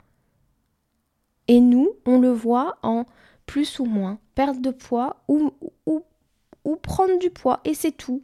Et 1.47 1.60
nous, 1.60 1.91
on 2.05 2.19
le 2.19 2.31
voit 2.31 2.77
en 2.83 3.05
plus 3.45 3.79
ou 3.79 3.86
moins 3.86 4.19
perte 4.36 4.62
de 4.62 4.71
poids 4.71 5.23
ou, 5.27 5.51
ou, 5.86 6.03
ou 6.65 6.75
prendre 6.75 7.17
du 7.19 7.29
poids 7.29 7.62
et 7.63 7.73
c'est 7.73 7.91
tout. 7.91 8.21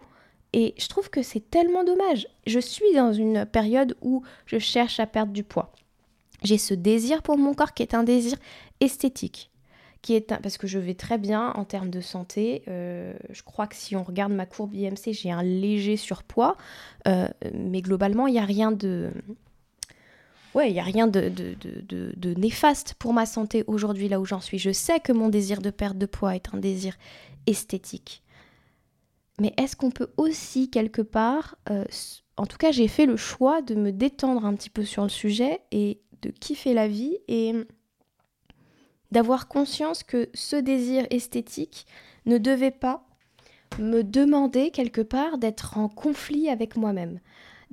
Et 0.51 0.75
je 0.77 0.87
trouve 0.87 1.09
que 1.09 1.23
c'est 1.23 1.49
tellement 1.49 1.83
dommage. 1.83 2.27
Je 2.45 2.59
suis 2.59 2.93
dans 2.93 3.13
une 3.13 3.45
période 3.45 3.95
où 4.01 4.23
je 4.45 4.59
cherche 4.59 4.99
à 4.99 5.07
perdre 5.07 5.31
du 5.33 5.43
poids. 5.43 5.71
J'ai 6.43 6.57
ce 6.57 6.73
désir 6.73 7.23
pour 7.23 7.37
mon 7.37 7.53
corps 7.53 7.73
qui 7.73 7.83
est 7.83 7.95
un 7.95 8.03
désir 8.03 8.37
esthétique. 8.79 9.49
Parce 10.27 10.57
que 10.57 10.67
je 10.67 10.79
vais 10.79 10.95
très 10.95 11.17
bien 11.17 11.51
en 11.53 11.63
termes 11.63 11.89
de 11.89 12.01
santé. 12.01 12.63
Euh, 12.67 13.13
je 13.29 13.41
crois 13.43 13.67
que 13.67 13.75
si 13.75 13.95
on 13.95 14.03
regarde 14.03 14.33
ma 14.33 14.45
courbe 14.45 14.73
IMC, 14.73 15.13
j'ai 15.13 15.31
un 15.31 15.43
léger 15.43 15.95
surpoids. 15.95 16.57
Euh, 17.07 17.27
mais 17.53 17.81
globalement, 17.81 18.27
il 18.27 18.33
n'y 18.33 18.39
a 18.39 18.45
rien 18.45 18.71
de. 18.71 19.11
Ouais, 20.55 20.69
il 20.69 20.73
n'y 20.73 20.79
a 20.79 20.83
rien 20.83 21.07
de, 21.07 21.29
de, 21.29 22.33
néfaste 22.35 22.93
pour 22.99 23.13
ma 23.13 23.25
santé 23.25 23.63
aujourd'hui, 23.65 24.07
là 24.07 24.19
où 24.19 24.25
j'en 24.25 24.41
suis. 24.41 24.59
Je 24.59 24.71
sais 24.71 24.99
que 24.99 25.11
mon 25.11 25.29
désir 25.29 25.61
de 25.61 25.71
perte 25.71 25.97
de 25.97 26.05
poids 26.05 26.35
est 26.35 26.53
un 26.53 26.57
désir 26.57 26.95
esthétique. 27.47 28.21
Mais 29.39 29.53
est-ce 29.57 29.75
qu'on 29.75 29.89
peut 29.89 30.11
aussi, 30.17 30.69
quelque 30.69 31.01
part, 31.01 31.55
euh, 31.71 31.85
en 32.37 32.45
tout 32.45 32.57
cas 32.57 32.71
j'ai 32.71 32.87
fait 32.87 33.07
le 33.07 33.17
choix 33.17 33.63
de 33.63 33.73
me 33.73 33.91
détendre 33.91 34.45
un 34.45 34.53
petit 34.53 34.69
peu 34.69 34.85
sur 34.85 35.01
le 35.01 35.09
sujet 35.09 35.61
et 35.71 36.01
de 36.21 36.29
kiffer 36.29 36.75
la 36.75 36.87
vie 36.87 37.17
et 37.27 37.53
d'avoir 39.13 39.47
conscience 39.47 40.03
que 40.03 40.29
ce 40.33 40.55
désir 40.55 41.05
esthétique 41.11 41.85
ne 42.25 42.37
devait 42.37 42.71
pas 42.71 43.05
me 43.79 44.01
demander 44.03 44.71
quelque 44.71 45.01
part 45.01 45.37
d'être 45.37 45.77
en 45.77 45.87
conflit 45.87 46.49
avec 46.49 46.75
moi-même 46.75 47.19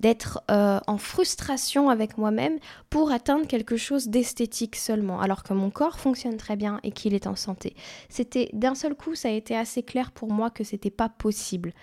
d'être 0.00 0.42
euh, 0.50 0.80
en 0.86 0.98
frustration 0.98 1.90
avec 1.90 2.18
moi-même 2.18 2.58
pour 2.88 3.12
atteindre 3.12 3.46
quelque 3.46 3.76
chose 3.76 4.08
d'esthétique 4.08 4.76
seulement, 4.76 5.20
alors 5.20 5.42
que 5.42 5.52
mon 5.52 5.70
corps 5.70 6.00
fonctionne 6.00 6.38
très 6.38 6.56
bien 6.56 6.80
et 6.82 6.90
qu'il 6.90 7.14
est 7.14 7.26
en 7.26 7.36
santé. 7.36 7.76
C'était 8.08 8.48
d'un 8.54 8.74
seul 8.74 8.94
coup, 8.94 9.14
ça 9.14 9.28
a 9.28 9.32
été 9.32 9.54
assez 9.54 9.82
clair 9.82 10.10
pour 10.10 10.32
moi 10.32 10.48
que 10.48 10.64
c'était 10.64 10.90
pas 10.90 11.10
possible. 11.10 11.74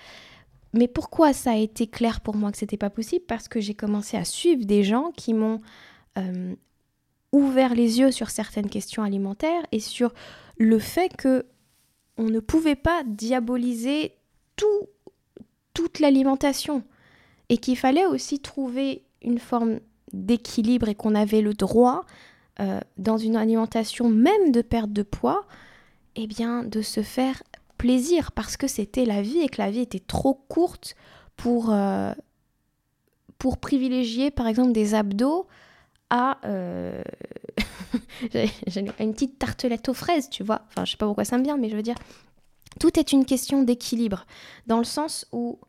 Mais 0.74 0.88
pourquoi 0.88 1.32
ça 1.32 1.52
a 1.52 1.56
été 1.56 1.86
clair 1.86 2.20
pour 2.22 2.36
moi 2.36 2.52
que 2.52 2.58
c'était 2.58 2.76
pas 2.76 2.90
possible? 2.90 3.24
Parce 3.28 3.48
que 3.48 3.60
j'ai 3.60 3.76
commencé 3.76 4.18
à 4.18 4.26
suivre 4.26 4.66
des 4.66 4.84
gens 4.84 5.12
qui 5.16 5.36
m'ont 5.36 5.62
euh, 6.18 6.56
ouvert 7.32 7.76
les 7.76 8.00
yeux 8.00 8.12
sur 8.12 8.30
certaines 8.30 8.70
questions 8.70 9.04
alimentaires 9.04 9.66
et 9.72 9.80
sur 9.80 10.14
le 10.58 10.80
fait 10.80 11.16
que 11.16 11.46
on 12.18 12.24
ne 12.24 12.40
pouvait 12.40 12.76
pas 12.76 13.04
diaboliser 13.06 14.14
tout, 14.56 14.90
toute 15.74 16.00
l'alimentation 16.00 16.84
et 17.50 17.58
qu'il 17.58 17.78
fallait 17.78 18.06
aussi 18.06 18.40
trouver 18.40 19.04
une 19.22 19.40
forme 19.40 19.80
d'équilibre 20.14 20.90
et 20.90 20.96
qu'on 20.96 21.16
avait 21.16 21.42
le 21.42 21.54
droit, 21.54 22.06
euh, 22.60 22.80
dans 22.98 23.18
une 23.18 23.36
alimentation 23.36 24.10
même 24.10 24.52
de 24.52 24.62
perte 24.62 24.92
de 24.92 25.04
poids, 25.04 25.46
eh 26.16 26.28
bien 26.28 26.64
de 26.64 26.82
se 26.82 27.04
faire 27.04 27.44
plaisir 27.78 28.32
parce 28.32 28.58
que 28.58 28.68
c'était 28.68 29.06
la 29.06 29.22
vie 29.22 29.40
et 29.40 29.50
que 29.50 29.62
la 29.62 29.70
vie 29.70 29.82
était 29.82 30.00
trop 30.00 30.34
courte 30.34 30.96
pour, 31.36 31.72
euh, 31.72 32.14
pour 33.38 33.60
privilégier 33.60 34.32
par 34.32 34.48
exemple 34.48 34.72
des 34.72 34.96
abdos 34.96 35.46
à 36.10 36.40
euh, 36.46 37.04
une 38.76 39.14
petite 39.14 39.40
tartelette 39.40 39.90
aux 39.90 39.94
fraises, 39.94 40.30
tu 40.30 40.44
vois. 40.44 40.62
Enfin, 40.68 40.86
je 40.86 40.92
sais 40.92 40.98
pas 40.98 41.06
pourquoi 41.06 41.26
ça 41.26 41.38
me 41.38 41.44
vient, 41.44 41.58
mais 41.58 41.70
je 41.70 41.76
veux 41.76 41.84
dire, 41.84 41.98
tout 42.80 43.00
est 43.00 43.12
une 43.12 43.26
question 43.26 43.64
d'équilibre, 43.64 44.26
dans 44.68 44.78
le 44.78 44.84
sens 44.84 45.28
où 45.32 45.60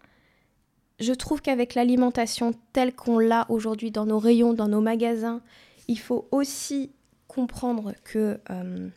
je 1.01 1.13
trouve 1.13 1.41
qu'avec 1.41 1.75
l'alimentation 1.75 2.53
telle 2.73 2.95
qu'on 2.95 3.19
l'a 3.19 3.47
aujourd'hui 3.49 3.91
dans 3.91 4.07
nos 4.07 4.19
rayons, 4.19 4.53
dans 4.53 4.69
nos 4.69 4.81
magasins, 4.81 5.43
il 5.87 5.99
faut 5.99 6.29
aussi 6.33 6.93
comprendre 7.29 7.93
que 8.05 8.41
euh, 8.51 8.89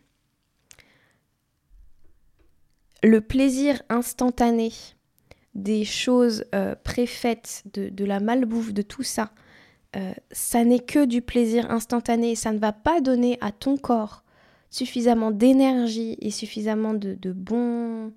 le 3.03 3.21
plaisir 3.21 3.81
instantané 3.89 4.71
des 5.53 5.85
choses 5.85 6.45
euh, 6.55 6.75
préfaites, 6.83 7.63
de, 7.73 8.05
la 8.05 8.19
malbouffe, 8.19 8.73
de 8.73 8.81
tout 8.81 9.03
ça, 9.03 9.31
euh, 9.95 10.13
ça 10.31 10.63
n'est 10.63 10.79
que 10.79 11.05
du 11.05 11.21
plaisir 11.21 11.69
instantané. 11.69 12.35
Ça 12.35 12.51
ne 12.51 12.59
va 12.59 12.71
pas 12.71 13.01
donner 13.01 13.37
à 13.41 13.51
ton 13.51 13.77
corps 13.77 14.23
suffisamment 14.69 15.31
d'énergie 15.31 16.17
et 16.21 16.31
suffisamment 16.31 16.93
de, 16.93 17.13
de 17.15 17.31
bons 17.33 18.13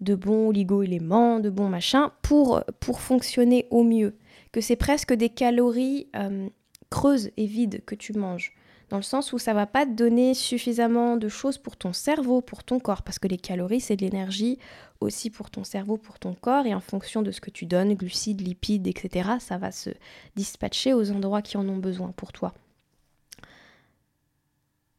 de 0.00 0.14
bons 0.14 0.48
oligo-éléments, 0.48 1.40
de 1.40 1.50
bons 1.50 1.68
machins, 1.68 2.08
pour, 2.22 2.62
pour 2.80 3.00
fonctionner 3.00 3.66
au 3.70 3.82
mieux. 3.84 4.16
Que 4.52 4.60
c'est 4.60 4.76
presque 4.76 5.14
des 5.14 5.30
calories 5.30 6.08
euh, 6.14 6.48
creuses 6.90 7.30
et 7.36 7.46
vides 7.46 7.82
que 7.86 7.94
tu 7.94 8.12
manges. 8.12 8.53
Dans 8.90 8.96
le 8.96 9.02
sens 9.02 9.32
où 9.32 9.38
ça 9.38 9.54
va 9.54 9.66
pas 9.66 9.86
te 9.86 9.92
donner 9.92 10.34
suffisamment 10.34 11.16
de 11.16 11.28
choses 11.28 11.58
pour 11.58 11.76
ton 11.76 11.92
cerveau, 11.92 12.40
pour 12.40 12.64
ton 12.64 12.78
corps. 12.78 13.02
Parce 13.02 13.18
que 13.18 13.28
les 13.28 13.38
calories, 13.38 13.80
c'est 13.80 13.96
de 13.96 14.02
l'énergie 14.02 14.58
aussi 15.00 15.30
pour 15.30 15.50
ton 15.50 15.64
cerveau, 15.64 15.96
pour 15.96 16.18
ton 16.18 16.34
corps. 16.34 16.66
Et 16.66 16.74
en 16.74 16.80
fonction 16.80 17.22
de 17.22 17.30
ce 17.30 17.40
que 17.40 17.50
tu 17.50 17.66
donnes, 17.66 17.94
glucides, 17.94 18.40
lipides, 18.40 18.86
etc., 18.86 19.30
ça 19.40 19.58
va 19.58 19.72
se 19.72 19.90
dispatcher 20.36 20.92
aux 20.92 21.10
endroits 21.10 21.42
qui 21.42 21.56
en 21.56 21.68
ont 21.68 21.78
besoin 21.78 22.12
pour 22.12 22.32
toi 22.32 22.52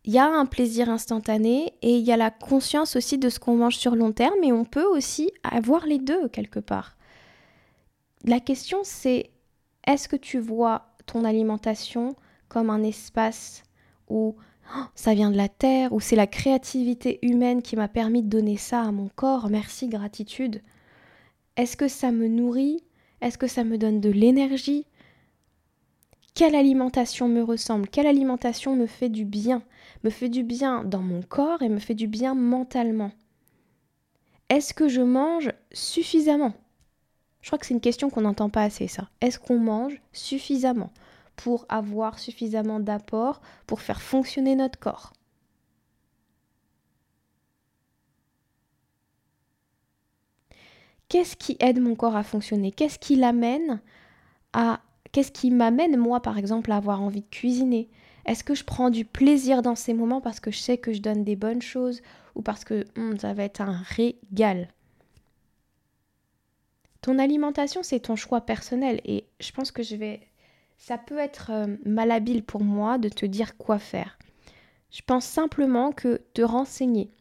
il 0.06 0.14
y 0.14 0.20
a 0.20 0.28
un 0.28 0.46
plaisir 0.46 0.90
instantané 0.90 1.74
et 1.82 1.98
il 1.98 2.06
y 2.06 2.12
a 2.12 2.18
la 2.18 2.30
conscience 2.30 2.96
aussi 2.96 3.18
de 3.18 3.30
ce 3.30 3.40
qu'on 3.40 3.56
mange 3.56 3.78
sur 3.78 3.96
long 3.96 4.12
terme 4.12 4.44
et 4.44 4.54
on 4.54 4.64
peut 4.64 4.86
aussi 4.86 5.32
avoir 5.44 5.88
les 5.88 5.98
deux 5.98 6.30
quelque 6.30 6.60
part. 6.60 6.96
La 8.24 8.40
question 8.40 8.80
c'est 8.84 9.32
est-ce 9.88 10.08
que 10.08 10.16
tu 10.16 10.40
vois 10.40 10.94
ton 11.08 11.26
alimentation 11.26 12.16
comme 12.50 12.70
un 12.70 12.84
espace 12.84 13.64
où 14.10 14.36
oh, 14.76 14.84
ça 14.96 15.14
vient 15.14 15.32
de 15.32 15.38
la 15.38 15.50
terre, 15.50 15.94
où 15.94 16.00
c'est 16.00 16.16
la 16.16 16.28
créativité 16.28 17.20
humaine 17.22 17.62
qui 17.62 17.76
m'a 17.76 17.88
permis 17.88 18.24
de 18.24 18.30
donner 18.30 18.58
ça 18.58 18.82
à 18.82 18.92
mon 18.92 19.10
corps, 19.10 19.50
merci, 19.50 19.88
gratitude. 19.88 20.62
Est-ce 21.58 21.78
que 21.78 21.88
ça 21.88 22.12
me 22.12 22.28
nourrit? 22.28 22.84
Est-ce 23.22 23.38
que 23.38 23.48
ça 23.48 23.64
me 23.64 23.78
donne 23.78 24.02
de 24.02 24.10
l'énergie? 24.10 24.86
Quelle 26.34 26.56
alimentation 26.56 27.30
me 27.30 27.42
ressemble, 27.42 27.88
quelle 27.88 28.08
alimentation 28.08 28.76
me 28.76 28.88
fait 28.88 29.08
du 29.08 29.24
bien, 29.24 29.64
me 30.04 30.10
fait 30.10 30.28
du 30.28 30.44
bien 30.44 30.84
dans 30.84 31.02
mon 31.02 31.22
corps 31.22 31.62
et 31.62 31.70
me 31.70 31.80
fait 31.80 31.96
du 31.96 32.08
bien 32.08 32.36
mentalement. 32.36 33.12
Est-ce 34.50 34.74
que 34.74 34.90
je 34.90 35.02
mange 35.02 35.52
suffisamment? 35.72 36.54
Je 37.42 37.48
crois 37.48 37.58
que 37.58 37.66
c'est 37.66 37.74
une 37.74 37.80
question 37.80 38.10
qu'on 38.10 38.22
n'entend 38.22 38.50
pas 38.50 38.64
assez 38.64 38.88
ça. 38.88 39.10
Est-ce 39.22 39.40
qu'on 39.40 39.60
mange 39.60 40.02
suffisamment? 40.12 40.92
Pour 41.36 41.66
avoir 41.70 42.20
suffisamment 42.20 42.80
d'apport 42.80 43.42
pour 43.68 43.82
faire 43.82 44.02
fonctionner 44.02 44.56
notre 44.56 44.80
corps. 44.80 45.14
Qu'est-ce 51.10 51.36
qui 51.36 51.56
aide 51.60 51.80
mon 51.80 51.96
corps 51.96 52.16
à 52.16 52.24
fonctionner? 52.24 52.72
Qu'est-ce 52.72 53.00
qui 53.00 53.16
l'amène 53.16 53.82
à 54.54 54.82
Qu'est-ce 55.16 55.32
qui 55.32 55.50
m'amène, 55.50 55.96
moi, 55.96 56.20
par 56.22 56.38
exemple, 56.38 56.74
à 56.74 56.76
avoir 56.76 57.02
envie 57.02 57.22
de 57.22 57.30
cuisiner? 57.32 57.88
Est-ce 58.26 58.44
que 58.44 58.54
je 58.54 58.66
prends 58.66 58.90
du 58.90 59.06
plaisir 59.06 59.62
dans 59.62 59.76
ces 59.76 59.94
moments 59.94 60.20
parce 60.20 60.42
que 60.42 60.52
je 60.52 60.58
sais 60.60 60.78
que 60.78 60.92
je 60.92 61.00
donne 61.00 61.24
des 61.24 61.38
bonnes 61.38 61.62
choses 61.62 62.02
ou 62.36 62.42
parce 62.42 62.66
que 62.66 62.84
hum, 62.98 63.18
ça 63.18 63.34
va 63.34 63.44
être 63.44 63.62
un 63.62 63.82
régal? 63.96 64.68
Ton 67.00 67.18
alimentation, 67.18 67.82
c'est 67.82 68.02
ton 68.02 68.18
choix 68.18 68.42
personnel 68.42 69.00
et 69.06 69.26
je 69.40 69.54
pense 69.54 69.72
que 69.72 69.84
je 69.84 69.96
vais... 69.96 70.20
Ça 70.78 70.98
peut 70.98 71.18
être 71.18 71.52
euh, 71.52 71.78
malhabile 71.86 72.44
pour 72.44 72.64
moi 72.64 72.98
de 72.98 73.10
te 73.10 73.26
dire 73.26 73.58
quoi 73.58 73.80
faire. 73.80 74.18
Je 74.92 75.02
pense 75.06 75.26
simplement 75.26 75.92
que 75.92 76.22
te 76.34 76.42
renseigner, 76.42 77.12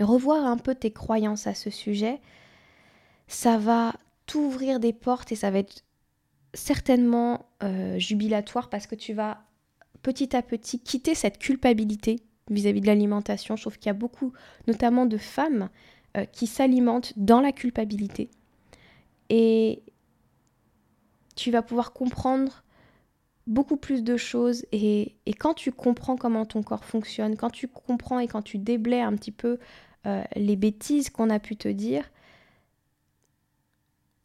revoir 0.00 0.46
un 0.46 0.56
peu 0.56 0.74
tes 0.74 0.92
croyances 0.92 1.46
à 1.46 1.54
ce 1.54 1.70
sujet, 1.70 2.20
ça 3.28 3.58
va 3.58 3.94
t'ouvrir 4.26 4.80
des 4.80 4.92
portes 4.92 5.32
et 5.32 5.36
ça 5.36 5.50
va 5.50 5.58
être 5.58 5.84
certainement 6.54 7.46
euh, 7.62 7.98
jubilatoire 7.98 8.68
parce 8.70 8.86
que 8.86 8.94
tu 8.94 9.12
vas 9.12 9.42
petit 10.02 10.36
à 10.36 10.42
petit 10.42 10.80
quitter 10.80 11.14
cette 11.14 11.38
culpabilité 11.38 12.20
vis-à-vis 12.50 12.80
de 12.80 12.86
l'alimentation. 12.86 13.56
Je 13.56 13.62
trouve 13.62 13.78
qu'il 13.78 13.86
y 13.86 13.90
a 13.90 13.94
beaucoup, 13.94 14.32
notamment 14.66 15.06
de 15.06 15.18
femmes, 15.18 15.68
euh, 16.16 16.24
qui 16.24 16.46
s'alimentent 16.46 17.12
dans 17.16 17.40
la 17.40 17.52
culpabilité. 17.52 18.30
Et 19.28 19.82
tu 21.34 21.50
vas 21.50 21.62
pouvoir 21.62 21.92
comprendre 21.92 22.62
beaucoup 23.46 23.76
plus 23.76 24.02
de 24.02 24.16
choses. 24.16 24.64
Et, 24.72 25.16
quand 25.38 25.54
tu 25.54 25.72
comprends 25.72 26.16
comment 26.16 26.44
ton 26.46 26.62
corps 26.62 26.84
fonctionne, 26.84 27.36
quand 27.36 27.50
tu 27.50 27.68
comprends 27.68 28.18
et 28.18 28.28
quand 28.28 28.42
tu 28.42 28.58
déblais 28.58 29.00
un 29.00 29.14
petit 29.14 29.30
peu 29.30 29.58
euh, 30.06 30.22
les 30.34 30.56
bêtises 30.56 31.10
qu'on 31.10 31.30
a 31.30 31.38
pu 31.38 31.56
te 31.56 31.68
dire, 31.68 32.10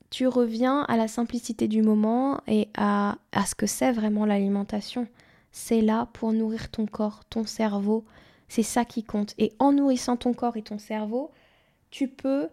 tu 0.10 0.28
reviens 0.28 0.82
à 0.84 0.98
la 0.98 1.08
simplicité 1.08 1.68
du 1.68 1.82
moment 1.82 2.42
et 2.48 2.68
à, 2.76 3.18
à 3.32 3.46
ce 3.46 3.56
que 3.56 3.66
c'est 3.66 3.92
vraiment 3.92 4.26
l'alimentation. 4.26 5.08
C'est 5.52 5.82
là 5.82 6.10
pour 6.14 6.34
nourrir 6.34 6.70
ton 6.70 6.86
corps, 6.86 7.24
ton 7.26 7.46
cerveau. 7.46 8.06
C'est 8.48 8.64
ça 8.64 8.84
qui 8.84 9.04
compte. 9.04 9.34
Et 9.38 9.54
en 9.60 9.72
nourrissant 9.72 10.18
ton 10.18 10.34
corps 10.34 10.58
et 10.58 10.62
ton 10.62 10.78
cerveau, 10.78 11.32
tu 11.92 12.10
peux 12.10 12.50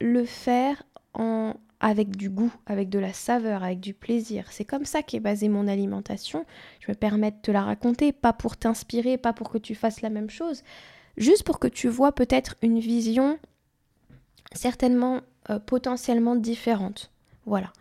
le 0.00 0.24
faire 0.24 0.84
en, 1.14 1.54
avec 1.82 2.16
du 2.16 2.30
goût, 2.30 2.52
avec 2.66 2.88
de 2.88 3.00
la 3.00 3.12
saveur, 3.12 3.64
avec 3.64 3.80
du 3.80 3.92
plaisir. 3.92 4.46
C'est 4.50 4.64
comme 4.64 4.84
ça 4.84 5.02
qu'est 5.02 5.20
basée 5.20 5.48
mon 5.48 5.66
alimentation. 5.66 6.46
Je 6.80 6.90
me 6.90 6.94
permets 6.94 7.32
de 7.32 7.36
te 7.42 7.50
la 7.50 7.62
raconter, 7.62 8.12
pas 8.12 8.32
pour 8.32 8.56
t'inspirer, 8.56 9.18
pas 9.18 9.32
pour 9.32 9.50
que 9.50 9.58
tu 9.58 9.74
fasses 9.74 10.00
la 10.00 10.08
même 10.08 10.30
chose, 10.30 10.62
juste 11.16 11.42
pour 11.42 11.58
que 11.58 11.66
tu 11.66 11.88
vois 11.88 12.12
peut-être 12.12 12.54
une 12.62 12.78
vision 12.78 13.38
certainement 14.52 15.20
euh, 15.50 15.58
potentiellement 15.58 16.36
différentes. 16.36 17.10
Voilà. 17.46 17.72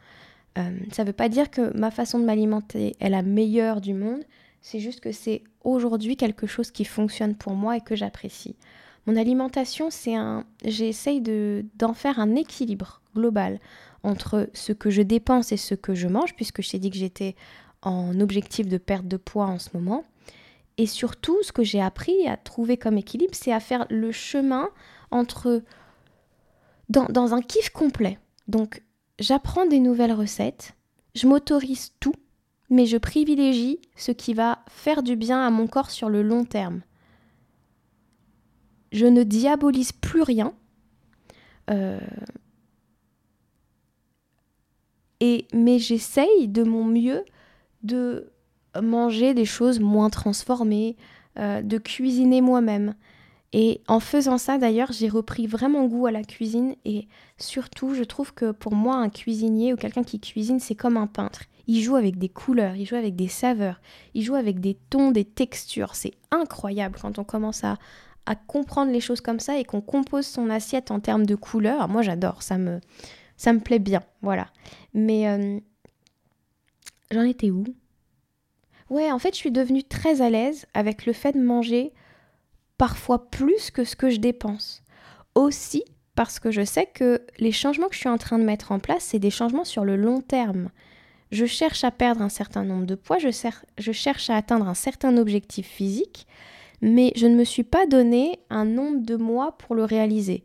Euh, 0.57 0.71
ça 0.91 1.03
ne 1.03 1.07
veut 1.07 1.13
pas 1.13 1.29
dire 1.29 1.51
que 1.51 1.75
ma 1.77 1.91
façon 1.91 2.17
de 2.17 2.25
m'alimenter 2.25 2.95
est 2.99 3.09
la 3.09 3.21
meilleure 3.21 3.81
du 3.81 3.93
monde, 3.93 4.23
c'est 4.61 4.79
juste 4.79 4.99
que 4.99 5.11
c'est 5.11 5.43
aujourd'hui 5.63 6.17
quelque 6.17 6.47
chose 6.47 6.71
qui 6.71 6.85
fonctionne 6.85 7.35
pour 7.35 7.53
moi 7.53 7.77
et 7.77 7.81
que 7.81 7.95
j'apprécie. 7.95 8.55
Mon 9.05 9.15
alimentation, 9.15 9.89
c'est 9.89 10.15
un. 10.15 10.45
J'essaye 10.63 11.21
de, 11.21 11.65
d'en 11.75 11.93
faire 11.93 12.19
un 12.19 12.35
équilibre 12.35 13.00
global 13.15 13.59
entre 14.03 14.49
ce 14.53 14.73
que 14.73 14.89
je 14.89 15.01
dépense 15.01 15.51
et 15.51 15.57
ce 15.57 15.75
que 15.75 15.93
je 15.93 16.07
mange, 16.07 16.35
puisque 16.35 16.61
je 16.61 16.71
t'ai 16.71 16.79
dit 16.79 16.89
que 16.89 16.97
j'étais 16.97 17.35
en 17.81 18.19
objectif 18.19 18.67
de 18.67 18.77
perte 18.77 19.07
de 19.07 19.17
poids 19.17 19.45
en 19.45 19.59
ce 19.59 19.69
moment. 19.73 20.03
Et 20.77 20.87
surtout, 20.87 21.37
ce 21.43 21.51
que 21.51 21.63
j'ai 21.63 21.81
appris 21.81 22.27
à 22.27 22.37
trouver 22.37 22.77
comme 22.77 22.97
équilibre, 22.97 23.33
c'est 23.33 23.53
à 23.53 23.59
faire 23.59 23.85
le 23.89 24.11
chemin 24.11 24.69
entre. 25.11 25.61
dans, 26.89 27.05
dans 27.05 27.33
un 27.33 27.41
kiff 27.41 27.69
complet. 27.69 28.17
Donc, 28.47 28.81
j'apprends 29.19 29.65
des 29.65 29.79
nouvelles 29.79 30.13
recettes, 30.13 30.73
je 31.13 31.27
m'autorise 31.27 31.91
tout, 31.99 32.15
mais 32.69 32.85
je 32.85 32.97
privilégie 32.97 33.79
ce 33.95 34.11
qui 34.11 34.33
va 34.33 34.63
faire 34.69 35.03
du 35.03 35.15
bien 35.15 35.45
à 35.45 35.49
mon 35.49 35.67
corps 35.67 35.91
sur 35.91 36.09
le 36.09 36.23
long 36.23 36.45
terme 36.45 36.81
je 38.91 39.05
ne 39.05 39.23
diabolise 39.23 39.91
plus 39.91 40.21
rien. 40.21 40.53
Euh, 41.69 41.99
et, 45.21 45.45
mais 45.53 45.79
j'essaye 45.79 46.49
de 46.49 46.63
mon 46.63 46.83
mieux 46.83 47.23
de 47.83 48.31
manger 48.81 49.33
des 49.33 49.45
choses 49.45 49.79
moins 49.79 50.09
transformées, 50.09 50.97
euh, 51.39 51.61
de 51.61 51.77
cuisiner 51.77 52.41
moi-même. 52.41 52.95
Et 53.53 53.81
en 53.87 53.99
faisant 53.99 54.37
ça, 54.37 54.57
d'ailleurs, 54.57 54.91
j'ai 54.91 55.09
repris 55.09 55.45
vraiment 55.45 55.85
goût 55.85 56.07
à 56.07 56.11
la 56.11 56.23
cuisine 56.23 56.75
et 56.85 57.07
surtout, 57.37 57.93
je 57.93 58.03
trouve 58.03 58.33
que 58.33 58.51
pour 58.51 58.73
moi, 58.73 58.95
un 58.95 59.09
cuisinier 59.09 59.73
ou 59.73 59.75
quelqu'un 59.75 60.03
qui 60.03 60.19
cuisine, 60.19 60.59
c'est 60.59 60.75
comme 60.75 60.97
un 60.97 61.07
peintre. 61.07 61.43
Il 61.67 61.81
joue 61.81 61.97
avec 61.97 62.17
des 62.17 62.29
couleurs, 62.29 62.75
il 62.75 62.87
joue 62.87 62.95
avec 62.95 63.15
des 63.15 63.27
saveurs, 63.27 63.81
il 64.13 64.23
joue 64.23 64.35
avec 64.35 64.59
des 64.59 64.77
tons, 64.89 65.11
des 65.11 65.25
textures. 65.25 65.95
C'est 65.95 66.13
incroyable 66.31 66.97
quand 66.99 67.19
on 67.19 67.23
commence 67.23 67.63
à, 67.63 67.77
à 68.25 68.35
comprendre 68.35 68.91
les 68.91 69.01
choses 69.01 69.21
comme 69.21 69.39
ça 69.39 69.59
et 69.59 69.65
qu'on 69.65 69.81
compose 69.81 70.25
son 70.25 70.49
assiette 70.49 70.89
en 70.89 70.99
termes 70.99 71.25
de 71.25 71.35
couleurs. 71.35 71.89
Moi, 71.89 72.01
j'adore, 72.03 72.41
ça 72.43 72.57
me, 72.57 72.79
ça 73.41 73.53
me 73.53 73.59
plaît 73.59 73.79
bien, 73.79 74.03
voilà. 74.21 74.45
Mais 74.93 75.27
euh, 75.27 75.59
j'en 77.09 77.23
étais 77.23 77.49
où? 77.49 77.63
Ouais, 78.91 79.11
en 79.11 79.17
fait, 79.17 79.33
je 79.33 79.39
suis 79.39 79.49
devenue 79.49 79.83
très 79.83 80.21
à 80.21 80.29
l'aise 80.29 80.67
avec 80.75 81.07
le 81.07 81.13
fait 81.13 81.31
de 81.31 81.41
manger 81.41 81.91
parfois 82.77 83.31
plus 83.31 83.71
que 83.71 83.83
ce 83.83 83.95
que 83.95 84.11
je 84.11 84.17
dépense. 84.17 84.83
Aussi 85.33 85.83
parce 86.13 86.37
que 86.37 86.51
je 86.51 86.63
sais 86.63 86.85
que 86.85 87.23
les 87.39 87.51
changements 87.51 87.87
que 87.87 87.95
je 87.95 88.01
suis 88.01 88.09
en 88.09 88.19
train 88.19 88.37
de 88.37 88.43
mettre 88.43 88.71
en 88.71 88.77
place, 88.77 89.05
c'est 89.05 89.17
des 89.17 89.31
changements 89.31 89.65
sur 89.65 89.85
le 89.85 89.95
long 89.95 90.21
terme. 90.21 90.69
Je 91.31 91.47
cherche 91.47 91.83
à 91.83 91.89
perdre 91.89 92.21
un 92.21 92.29
certain 92.29 92.63
nombre 92.63 92.85
de 92.85 92.93
poids, 92.93 93.17
je, 93.17 93.29
je 93.79 93.91
cherche 93.91 94.29
à 94.29 94.35
atteindre 94.35 94.67
un 94.67 94.75
certain 94.75 95.17
objectif 95.17 95.65
physique, 95.65 96.27
mais 96.79 97.11
je 97.15 97.25
ne 97.25 97.35
me 97.35 97.43
suis 97.43 97.63
pas 97.63 97.87
donné 97.87 98.37
un 98.51 98.65
nombre 98.65 99.03
de 99.03 99.15
mois 99.15 99.57
pour 99.57 99.73
le 99.73 99.83
réaliser. 99.83 100.43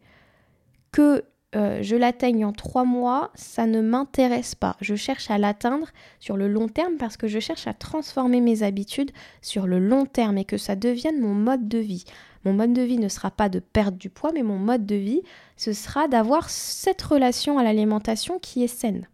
Que 0.92 1.24
euh, 1.56 1.78
je 1.82 1.96
l'atteigne 1.96 2.44
en 2.44 2.52
trois 2.52 2.84
mois, 2.84 3.30
ça 3.34 3.66
ne 3.66 3.80
m'intéresse 3.80 4.54
pas. 4.54 4.76
Je 4.80 4.94
cherche 4.94 5.30
à 5.30 5.38
l'atteindre 5.38 5.88
sur 6.20 6.36
le 6.36 6.48
long 6.48 6.68
terme 6.68 6.96
parce 6.98 7.16
que 7.16 7.26
je 7.26 7.40
cherche 7.40 7.66
à 7.66 7.72
transformer 7.72 8.40
mes 8.40 8.62
habitudes 8.62 9.10
sur 9.40 9.66
le 9.66 9.78
long 9.78 10.06
terme 10.06 10.38
et 10.38 10.44
que 10.44 10.58
ça 10.58 10.76
devienne 10.76 11.20
mon 11.20 11.34
mode 11.34 11.66
de 11.68 11.78
vie. 11.78 12.04
Mon 12.44 12.52
mode 12.52 12.74
de 12.74 12.82
vie 12.82 12.98
ne 12.98 13.08
sera 13.08 13.30
pas 13.30 13.48
de 13.48 13.58
perdre 13.58 13.96
du 13.96 14.10
poids, 14.10 14.32
mais 14.32 14.42
mon 14.42 14.58
mode 14.58 14.86
de 14.86 14.94
vie, 14.94 15.22
ce 15.56 15.72
sera 15.72 16.06
d'avoir 16.06 16.50
cette 16.50 17.02
relation 17.02 17.58
à 17.58 17.64
l'alimentation 17.64 18.38
qui 18.38 18.62
est 18.62 18.68
saine. 18.68 19.08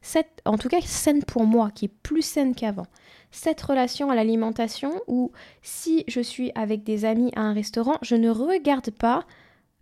Cette, 0.00 0.40
en 0.44 0.56
tout 0.56 0.68
cas 0.68 0.80
saine 0.80 1.24
pour 1.24 1.44
moi, 1.44 1.70
qui 1.74 1.86
est 1.86 1.94
plus 2.02 2.22
saine 2.22 2.54
qu'avant 2.54 2.86
cette 3.30 3.60
relation 3.60 4.10
à 4.10 4.14
l'alimentation 4.14 5.02
où 5.06 5.32
si 5.62 6.04
je 6.08 6.20
suis 6.20 6.50
avec 6.54 6.82
des 6.82 7.04
amis 7.04 7.30
à 7.36 7.42
un 7.42 7.52
restaurant, 7.52 7.98
je 8.02 8.14
ne 8.14 8.30
regarde 8.30 8.90
pas 8.90 9.24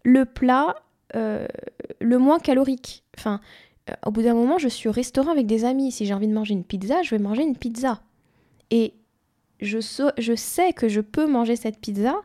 le 0.05 0.25
plat 0.25 0.75
euh, 1.15 1.47
le 2.01 2.19
moins 2.19 2.39
calorique. 2.39 3.05
Enfin, 3.17 3.41
euh, 3.89 3.95
au 4.07 4.11
bout 4.11 4.23
d'un 4.23 4.35
moment, 4.35 4.59
je 4.59 4.69
suis 4.69 4.89
au 4.89 4.93
restaurant 4.93 5.31
avec 5.31 5.47
des 5.47 5.65
amis. 5.65 5.93
Si 5.93 6.07
j'ai 6.07 6.15
envie 6.15 6.29
de 6.29 6.33
manger 6.33 6.55
une 6.55 6.65
pizza, 6.65 7.03
je 7.03 7.11
vais 7.11 7.23
manger 7.23 7.43
une 7.43 7.57
pizza. 7.57 8.01
Et 8.71 8.95
je, 9.61 9.79
je 10.19 10.35
sais 10.35 10.73
que 10.73 10.89
je 10.89 11.01
peux 11.01 11.27
manger 11.27 11.57
cette 11.57 11.79
pizza 11.79 12.17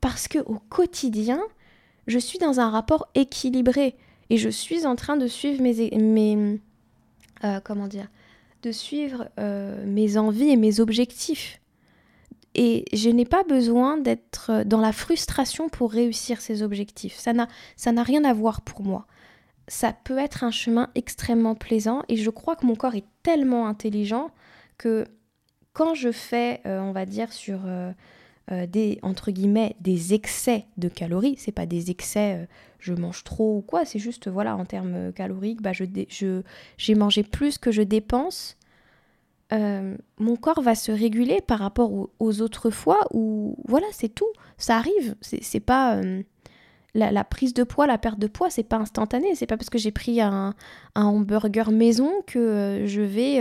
parce 0.00 0.28
que 0.28 0.38
au 0.40 0.58
quotidien, 0.68 1.40
je 2.06 2.18
suis 2.18 2.38
dans 2.38 2.60
un 2.60 2.70
rapport 2.70 3.08
équilibré 3.14 3.96
et 4.30 4.36
je 4.36 4.48
suis 4.48 4.86
en 4.86 4.96
train 4.96 5.16
de 5.16 5.26
suivre 5.26 5.62
mes, 5.62 5.90
mes 5.96 6.60
euh, 7.44 7.60
comment 7.64 7.88
dire 7.88 8.08
de 8.62 8.70
suivre 8.70 9.28
mes 9.38 10.16
envies 10.16 10.50
et 10.50 10.56
mes 10.56 10.78
objectifs. 10.78 11.60
Et 12.54 12.84
je 12.92 13.08
n'ai 13.08 13.24
pas 13.24 13.44
besoin 13.44 13.96
d'être 13.96 14.64
dans 14.64 14.80
la 14.80 14.92
frustration 14.92 15.68
pour 15.68 15.90
réussir 15.90 16.40
ces 16.40 16.62
objectifs. 16.62 17.16
Ça 17.16 17.32
n'a, 17.32 17.48
ça 17.76 17.92
n'a 17.92 18.02
rien 18.02 18.24
à 18.24 18.32
voir 18.32 18.60
pour 18.60 18.82
moi. 18.82 19.06
Ça 19.68 19.94
peut 20.04 20.18
être 20.18 20.44
un 20.44 20.50
chemin 20.50 20.90
extrêmement 20.94 21.54
plaisant 21.54 22.02
et 22.08 22.16
je 22.16 22.30
crois 22.30 22.56
que 22.56 22.66
mon 22.66 22.74
corps 22.74 22.94
est 22.94 23.06
tellement 23.22 23.66
intelligent 23.66 24.30
que 24.76 25.06
quand 25.72 25.94
je 25.94 26.12
fais, 26.12 26.60
euh, 26.66 26.80
on 26.80 26.92
va 26.92 27.06
dire, 27.06 27.32
sur 27.32 27.60
euh, 27.64 27.92
des, 28.66 28.98
entre 29.02 29.30
guillemets, 29.30 29.76
des 29.80 30.12
excès 30.12 30.66
de 30.76 30.88
calories, 30.88 31.36
c'est 31.38 31.52
pas 31.52 31.64
des 31.64 31.90
excès 31.90 32.46
je 32.82 32.92
mange 32.92 33.22
trop 33.22 33.58
ou 33.58 33.60
quoi, 33.62 33.84
c'est 33.84 34.00
juste, 34.00 34.28
voilà, 34.28 34.56
en 34.56 34.64
termes 34.64 35.12
caloriques, 35.12 35.62
bah, 35.62 35.72
je, 35.72 35.84
je, 36.08 36.42
j'ai 36.76 36.94
mangé 36.96 37.22
plus 37.22 37.56
que 37.56 37.70
je 37.70 37.82
dépense, 37.82 38.56
euh, 39.52 39.96
mon 40.18 40.36
corps 40.36 40.62
va 40.62 40.74
se 40.74 40.92
réguler 40.92 41.40
par 41.40 41.58
rapport 41.58 41.90
aux, 42.18 42.40
autres 42.40 42.70
fois 42.70 43.00
où, 43.12 43.56
voilà, 43.66 43.86
c'est 43.92 44.08
tout, 44.08 44.30
ça 44.58 44.76
arrive, 44.76 45.14
c'est 45.20 45.60
pas... 45.60 45.96
Euh, 45.96 46.22
la, 46.94 47.24
prise 47.24 47.54
de 47.54 47.64
poids, 47.64 47.86
la 47.86 47.96
perte 47.96 48.18
de 48.18 48.26
poids, 48.26 48.50
c'est 48.50 48.62
pas 48.62 48.76
instantané. 48.76 49.34
C'est 49.34 49.46
pas 49.46 49.56
parce 49.56 49.70
que 49.70 49.78
j'ai 49.78 49.92
pris 49.92 50.20
un, 50.20 50.54
hamburger 50.94 51.70
maison 51.70 52.12
que 52.26 52.38
euh, 52.38 52.86
je 52.86 53.00
vais 53.00 53.40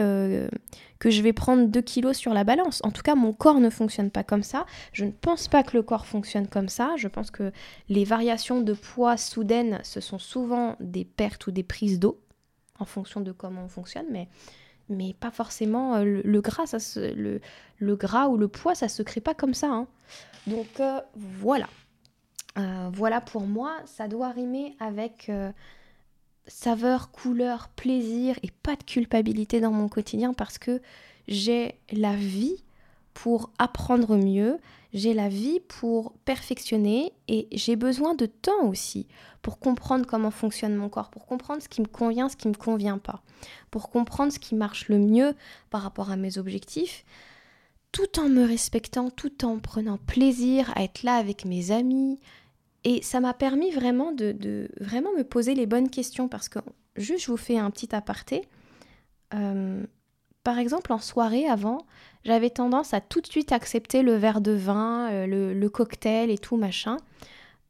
que 0.99 1.09
je 1.09 1.21
vais 1.21 1.33
prendre 1.33 1.67
2 1.67 1.81
kilos 1.81 2.15
sur 2.15 2.33
la 2.33 2.45
balance. 2.45 2.79
En 2.85 2.91
tout 2.91 3.01
cas, 3.01 3.15
mon 3.15 3.33
corps 3.33 3.59
ne 3.59 3.69
fonctionne 3.69 4.09
pas 4.09 4.23
comme 4.23 4.43
ça. 4.43 4.65
Je 4.93 5.03
ne 5.03 5.11
pense 5.11 5.49
pas 5.49 5.63
que 5.63 5.75
le 5.75 5.83
corps 5.83 6.05
fonctionne 6.05 6.47
comme 6.47 6.69
ça. 6.69 6.93
Je 6.95 7.09
pense 7.09 7.29
que 7.29 7.51
les 7.89 8.05
variations 8.05 8.61
de 8.61 8.71
poids 8.71 9.17
soudaines, 9.17 9.79
ce 9.83 9.99
sont 9.99 10.19
souvent 10.19 10.77
des 10.79 11.03
pertes 11.03 11.47
ou 11.47 11.51
des 11.51 11.63
prises 11.63 11.99
d'eau 11.99 12.21
en 12.79 12.85
fonction 12.85 13.19
de 13.19 13.31
comment 13.31 13.63
on 13.65 13.67
fonctionne. 13.67 14.05
Mais 14.11 14.29
mais 14.89 15.13
pas 15.13 15.31
forcément 15.31 15.95
euh, 15.95 16.21
le, 16.23 16.41
gras, 16.41 16.65
ça 16.65 16.77
le, 16.97 17.39
le, 17.79 17.95
gras 17.95 18.27
ou 18.27 18.37
le 18.37 18.47
poids, 18.47 18.75
ça 18.75 18.87
se 18.87 19.03
crée 19.03 19.21
pas 19.21 19.33
comme 19.33 19.53
ça. 19.53 19.67
Hein. 19.67 19.87
Donc 20.47 20.79
euh, 20.79 20.99
voilà. 21.15 21.67
Euh, 22.57 22.89
voilà 22.91 23.21
pour 23.21 23.47
moi, 23.47 23.77
ça 23.85 24.07
doit 24.07 24.31
rimer 24.31 24.75
avec 24.79 25.31
saveur, 26.47 27.11
couleur, 27.11 27.69
plaisir 27.69 28.37
et 28.43 28.51
pas 28.63 28.75
de 28.75 28.83
culpabilité 28.83 29.61
dans 29.61 29.71
mon 29.71 29.87
quotidien 29.87 30.33
parce 30.33 30.57
que 30.57 30.81
j'ai 31.27 31.75
la 31.91 32.15
vie 32.15 32.57
pour 33.13 33.51
apprendre 33.57 34.17
mieux, 34.17 34.59
j'ai 34.93 35.13
la 35.13 35.29
vie 35.29 35.59
pour 35.61 36.13
perfectionner 36.25 37.13
et 37.27 37.47
j'ai 37.51 37.75
besoin 37.75 38.13
de 38.13 38.25
temps 38.25 38.67
aussi 38.67 39.07
pour 39.41 39.59
comprendre 39.59 40.05
comment 40.05 40.31
fonctionne 40.31 40.75
mon 40.75 40.89
corps, 40.89 41.09
pour 41.09 41.25
comprendre 41.25 41.61
ce 41.61 41.69
qui 41.69 41.81
me 41.81 41.87
convient, 41.87 42.29
ce 42.29 42.35
qui 42.35 42.47
ne 42.47 42.53
me 42.53 42.57
convient 42.57 42.97
pas, 42.97 43.23
pour 43.71 43.89
comprendre 43.89 44.31
ce 44.31 44.39
qui 44.39 44.55
marche 44.55 44.89
le 44.89 44.99
mieux 44.99 45.33
par 45.69 45.81
rapport 45.81 46.11
à 46.11 46.17
mes 46.17 46.37
objectifs, 46.37 47.05
tout 47.91 48.19
en 48.19 48.29
me 48.29 48.43
respectant, 48.45 49.09
tout 49.09 49.45
en 49.45 49.59
prenant 49.59 49.97
plaisir 49.97 50.71
à 50.75 50.83
être 50.83 51.03
là 51.03 51.15
avec 51.15 51.45
mes 51.45 51.71
amis. 51.71 52.19
Et 52.83 53.01
ça 53.01 53.19
m'a 53.19 53.33
permis 53.33 53.71
vraiment 53.71 54.11
de, 54.11 54.69
vraiment 54.79 55.11
me 55.17 55.23
poser 55.23 55.55
les 55.55 55.65
bonnes 55.65 55.89
questions 55.89 56.27
parce 56.27 56.49
que 56.49 56.59
juste 56.95 57.25
je 57.25 57.31
vous 57.31 57.37
fais 57.37 57.57
un 57.57 57.69
petit 57.69 57.93
aparté. 57.95 58.47
Euh, 59.33 59.85
par 60.43 60.57
exemple, 60.57 60.91
en 60.93 60.99
soirée 60.99 61.47
avant, 61.47 61.85
j'avais 62.25 62.49
tendance 62.49 62.93
à 62.93 63.01
tout 63.01 63.21
de 63.21 63.27
suite 63.27 63.51
accepter 63.51 64.01
le 64.01 64.15
verre 64.15 64.41
de 64.41 64.51
vin, 64.51 65.09
euh, 65.11 65.53
le, 65.53 65.69
cocktail 65.69 66.29
et 66.29 66.37
tout 66.37 66.57
machin. 66.57 66.97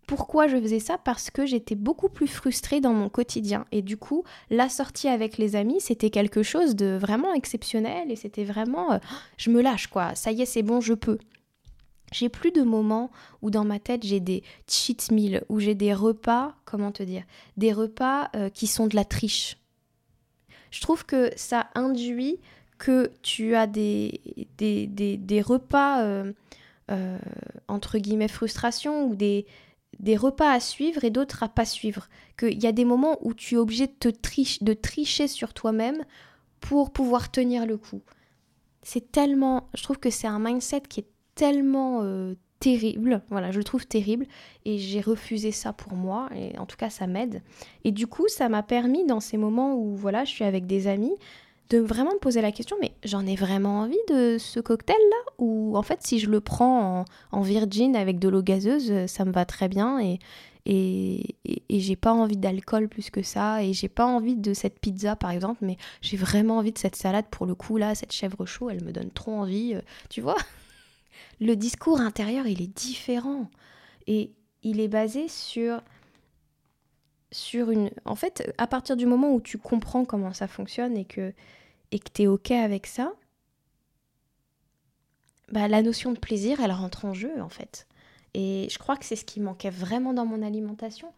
Pourquoi 0.07 0.47
je 0.47 0.59
faisais 0.59 0.79
ça? 0.79 0.97
Parce 0.97 1.29
que 1.29 1.45
j'étais 1.45 1.75
beaucoup 1.75 2.09
plus 2.09 2.27
frustrée 2.27 2.81
dans 2.81 2.93
mon 2.93 3.07
quotidien. 3.07 3.65
Et 3.71 3.81
du 3.81 3.97
coup, 3.97 4.23
la 4.49 4.67
sortie 4.67 5.07
avec 5.07 5.37
les 5.37 5.55
amis, 5.55 5.79
c'était 5.79 6.09
quelque 6.09 6.43
chose 6.43 6.75
de 6.75 6.97
vraiment 6.99 7.33
exceptionnel 7.33 8.11
et 8.11 8.15
c'était 8.15 8.43
vraiment... 8.43 8.93
Euh, 8.93 8.99
je 9.37 9.49
me 9.49 9.61
lâche 9.61 9.87
quoi, 9.87 10.15
ça 10.15 10.31
y 10.31 10.41
est, 10.41 10.45
c'est 10.45 10.63
bon, 10.63 10.81
je 10.81 10.93
peux. 10.93 11.17
J'ai 12.11 12.27
plus 12.27 12.51
de 12.51 12.61
moments 12.61 13.09
où 13.41 13.49
dans 13.51 13.63
ma 13.63 13.79
tête 13.79 14.03
j'ai 14.03 14.19
des 14.19 14.43
cheat 14.67 15.11
meals, 15.11 15.45
où 15.47 15.61
j'ai 15.61 15.75
des 15.75 15.93
repas, 15.93 16.55
comment 16.65 16.91
te 16.91 17.03
dire, 17.03 17.23
des 17.55 17.71
repas 17.71 18.29
euh, 18.35 18.49
qui 18.49 18.67
sont 18.67 18.87
de 18.87 18.97
la 18.97 19.05
triche. 19.05 19.57
Je 20.71 20.81
trouve 20.81 21.05
que 21.05 21.31
ça 21.35 21.69
induit 21.75 22.39
que 22.81 23.11
tu 23.21 23.53
as 23.53 23.67
des, 23.67 24.21
des, 24.57 24.87
des, 24.87 25.41
repas, 25.41 26.01
euh, 26.01 26.33
euh, 26.89 27.19
entre 27.67 27.99
guillemets, 27.99 28.27
frustration 28.27 29.05
ou 29.05 29.15
des, 29.15 29.45
des 29.99 30.17
repas 30.17 30.51
à 30.51 30.59
suivre 30.59 31.03
et 31.03 31.11
d'autres 31.11 31.43
à 31.43 31.47
pas 31.47 31.63
suivre. 31.63 32.09
Qu'il 32.39 32.59
y 32.59 32.65
a 32.65 32.71
des 32.71 32.83
moments 32.83 33.19
où 33.21 33.35
tu 33.35 33.53
es 33.53 33.57
obligé 33.59 33.85
de, 33.85 33.91
te 33.91 34.09
tricher, 34.09 34.65
de 34.65 34.73
tricher 34.73 35.27
sur 35.27 35.53
toi-même 35.53 36.03
pour 36.59 36.91
pouvoir 36.91 37.29
tenir 37.29 37.67
le 37.67 37.77
coup. 37.77 38.01
C'est 38.81 39.11
tellement. 39.11 39.69
Je 39.75 39.83
trouve 39.83 39.99
que 39.99 40.09
c'est 40.09 40.25
un 40.25 40.39
mindset 40.39 40.81
qui 40.89 41.01
est 41.01 41.07
tellement 41.35 41.99
euh, 42.01 42.33
terrible. 42.57 43.21
Voilà, 43.29 43.51
je 43.51 43.59
le 43.59 43.63
trouve 43.63 43.85
terrible. 43.85 44.25
Et 44.65 44.79
j'ai 44.79 45.01
refusé 45.01 45.51
ça 45.51 45.71
pour 45.71 45.93
moi. 45.93 46.29
Et 46.35 46.57
en 46.57 46.65
tout 46.65 46.77
cas, 46.77 46.89
ça 46.89 47.05
m'aide. 47.05 47.43
Et 47.83 47.91
du 47.91 48.07
coup, 48.07 48.27
ça 48.27 48.49
m'a 48.49 48.63
permis, 48.63 49.05
dans 49.05 49.19
ces 49.19 49.37
moments 49.37 49.75
où 49.75 49.95
voilà, 49.95 50.25
je 50.25 50.31
suis 50.31 50.45
avec 50.45 50.65
des 50.65 50.87
amis, 50.87 51.15
de 51.71 51.79
vraiment 51.79 52.11
me 52.11 52.19
poser 52.19 52.41
la 52.41 52.51
question, 52.51 52.75
mais 52.81 52.91
j'en 53.05 53.25
ai 53.25 53.35
vraiment 53.35 53.79
envie 53.79 53.97
de 54.09 54.37
ce 54.37 54.59
cocktail-là 54.59 55.33
Ou 55.37 55.77
en 55.77 55.81
fait, 55.81 55.99
si 56.03 56.19
je 56.19 56.29
le 56.29 56.41
prends 56.41 57.05
en, 57.31 57.41
virgin 57.41 57.95
avec 57.95 58.19
de 58.19 58.27
l'eau 58.27 58.41
gazeuse, 58.41 59.05
ça 59.07 59.23
me 59.23 59.31
va 59.31 59.45
très 59.45 59.69
bien 59.69 59.99
et, 59.99 60.19
et, 60.65 61.35
et, 61.45 61.79
j'ai 61.79 61.95
pas 61.95 62.11
envie 62.11 62.35
d'alcool 62.35 62.89
plus 62.89 63.09
que 63.09 63.23
ça 63.23 63.63
et 63.63 63.71
j'ai 63.71 63.87
pas 63.87 64.05
envie 64.05 64.35
de 64.35 64.53
cette 64.53 64.79
pizza 64.79 65.15
par 65.15 65.31
exemple, 65.31 65.59
mais 65.61 65.77
j'ai 66.01 66.17
vraiment 66.17 66.57
envie 66.57 66.73
de 66.73 66.77
cette 66.77 66.97
salade. 66.97 67.25
Pour 67.31 67.45
le 67.45 67.55
coup 67.55 67.77
là, 67.77 67.95
cette 67.95 68.11
chèvre 68.11 68.45
chaud, 68.45 68.69
elle 68.69 68.83
me 68.83 68.91
donne 68.91 69.09
trop 69.09 69.31
envie, 69.31 69.73
euh, 69.73 69.81
tu 70.09 70.19
vois. 70.19 70.37
Le 71.39 71.55
discours 71.55 72.01
intérieur, 72.01 72.47
il 72.47 72.61
est 72.61 72.75
différent 72.75 73.49
et 74.07 74.33
il 74.61 74.81
est 74.81 74.89
basé 74.89 75.27
sur 75.29 75.81
sur 77.31 77.71
une 77.71 77.89
en 78.03 78.15
fait 78.15 78.53
à 78.57 78.67
partir 78.67 78.97
du 78.97 79.05
moment 79.05 79.33
où 79.33 79.39
tu 79.39 79.57
comprends 79.57 80.03
comment 80.03 80.33
ça 80.33 80.49
fonctionne 80.49 80.97
et 80.97 81.05
que 81.05 81.33
et 81.91 81.99
que 81.99 82.09
tu 82.13 82.23
es 82.23 82.27
OK 82.27 82.51
avec 82.51 82.87
ça, 82.87 83.13
bah, 85.51 85.67
la 85.67 85.81
notion 85.81 86.11
de 86.13 86.19
plaisir, 86.19 86.59
elle 86.61 86.71
rentre 86.71 87.05
en 87.05 87.13
jeu 87.13 87.41
en 87.41 87.49
fait. 87.49 87.87
Et 88.33 88.67
je 88.71 88.79
crois 88.79 88.95
que 88.95 89.05
c'est 89.05 89.15
ce 89.15 89.25
qui 89.25 89.39
manquait 89.39 89.69
vraiment 89.69 90.13
dans 90.13 90.25
mon 90.25 90.41
alimentation. 90.41 91.11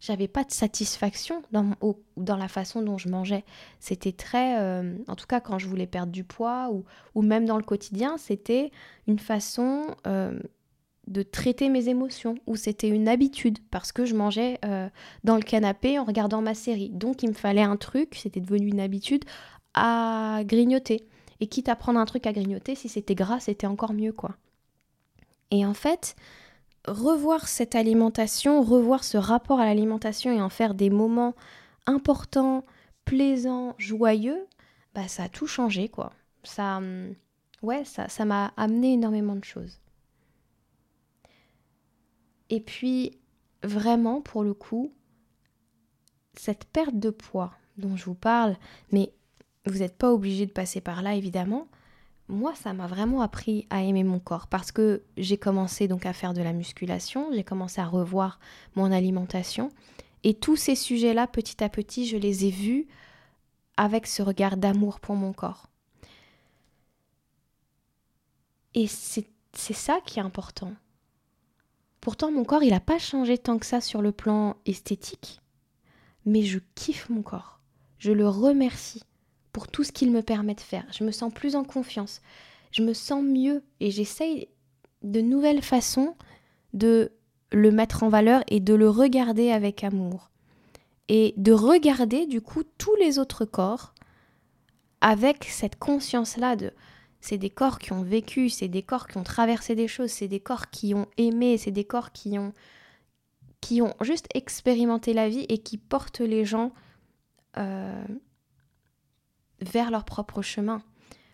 J'avais 0.00 0.28
pas 0.28 0.44
de 0.44 0.52
satisfaction 0.52 1.42
dans, 1.52 1.74
dans 2.16 2.36
la 2.36 2.48
façon 2.48 2.80
dont 2.80 2.96
je 2.96 3.08
mangeais. 3.08 3.44
C'était 3.80 4.12
très, 4.12 4.58
euh, 4.58 4.96
en 5.08 5.16
tout 5.16 5.26
cas 5.26 5.40
quand 5.40 5.58
je 5.58 5.66
voulais 5.66 5.86
perdre 5.86 6.12
du 6.12 6.24
poids 6.24 6.70
ou, 6.72 6.84
ou 7.14 7.22
même 7.22 7.44
dans 7.44 7.58
le 7.58 7.62
quotidien, 7.62 8.16
c'était 8.16 8.70
une 9.06 9.18
façon 9.18 9.94
euh, 10.06 10.38
de 11.06 11.22
traiter 11.22 11.68
mes 11.68 11.88
émotions 11.88 12.36
ou 12.46 12.56
c'était 12.56 12.88
une 12.88 13.08
habitude 13.08 13.58
parce 13.70 13.92
que 13.92 14.06
je 14.06 14.14
mangeais 14.14 14.58
euh, 14.64 14.88
dans 15.24 15.36
le 15.36 15.42
canapé 15.42 15.98
en 15.98 16.04
regardant 16.04 16.40
ma 16.40 16.54
série. 16.54 16.88
Donc 16.90 17.22
il 17.22 17.28
me 17.28 17.34
fallait 17.34 17.62
un 17.62 17.76
truc, 17.76 18.14
c'était 18.14 18.40
devenu 18.40 18.68
une 18.68 18.80
habitude 18.80 19.24
à 19.74 20.40
grignoter. 20.44 21.06
Et 21.40 21.46
quitte 21.46 21.70
à 21.70 21.76
prendre 21.76 21.98
un 21.98 22.04
truc 22.04 22.26
à 22.26 22.32
grignoter, 22.32 22.74
si 22.74 22.88
c'était 22.88 23.14
gras, 23.14 23.40
c'était 23.40 23.66
encore 23.66 23.94
mieux, 23.94 24.12
quoi. 24.12 24.36
Et 25.50 25.64
en 25.64 25.72
fait, 25.72 26.14
revoir 26.86 27.48
cette 27.48 27.74
alimentation, 27.74 28.62
revoir 28.62 29.04
ce 29.04 29.16
rapport 29.16 29.58
à 29.58 29.64
l'alimentation 29.64 30.30
et 30.32 30.42
en 30.42 30.50
faire 30.50 30.74
des 30.74 30.90
moments 30.90 31.34
importants, 31.86 32.64
plaisants, 33.04 33.74
joyeux, 33.78 34.46
bah 34.94 35.08
ça 35.08 35.24
a 35.24 35.28
tout 35.28 35.46
changé, 35.46 35.88
quoi. 35.88 36.12
Ça, 36.44 36.76
hum, 36.76 37.14
ouais, 37.62 37.84
ça, 37.84 38.08
ça 38.08 38.24
m'a 38.26 38.52
amené 38.56 38.92
énormément 38.92 39.36
de 39.36 39.44
choses. 39.44 39.80
Et 42.50 42.60
puis, 42.60 43.18
vraiment, 43.62 44.20
pour 44.20 44.42
le 44.42 44.54
coup, 44.54 44.92
cette 46.34 46.64
perte 46.64 46.98
de 46.98 47.10
poids 47.10 47.52
dont 47.76 47.96
je 47.96 48.04
vous 48.04 48.14
parle, 48.14 48.56
mais 48.92 49.12
vous 49.70 49.78
n'êtes 49.78 49.96
pas 49.96 50.12
obligé 50.12 50.46
de 50.46 50.52
passer 50.52 50.80
par 50.80 51.02
là, 51.02 51.14
évidemment. 51.14 51.68
Moi, 52.28 52.54
ça 52.54 52.72
m'a 52.72 52.86
vraiment 52.86 53.22
appris 53.22 53.66
à 53.70 53.82
aimer 53.82 54.04
mon 54.04 54.20
corps 54.20 54.46
parce 54.46 54.70
que 54.70 55.02
j'ai 55.16 55.36
commencé 55.36 55.88
donc 55.88 56.06
à 56.06 56.12
faire 56.12 56.32
de 56.32 56.42
la 56.42 56.52
musculation, 56.52 57.28
j'ai 57.32 57.42
commencé 57.42 57.80
à 57.80 57.86
revoir 57.86 58.38
mon 58.76 58.92
alimentation 58.92 59.70
et 60.22 60.34
tous 60.34 60.56
ces 60.56 60.74
sujets-là, 60.74 61.26
petit 61.26 61.62
à 61.64 61.68
petit, 61.68 62.06
je 62.06 62.16
les 62.16 62.44
ai 62.46 62.50
vus 62.50 62.86
avec 63.76 64.06
ce 64.06 64.22
regard 64.22 64.56
d'amour 64.56 65.00
pour 65.00 65.16
mon 65.16 65.32
corps. 65.32 65.66
Et 68.74 68.86
c'est 68.86 69.26
ça 69.54 69.98
qui 70.04 70.18
est 70.18 70.22
important. 70.22 70.72
Pourtant, 72.00 72.30
mon 72.30 72.44
corps, 72.44 72.62
il 72.62 72.70
n'a 72.70 72.80
pas 72.80 72.98
changé 72.98 73.38
tant 73.38 73.58
que 73.58 73.66
ça 73.66 73.80
sur 73.80 74.02
le 74.02 74.12
plan 74.12 74.56
esthétique, 74.66 75.40
mais 76.24 76.42
je 76.42 76.58
kiffe 76.74 77.08
mon 77.08 77.22
corps. 77.22 77.60
Je 77.98 78.12
le 78.12 78.28
remercie 78.28 79.02
pour 79.52 79.68
tout 79.68 79.84
ce 79.84 79.92
qu'il 79.92 80.10
me 80.10 80.22
permet 80.22 80.54
de 80.54 80.60
faire. 80.60 80.84
Je 80.92 81.04
me 81.04 81.10
sens 81.10 81.32
plus 81.32 81.56
en 81.56 81.64
confiance, 81.64 82.20
je 82.72 82.82
me 82.82 82.92
sens 82.92 83.22
mieux 83.22 83.62
et 83.80 83.90
j'essaye 83.90 84.48
de 85.02 85.20
nouvelles 85.20 85.62
façons 85.62 86.14
de 86.72 87.12
le 87.52 87.70
mettre 87.70 88.02
en 88.02 88.08
valeur 88.08 88.42
et 88.48 88.60
de 88.60 88.74
le 88.74 88.88
regarder 88.88 89.50
avec 89.50 89.82
amour. 89.82 90.30
Et 91.08 91.34
de 91.36 91.52
regarder 91.52 92.26
du 92.26 92.40
coup 92.40 92.62
tous 92.78 92.94
les 92.96 93.18
autres 93.18 93.44
corps 93.44 93.94
avec 95.00 95.44
cette 95.44 95.76
conscience-là 95.76 96.54
de 96.56 96.72
c'est 97.20 97.38
des 97.38 97.50
corps 97.50 97.78
qui 97.78 97.92
ont 97.92 98.02
vécu, 98.02 98.48
c'est 98.48 98.68
des 98.68 98.82
corps 98.82 99.06
qui 99.06 99.18
ont 99.18 99.22
traversé 99.22 99.74
des 99.74 99.88
choses, 99.88 100.10
c'est 100.10 100.28
des 100.28 100.40
corps 100.40 100.70
qui 100.70 100.94
ont 100.94 101.06
aimé, 101.18 101.58
c'est 101.58 101.70
des 101.70 101.84
corps 101.84 102.12
qui 102.12 102.38
ont 102.38 102.52
qui 103.60 103.82
ont 103.82 103.94
juste 104.00 104.26
expérimenté 104.34 105.12
la 105.12 105.28
vie 105.28 105.44
et 105.50 105.58
qui 105.58 105.76
portent 105.76 106.20
les 106.20 106.46
gens 106.46 106.72
euh, 107.58 108.04
vers 109.60 109.90
leur 109.90 110.04
propre 110.04 110.42
chemin. 110.42 110.82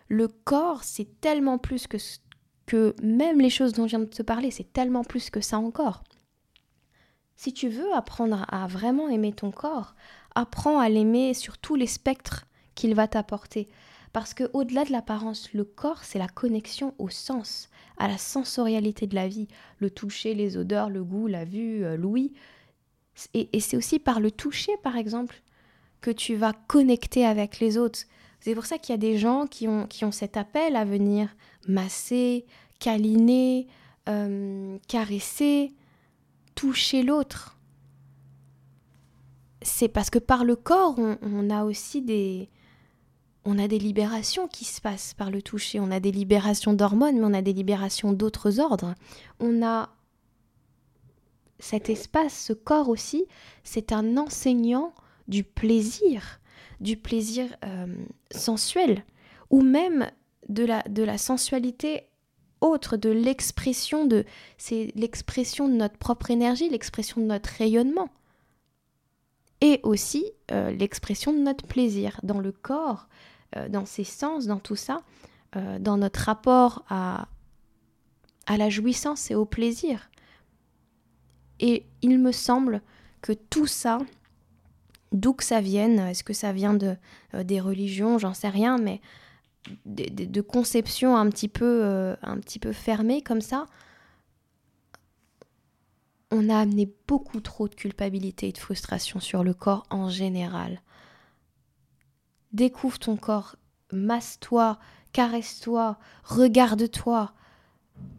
Le 0.09 0.29
corps, 0.29 0.85
c'est 0.85 1.21
tellement 1.21 1.59
plus 1.59 1.87
que, 1.87 1.97
que 2.67 2.95
même 3.03 3.41
les 3.41 3.51
choses 3.51 3.73
dont 3.73 3.87
je 3.87 3.97
viens 3.97 4.01
de 4.01 4.05
te 4.07 4.23
parler, 4.23 4.51
c'est 4.51 4.73
tellement 4.73 5.05
plus 5.05 5.31
que 5.31 5.41
ça 5.41 5.59
encore. 5.59 6.05
Si 7.37 7.53
tu 7.53 7.69
veux 7.69 7.93
apprendre 7.93 8.47
à 8.49 8.67
vraiment 8.67 9.09
aimer 9.09 9.33
ton 9.33 9.51
corps, 9.51 9.95
apprends 10.35 10.79
à 10.79 10.89
l'aimer 10.89 11.35
sur 11.35 11.59
tous 11.59 11.75
les 11.75 11.87
spectres 11.87 12.47
qu'il 12.75 12.95
va 12.95 13.09
t'apporter. 13.09 13.69
Parce 14.13 14.33
que 14.33 14.49
au-delà 14.55 14.85
de 14.85 14.93
l'apparence, 14.93 15.53
le 15.53 15.65
corps, 15.65 16.03
c'est 16.03 16.19
la 16.19 16.29
connexion 16.29 16.95
au 16.99 17.11
sens, 17.11 17.69
à 17.99 18.09
la 18.09 18.17
sensorialité 18.17 19.07
de 19.07 19.15
la 19.15 19.29
vie, 19.29 19.49
le 19.79 19.91
toucher, 19.91 20.35
les 20.35 20.57
odeurs, 20.57 20.89
le 20.89 21.05
goût, 21.05 21.27
la 21.27 21.45
vue, 21.45 21.85
euh, 21.85 21.97
l'ouïe. 21.97 22.33
Et, 23.35 23.51
et 23.53 23.61
c'est 23.61 23.77
aussi 23.77 23.99
par 23.99 24.21
le 24.21 24.31
toucher, 24.31 24.73
par 24.83 24.97
exemple, 24.97 25.43
que 26.01 26.11
tu 26.11 26.37
vas 26.37 26.53
connecter 26.53 27.25
avec 27.25 27.61
les 27.61 27.79
autres. 27.79 28.01
C'est 28.41 28.55
pour 28.55 28.67
ça 28.67 28.79
qu'il 28.79 28.93
y 28.93 28.95
a 28.95 28.99
des 28.99 29.19
gens 29.19 29.47
qui 29.47 29.67
ont, 29.67 29.87
qui 29.87 30.05
ont 30.05 30.13
cet 30.13 30.37
appel 30.37 30.77
à 30.77 30.85
venir 30.85 31.35
masser, 31.67 32.47
câliner, 32.79 33.67
euh, 34.09 34.79
caresser, 34.89 35.75
toucher 36.55 37.03
l'autre. 37.03 37.57
C'est 39.63 39.89
parce 39.89 40.11
que 40.11 40.19
par 40.19 40.45
le 40.45 40.55
corps, 40.55 40.97
on, 40.99 41.51
a 41.51 41.65
aussi 41.65 42.03
des, 42.03 42.49
on 43.45 43.59
a 43.59 43.67
des 43.67 43.81
libérations 43.81 44.47
qui 44.47 44.65
se 44.65 44.81
passent 44.81 45.13
par 45.15 45.31
le 45.31 45.43
toucher. 45.43 45.81
On 45.81 45.91
a 45.91 45.99
des 45.99 46.13
libérations 46.13 46.73
d'hormones, 46.73 47.19
mais 47.19 47.25
on 47.25 47.35
a 47.35 47.43
des 47.43 47.53
libérations 47.53 48.13
d'autres 48.13 48.61
ordres. 48.61 48.95
On 49.41 49.67
a 49.67 49.91
cet 51.59 51.91
espace, 51.91 52.39
ce 52.39 52.53
corps 52.53 52.89
aussi, 52.89 53.25
c'est 53.65 53.91
un 53.91 54.19
enseignant 54.19 54.95
du 55.29 55.45
plaisir 55.45 56.41
du 56.81 56.97
plaisir 56.97 57.49
euh, 57.65 57.87
sensuel 58.31 59.05
ou 59.51 59.63
même 59.63 60.11
de 60.49 60.65
la, 60.65 60.83
de 60.83 61.03
la 61.03 61.19
sensualité 61.19 62.05
autre, 62.61 62.97
de 62.97 63.11
l'expression 63.11 64.07
de... 64.07 64.25
C'est 64.59 64.93
l'expression 64.95 65.69
de 65.69 65.75
notre 65.75 65.97
propre 65.99 66.31
énergie, 66.31 66.69
l'expression 66.69 67.21
de 67.21 67.27
notre 67.27 67.51
rayonnement. 67.51 68.09
Et 69.61 69.81
aussi 69.83 70.25
euh, 70.51 70.71
l'expression 70.71 71.33
de 71.33 71.39
notre 71.39 71.67
plaisir 71.67 72.19
dans 72.23 72.41
le 72.41 72.53
corps, 72.53 73.09
euh, 73.57 73.69
dans 73.69 73.87
ses 73.87 74.05
sens, 74.05 74.47
dans 74.47 74.59
tout 74.59 74.77
ça, 74.77 75.03
dans 75.81 75.97
notre 75.97 76.21
rapport 76.21 76.85
à, 76.91 77.29
à 78.45 78.59
la 78.59 78.69
jouissance 78.69 79.31
et 79.31 79.35
au 79.35 79.47
plaisir. 79.47 80.11
Et 81.61 81.87
il 82.03 82.19
me 82.19 82.31
semble 82.31 82.83
que 83.23 83.33
tout 83.33 83.67
ça, 83.67 84.01
d'où 85.13 85.33
que 85.33 85.45
ça 85.45 85.61
vienne, 85.61 85.99
est-ce 86.01 86.25
que 86.25 86.33
ça 86.33 86.53
vient 86.53 86.75
de, 86.75 86.97
euh, 87.35 87.45
des 87.45 87.61
religions, 87.61 88.19
j'en 88.19 88.35
sais 88.35 88.49
rien, 88.49 88.79
mais 88.79 89.01
de, 89.85 90.41
conceptions 90.41 91.17
un 91.17 91.29
petit, 91.29 91.49
peu, 91.49 91.81
euh, 91.85 92.17
un 92.23 92.39
petit 92.39 92.59
peu 92.59 92.73
fermées 92.73 93.23
comme 93.23 93.41
ça, 93.41 93.67
on 96.31 96.49
a 96.49 96.59
amené 96.59 96.93
beaucoup 97.07 97.41
trop 97.41 97.69
de 97.69 97.75
culpabilité 97.75 98.49
et 98.49 98.53
de 98.53 98.59
frustration 98.59 99.21
sur 99.21 99.45
le 99.45 99.55
corps 99.55 99.85
en 99.91 100.09
général. 100.09 100.83
Découvre 102.53 102.99
ton 102.99 103.17
corps, 103.17 103.57
masse-toi, 103.93 104.79
caresse-toi, 105.13 105.99
regarde-toi, 106.25 107.33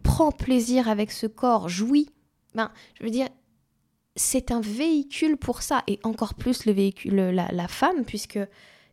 prends 0.03 0.31
plaisir 0.31 0.89
avec 0.89 1.11
ce 1.11 1.27
corps, 1.27 1.69
jouis. 1.69 2.09
Ben, 2.55 2.71
je 2.95 3.03
veux 3.03 3.09
dire, 3.11 3.27
c'est 4.17 4.51
un 4.51 4.59
véhicule 4.59 5.37
pour 5.37 5.61
ça, 5.61 5.83
et 5.87 5.99
encore 6.03 6.33
plus 6.33 6.65
le 6.65 6.73
véhicule, 6.73 7.15
la, 7.15 7.67
femme, 7.67 8.03
puisque 8.03 8.39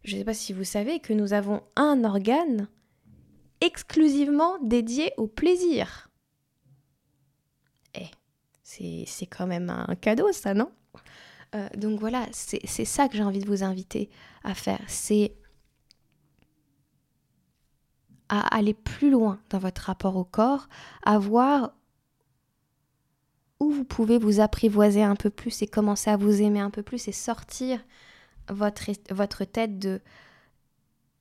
je 0.04 0.14
ne 0.14 0.18
sais 0.18 0.24
pas 0.24 0.34
si 0.34 0.52
vous 0.52 0.64
savez 0.64 1.00
que 1.00 1.12
nous 1.12 1.32
avons 1.32 1.62
un 1.76 2.04
organe 2.04 2.68
exclusivement 3.60 4.58
dédié 4.62 5.12
au 5.16 5.26
plaisir. 5.26 6.10
Eh, 7.94 8.06
C'est 8.62 9.26
quand 9.26 9.46
même 9.46 9.70
un 9.70 9.94
cadeau, 9.96 10.30
ça, 10.32 10.54
non? 10.54 10.70
Euh, 11.54 11.68
Donc 11.76 11.98
voilà, 11.98 12.26
c'est 12.32 12.84
ça 12.84 13.08
que 13.08 13.16
j'ai 13.16 13.24
envie 13.24 13.40
de 13.40 13.46
vous 13.46 13.64
inviter 13.64 14.10
à 14.44 14.54
faire. 14.54 14.82
C'est 14.88 15.34
à 18.28 18.54
aller 18.54 18.74
plus 18.74 19.10
loin 19.10 19.40
dans 19.50 19.58
votre 19.58 19.82
rapport 19.82 20.16
au 20.16 20.24
corps, 20.24 20.68
à 21.04 21.18
voir 21.18 21.72
vous 23.70 23.84
pouvez 23.84 24.18
vous 24.18 24.40
apprivoiser 24.40 25.02
un 25.02 25.16
peu 25.16 25.30
plus 25.30 25.62
et 25.62 25.66
commencer 25.66 26.10
à 26.10 26.16
vous 26.16 26.42
aimer 26.42 26.60
un 26.60 26.70
peu 26.70 26.82
plus 26.82 27.08
et 27.08 27.12
sortir 27.12 27.80
votre, 28.48 28.90
votre 29.10 29.44
tête 29.44 29.78
de, 29.78 30.00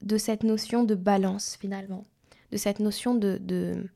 de 0.02 0.18
cette 0.18 0.44
notion 0.44 0.84
de 0.84 0.96
balance 0.96 1.58
finalement, 1.60 2.06
de 2.52 2.58
cette 2.58 2.80
notion 2.80 3.16
de, 3.16 3.38
de, 3.42 3.88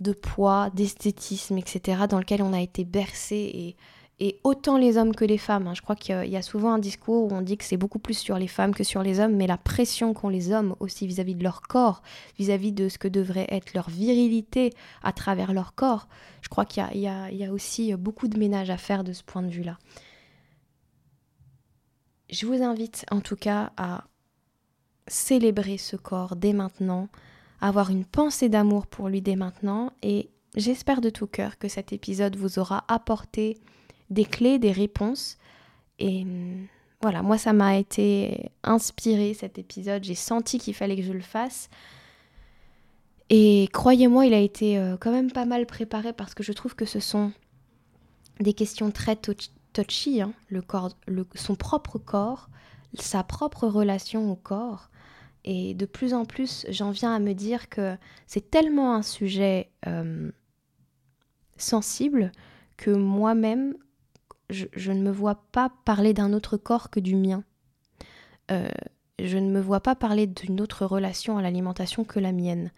de 0.00 0.12
poids, 0.12 0.70
d'esthétisme, 0.74 1.58
etc., 1.58 2.02
dans 2.08 2.18
lequel 2.18 2.42
on 2.42 2.52
a 2.52 2.60
été 2.60 2.84
bercé 2.84 3.36
et 3.36 3.76
et 4.18 4.40
autant 4.44 4.78
les 4.78 4.96
hommes 4.96 5.14
que 5.14 5.24
les 5.24 5.36
femmes. 5.36 5.66
Hein. 5.66 5.74
Je 5.74 5.82
crois 5.82 5.96
qu'il 5.96 6.28
y 6.28 6.36
a 6.36 6.42
souvent 6.42 6.72
un 6.72 6.78
discours 6.78 7.24
où 7.24 7.34
on 7.34 7.42
dit 7.42 7.58
que 7.58 7.64
c'est 7.64 7.76
beaucoup 7.76 7.98
plus 7.98 8.16
sur 8.16 8.38
les 8.38 8.48
femmes 8.48 8.74
que 8.74 8.84
sur 8.84 9.02
les 9.02 9.20
hommes, 9.20 9.36
mais 9.36 9.46
la 9.46 9.58
pression 9.58 10.14
qu'ont 10.14 10.30
les 10.30 10.52
hommes 10.52 10.74
aussi 10.80 11.06
vis-à-vis 11.06 11.34
de 11.34 11.44
leur 11.44 11.60
corps, 11.62 12.02
vis-à-vis 12.38 12.72
de 12.72 12.88
ce 12.88 12.96
que 12.96 13.08
devrait 13.08 13.46
être 13.50 13.74
leur 13.74 13.90
virilité 13.90 14.72
à 15.02 15.12
travers 15.12 15.52
leur 15.52 15.74
corps, 15.74 16.08
je 16.40 16.48
crois 16.48 16.64
qu'il 16.64 16.82
y, 16.94 17.00
y, 17.00 17.44
a 17.44 17.52
aussi 17.52 17.94
beaucoup 17.94 18.28
de 18.28 18.38
ménage 18.38 18.70
à 18.70 18.78
faire 18.78 19.04
de 19.04 19.12
ce 19.12 19.22
point 19.22 19.42
de 19.42 19.50
vue-là. 19.50 19.78
Je 22.30 22.46
vous 22.46 22.62
invite 22.62 23.04
en 23.10 23.20
tout 23.20 23.36
cas 23.36 23.72
à 23.76 24.04
célébrer 25.08 25.76
ce 25.78 25.96
corps 25.96 26.36
dès 26.36 26.52
maintenant, 26.52 27.08
à 27.60 27.68
avoir 27.68 27.90
une 27.90 28.04
pensée 28.04 28.48
d'amour 28.48 28.86
pour 28.86 29.08
lui 29.08 29.20
dès 29.20 29.36
maintenant, 29.36 29.92
et 30.02 30.30
j'espère 30.56 31.00
de 31.00 31.10
tout 31.10 31.26
cœur 31.26 31.58
que 31.58 31.68
cet 31.68 31.92
épisode 31.92 32.36
vous 32.36 32.58
aura 32.58 32.84
apporté 32.88 33.58
des 34.10 34.24
clés, 34.24 34.58
des 34.58 34.72
réponses. 34.72 35.38
Et 35.98 36.22
hum, 36.22 36.66
voilà, 37.02 37.22
moi 37.22 37.38
ça 37.38 37.52
m'a 37.52 37.76
été 37.76 38.50
inspiré 38.62 39.34
cet 39.34 39.58
épisode, 39.58 40.04
j'ai 40.04 40.14
senti 40.14 40.58
qu'il 40.58 40.74
fallait 40.74 40.96
que 40.96 41.02
je 41.02 41.12
le 41.12 41.20
fasse. 41.20 41.68
Et 43.28 43.68
croyez-moi, 43.72 44.26
il 44.26 44.34
a 44.34 44.38
été 44.38 44.78
euh, 44.78 44.96
quand 44.98 45.10
même 45.10 45.32
pas 45.32 45.46
mal 45.46 45.66
préparé 45.66 46.12
parce 46.12 46.34
que 46.34 46.42
je 46.42 46.52
trouve 46.52 46.76
que 46.76 46.84
ce 46.84 47.00
sont 47.00 47.32
des 48.38 48.52
questions 48.52 48.90
très 48.90 49.16
touchy, 49.16 50.22
hein. 50.22 50.32
son 51.34 51.56
propre 51.56 51.98
corps, 51.98 52.48
sa 52.94 53.24
propre 53.24 53.66
relation 53.66 54.30
au 54.30 54.36
corps. 54.36 54.90
Et 55.44 55.74
de 55.74 55.86
plus 55.86 56.12
en 56.12 56.24
plus, 56.24 56.66
j'en 56.68 56.90
viens 56.90 57.14
à 57.14 57.18
me 57.18 57.32
dire 57.32 57.68
que 57.68 57.96
c'est 58.26 58.50
tellement 58.50 58.94
un 58.94 59.02
sujet 59.02 59.70
euh, 59.86 60.30
sensible 61.56 62.32
que 62.76 62.90
moi-même, 62.90 63.74
je, 64.50 64.92
ne 64.92 65.00
me 65.00 65.10
vois 65.10 65.46
pas 65.52 65.70
parler 65.84 66.14
d'un 66.14 66.32
autre 66.32 66.56
corps 66.56 66.90
que 66.90 67.00
du 67.00 67.16
mien. 67.16 67.42
Euh, 68.50 68.68
je 69.18 69.38
ne 69.38 69.50
me 69.50 69.60
vois 69.60 69.80
pas 69.80 69.94
parler 69.94 70.26
d'une 70.26 70.60
autre 70.60 70.84
relation 70.84 71.38
à 71.38 71.42
l'alimentation 71.42 72.04
que 72.04 72.20
la 72.20 72.32
mienne. 72.32 72.70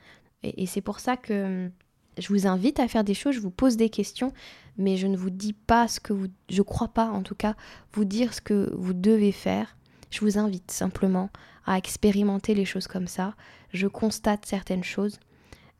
Et, 0.43 0.66
c'est 0.66 0.81
pour 0.81 1.01
ça 1.01 1.16
que 1.16 1.66
hum, 1.66 1.71
je 2.16 2.29
vous 2.29 2.47
invite 2.47 2.81
à 2.81 2.89
faire 2.89 3.05
des 3.05 3.14
choses, 3.14 3.35
je 3.35 3.41
vous 3.41 3.51
pose 3.51 3.77
des 3.77 3.91
questions, 3.91 4.33
mais 4.77 4.97
je 4.97 5.07
ne 5.07 5.16
vous 5.16 5.31
dis 5.31 5.53
pas 5.53 5.89
ce 5.89 6.01
que 6.01 6.12
vous... 6.12 6.29
Je 6.49 6.62
crois 6.62 6.89
pas 6.89 7.11
en 7.11 7.23
tout 7.23 7.35
cas 7.35 7.55
vous 7.93 8.05
dire 8.05 8.35
ce 8.35 8.41
que 8.41 8.73
vous 8.77 8.95
devez 8.95 9.33
faire. 9.33 9.77
Je 10.11 10.21
vous 10.21 10.39
invite 10.39 10.71
simplement 10.71 11.31
à 11.66 11.77
expérimenter 11.77 12.55
les 12.55 12.64
choses 12.64 12.87
comme 12.87 13.09
ça. 13.09 13.35
Je 13.73 13.87
constate 13.87 14.47
certaines 14.47 14.85
choses, 14.85 15.21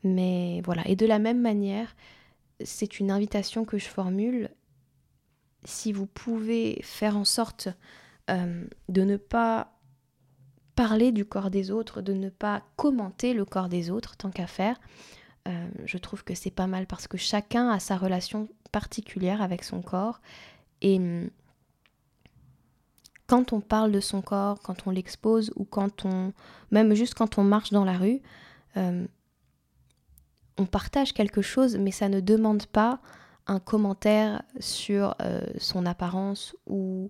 mais 0.03 0.61
voilà. 0.63 0.87
Et 0.87 0.95
de 0.95 1.05
la 1.05 1.19
même 1.19 1.41
manière, 1.41 1.95
c'est 2.63 2.99
une 2.99 3.11
invitation 3.11 3.65
que 3.65 3.77
je 3.77 3.87
formule 3.87 4.49
si 5.63 5.91
vous 5.91 6.05
pouvez 6.05 6.79
faire 6.83 7.17
en 7.17 7.25
sorte 7.25 7.69
euh, 8.29 8.65
de 8.87 9.01
ne 9.01 9.17
pas 9.17 9.73
parler 10.75 11.11
du 11.11 11.25
corps 11.25 11.49
des 11.49 11.71
autres, 11.71 12.01
de 12.01 12.13
ne 12.13 12.29
pas 12.29 12.63
commenter 12.77 13.33
le 13.33 13.45
corps 13.45 13.69
des 13.69 13.89
autres 13.89 14.15
tant 14.15 14.31
qu'à 14.31 14.47
faire, 14.47 14.79
euh, 15.47 15.67
je 15.85 15.97
trouve 15.97 16.23
que 16.23 16.35
c'est 16.35 16.51
pas 16.51 16.67
mal 16.67 16.87
parce 16.87 17.07
que 17.07 17.17
chacun 17.17 17.69
a 17.69 17.79
sa 17.79 17.97
relation 17.97 18.47
particulière 18.71 19.41
avec 19.41 19.63
son 19.63 19.81
corps 19.81 20.21
et 20.81 20.97
hum, 20.97 21.29
quand 23.27 23.53
on 23.53 23.61
parle 23.61 23.91
de 23.91 23.99
son 23.99 24.21
corps, 24.21 24.59
quand 24.61 24.87
on 24.87 24.91
l'expose 24.91 25.51
ou 25.55 25.63
quand 25.63 26.03
on, 26.05 26.33
même 26.71 26.95
juste 26.95 27.13
quand 27.13 27.37
on 27.37 27.43
marche 27.43 27.71
dans 27.71 27.85
la 27.85 27.97
rue, 27.97 28.21
euh, 28.75 29.05
on 30.57 30.65
partage 30.65 31.13
quelque 31.13 31.41
chose, 31.41 31.77
mais 31.77 31.91
ça 31.91 32.09
ne 32.09 32.21
demande 32.21 32.65
pas 32.65 32.99
un 33.49 33.59
commentaire 33.59 34.43
sur 34.59 35.15
euh, 35.21 35.41
son 35.57 35.85
apparence 35.85 36.55
ou 36.67 37.09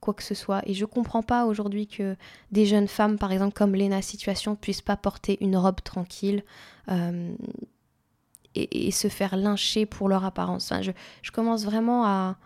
quoi 0.00 0.14
que 0.14 0.22
ce 0.22 0.34
soit. 0.34 0.62
Et 0.66 0.74
je 0.74 0.84
comprends 0.84 1.22
pas 1.22 1.46
aujourd'hui 1.46 1.86
que 1.86 2.16
des 2.52 2.66
jeunes 2.66 2.88
femmes, 2.88 3.18
par 3.18 3.32
exemple 3.32 3.54
comme 3.54 3.74
Lena 3.74 4.02
Situation, 4.02 4.54
puissent 4.54 4.82
pas 4.82 4.96
porter 4.96 5.38
une 5.40 5.56
robe 5.56 5.80
tranquille 5.82 6.44
euh, 6.90 7.34
et, 8.54 8.90
se 8.90 9.08
faire 9.08 9.36
lyncher 9.36 9.86
pour 9.86 10.08
leur 10.08 10.24
apparence. 10.24 10.70
Enfin, 10.70 10.82
je, 10.82 10.92
je, 11.22 11.30
commence 11.30 11.64
vraiment 11.64 12.04
à... 12.04 12.36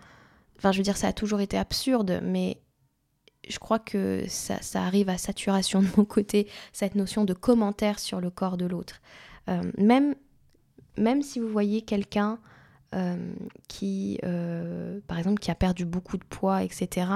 Enfin, 0.59 0.73
je 0.73 0.79
veux 0.79 0.85
dire, 0.85 0.97
ça 0.97 1.09
a 1.09 1.13
toujours 1.13 1.41
été 1.41 1.59
absurde, 1.59 2.21
mais 2.23 2.59
je 3.49 3.59
crois 3.59 3.79
que 3.79 4.25
ça, 4.29 4.61
ça 4.63 4.83
arrive 4.83 5.09
à 5.09 5.19
saturation 5.19 5.83
de 5.83 5.89
mon 5.97 6.05
côté, 6.05 6.49
cette 6.73 6.95
notion 6.95 7.25
de 7.25 7.35
commentaire 7.35 7.99
sur 7.99 8.21
le 8.21 8.31
corps 8.31 8.57
de 8.57 8.67
l'autre. 8.67 9.01
Euh, 9.49 9.63
même, 9.79 10.15
même 10.97 11.23
si 11.23 11.41
vous 11.41 11.49
voyez 11.49 11.83
quelqu'un 11.83 12.39
euh, 12.95 13.17
qui, 13.69 14.19
euh, 14.25 15.01
par 15.07 15.19
exemple, 15.19 15.41
qui 15.41 15.51
a 15.51 15.55
perdu 15.55 15.87
beaucoup 15.87 16.19
de 16.19 16.25
poids, 16.25 16.63
etc. 16.63 17.07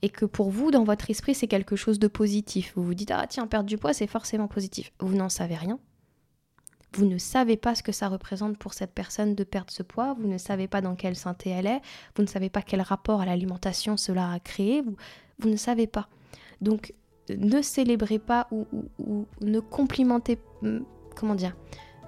Et 0.00 0.08
que 0.08 0.24
pour 0.24 0.50
vous, 0.50 0.70
dans 0.70 0.84
votre 0.84 1.10
esprit, 1.10 1.34
c'est 1.34 1.48
quelque 1.48 1.76
chose 1.76 1.98
de 1.98 2.08
positif. 2.08 2.72
Vous 2.76 2.82
vous 2.82 2.94
dites, 2.94 3.10
ah 3.10 3.26
tiens, 3.28 3.46
perdre 3.46 3.68
du 3.68 3.76
poids, 3.76 3.92
c'est 3.92 4.06
forcément 4.06 4.48
positif. 4.48 4.92
Vous 5.00 5.14
n'en 5.14 5.28
savez 5.28 5.56
rien. 5.56 5.78
Vous 6.94 7.04
ne 7.04 7.18
savez 7.18 7.58
pas 7.58 7.74
ce 7.74 7.82
que 7.82 7.92
ça 7.92 8.08
représente 8.08 8.56
pour 8.56 8.72
cette 8.72 8.94
personne 8.94 9.34
de 9.34 9.44
perdre 9.44 9.70
ce 9.70 9.82
poids, 9.82 10.16
vous 10.18 10.26
ne 10.26 10.38
savez 10.38 10.66
pas 10.66 10.80
dans 10.80 10.94
quelle 10.94 11.16
santé 11.16 11.50
elle 11.50 11.66
est, 11.66 11.82
vous 12.16 12.22
ne 12.22 12.26
savez 12.26 12.48
pas 12.48 12.62
quel 12.62 12.80
rapport 12.80 13.20
à 13.20 13.26
l'alimentation 13.26 13.98
cela 13.98 14.32
a 14.32 14.40
créé, 14.40 14.82
vous, 15.38 15.50
ne 15.50 15.56
savez 15.56 15.86
pas. 15.86 16.08
Donc 16.62 16.94
ne 17.28 17.60
célébrez 17.60 18.18
pas 18.18 18.48
ou, 18.50 18.66
ou 18.98 19.26
ne 19.42 19.60
complimentez, 19.60 20.38
hmm, 20.62 20.78
comment 21.14 21.34
dire, 21.34 21.54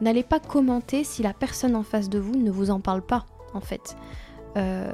N'allez 0.01 0.23
pas 0.23 0.41
commenter 0.41 1.05
si 1.05 1.23
la 1.23 1.35
personne 1.35 1.77
en 1.77 1.83
face 1.83 2.09
de 2.09 2.19
vous 2.19 2.37
ne 2.37 2.51
vous 2.51 2.71
en 2.71 2.81
parle 2.81 3.03
pas, 3.03 3.27
en 3.55 3.61
fait. 3.61 3.97
Euh, 4.57 4.93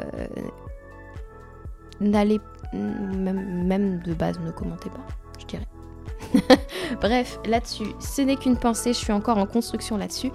n'allez 2.00 2.40
même, 2.72 4.00
de 4.04 4.14
base 4.14 4.38
ne 4.40 4.50
commentez 4.50 4.90
pas, 4.90 5.06
je 5.38 5.46
dirais. 5.46 5.66
Bref, 7.00 7.38
là-dessus, 7.46 7.86
ce 8.00 8.22
n'est 8.22 8.36
qu'une 8.36 8.56
pensée, 8.56 8.92
je 8.92 8.98
suis 8.98 9.12
encore 9.12 9.38
en 9.38 9.46
construction 9.46 9.96
là-dessus. 9.96 10.30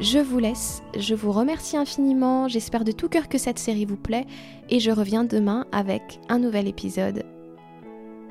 Je 0.00 0.18
vous 0.18 0.38
laisse, 0.38 0.82
je 0.98 1.14
vous 1.14 1.32
remercie 1.32 1.76
infiniment, 1.76 2.48
j'espère 2.48 2.84
de 2.84 2.92
tout 2.92 3.08
cœur 3.08 3.28
que 3.28 3.38
cette 3.38 3.58
série 3.58 3.84
vous 3.84 3.96
plaît 3.96 4.26
et 4.68 4.80
je 4.80 4.90
reviens 4.90 5.24
demain 5.24 5.66
avec 5.72 6.20
un 6.28 6.38
nouvel 6.38 6.68
épisode 6.68 7.24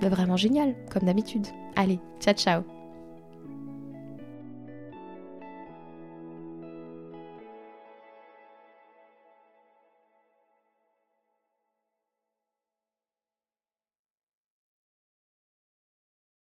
vraiment 0.01 0.37
génial, 0.37 0.75
comme 0.91 1.03
d'habitude. 1.03 1.47
Allez, 1.75 1.99
ciao 2.19 2.33
ciao 2.33 2.74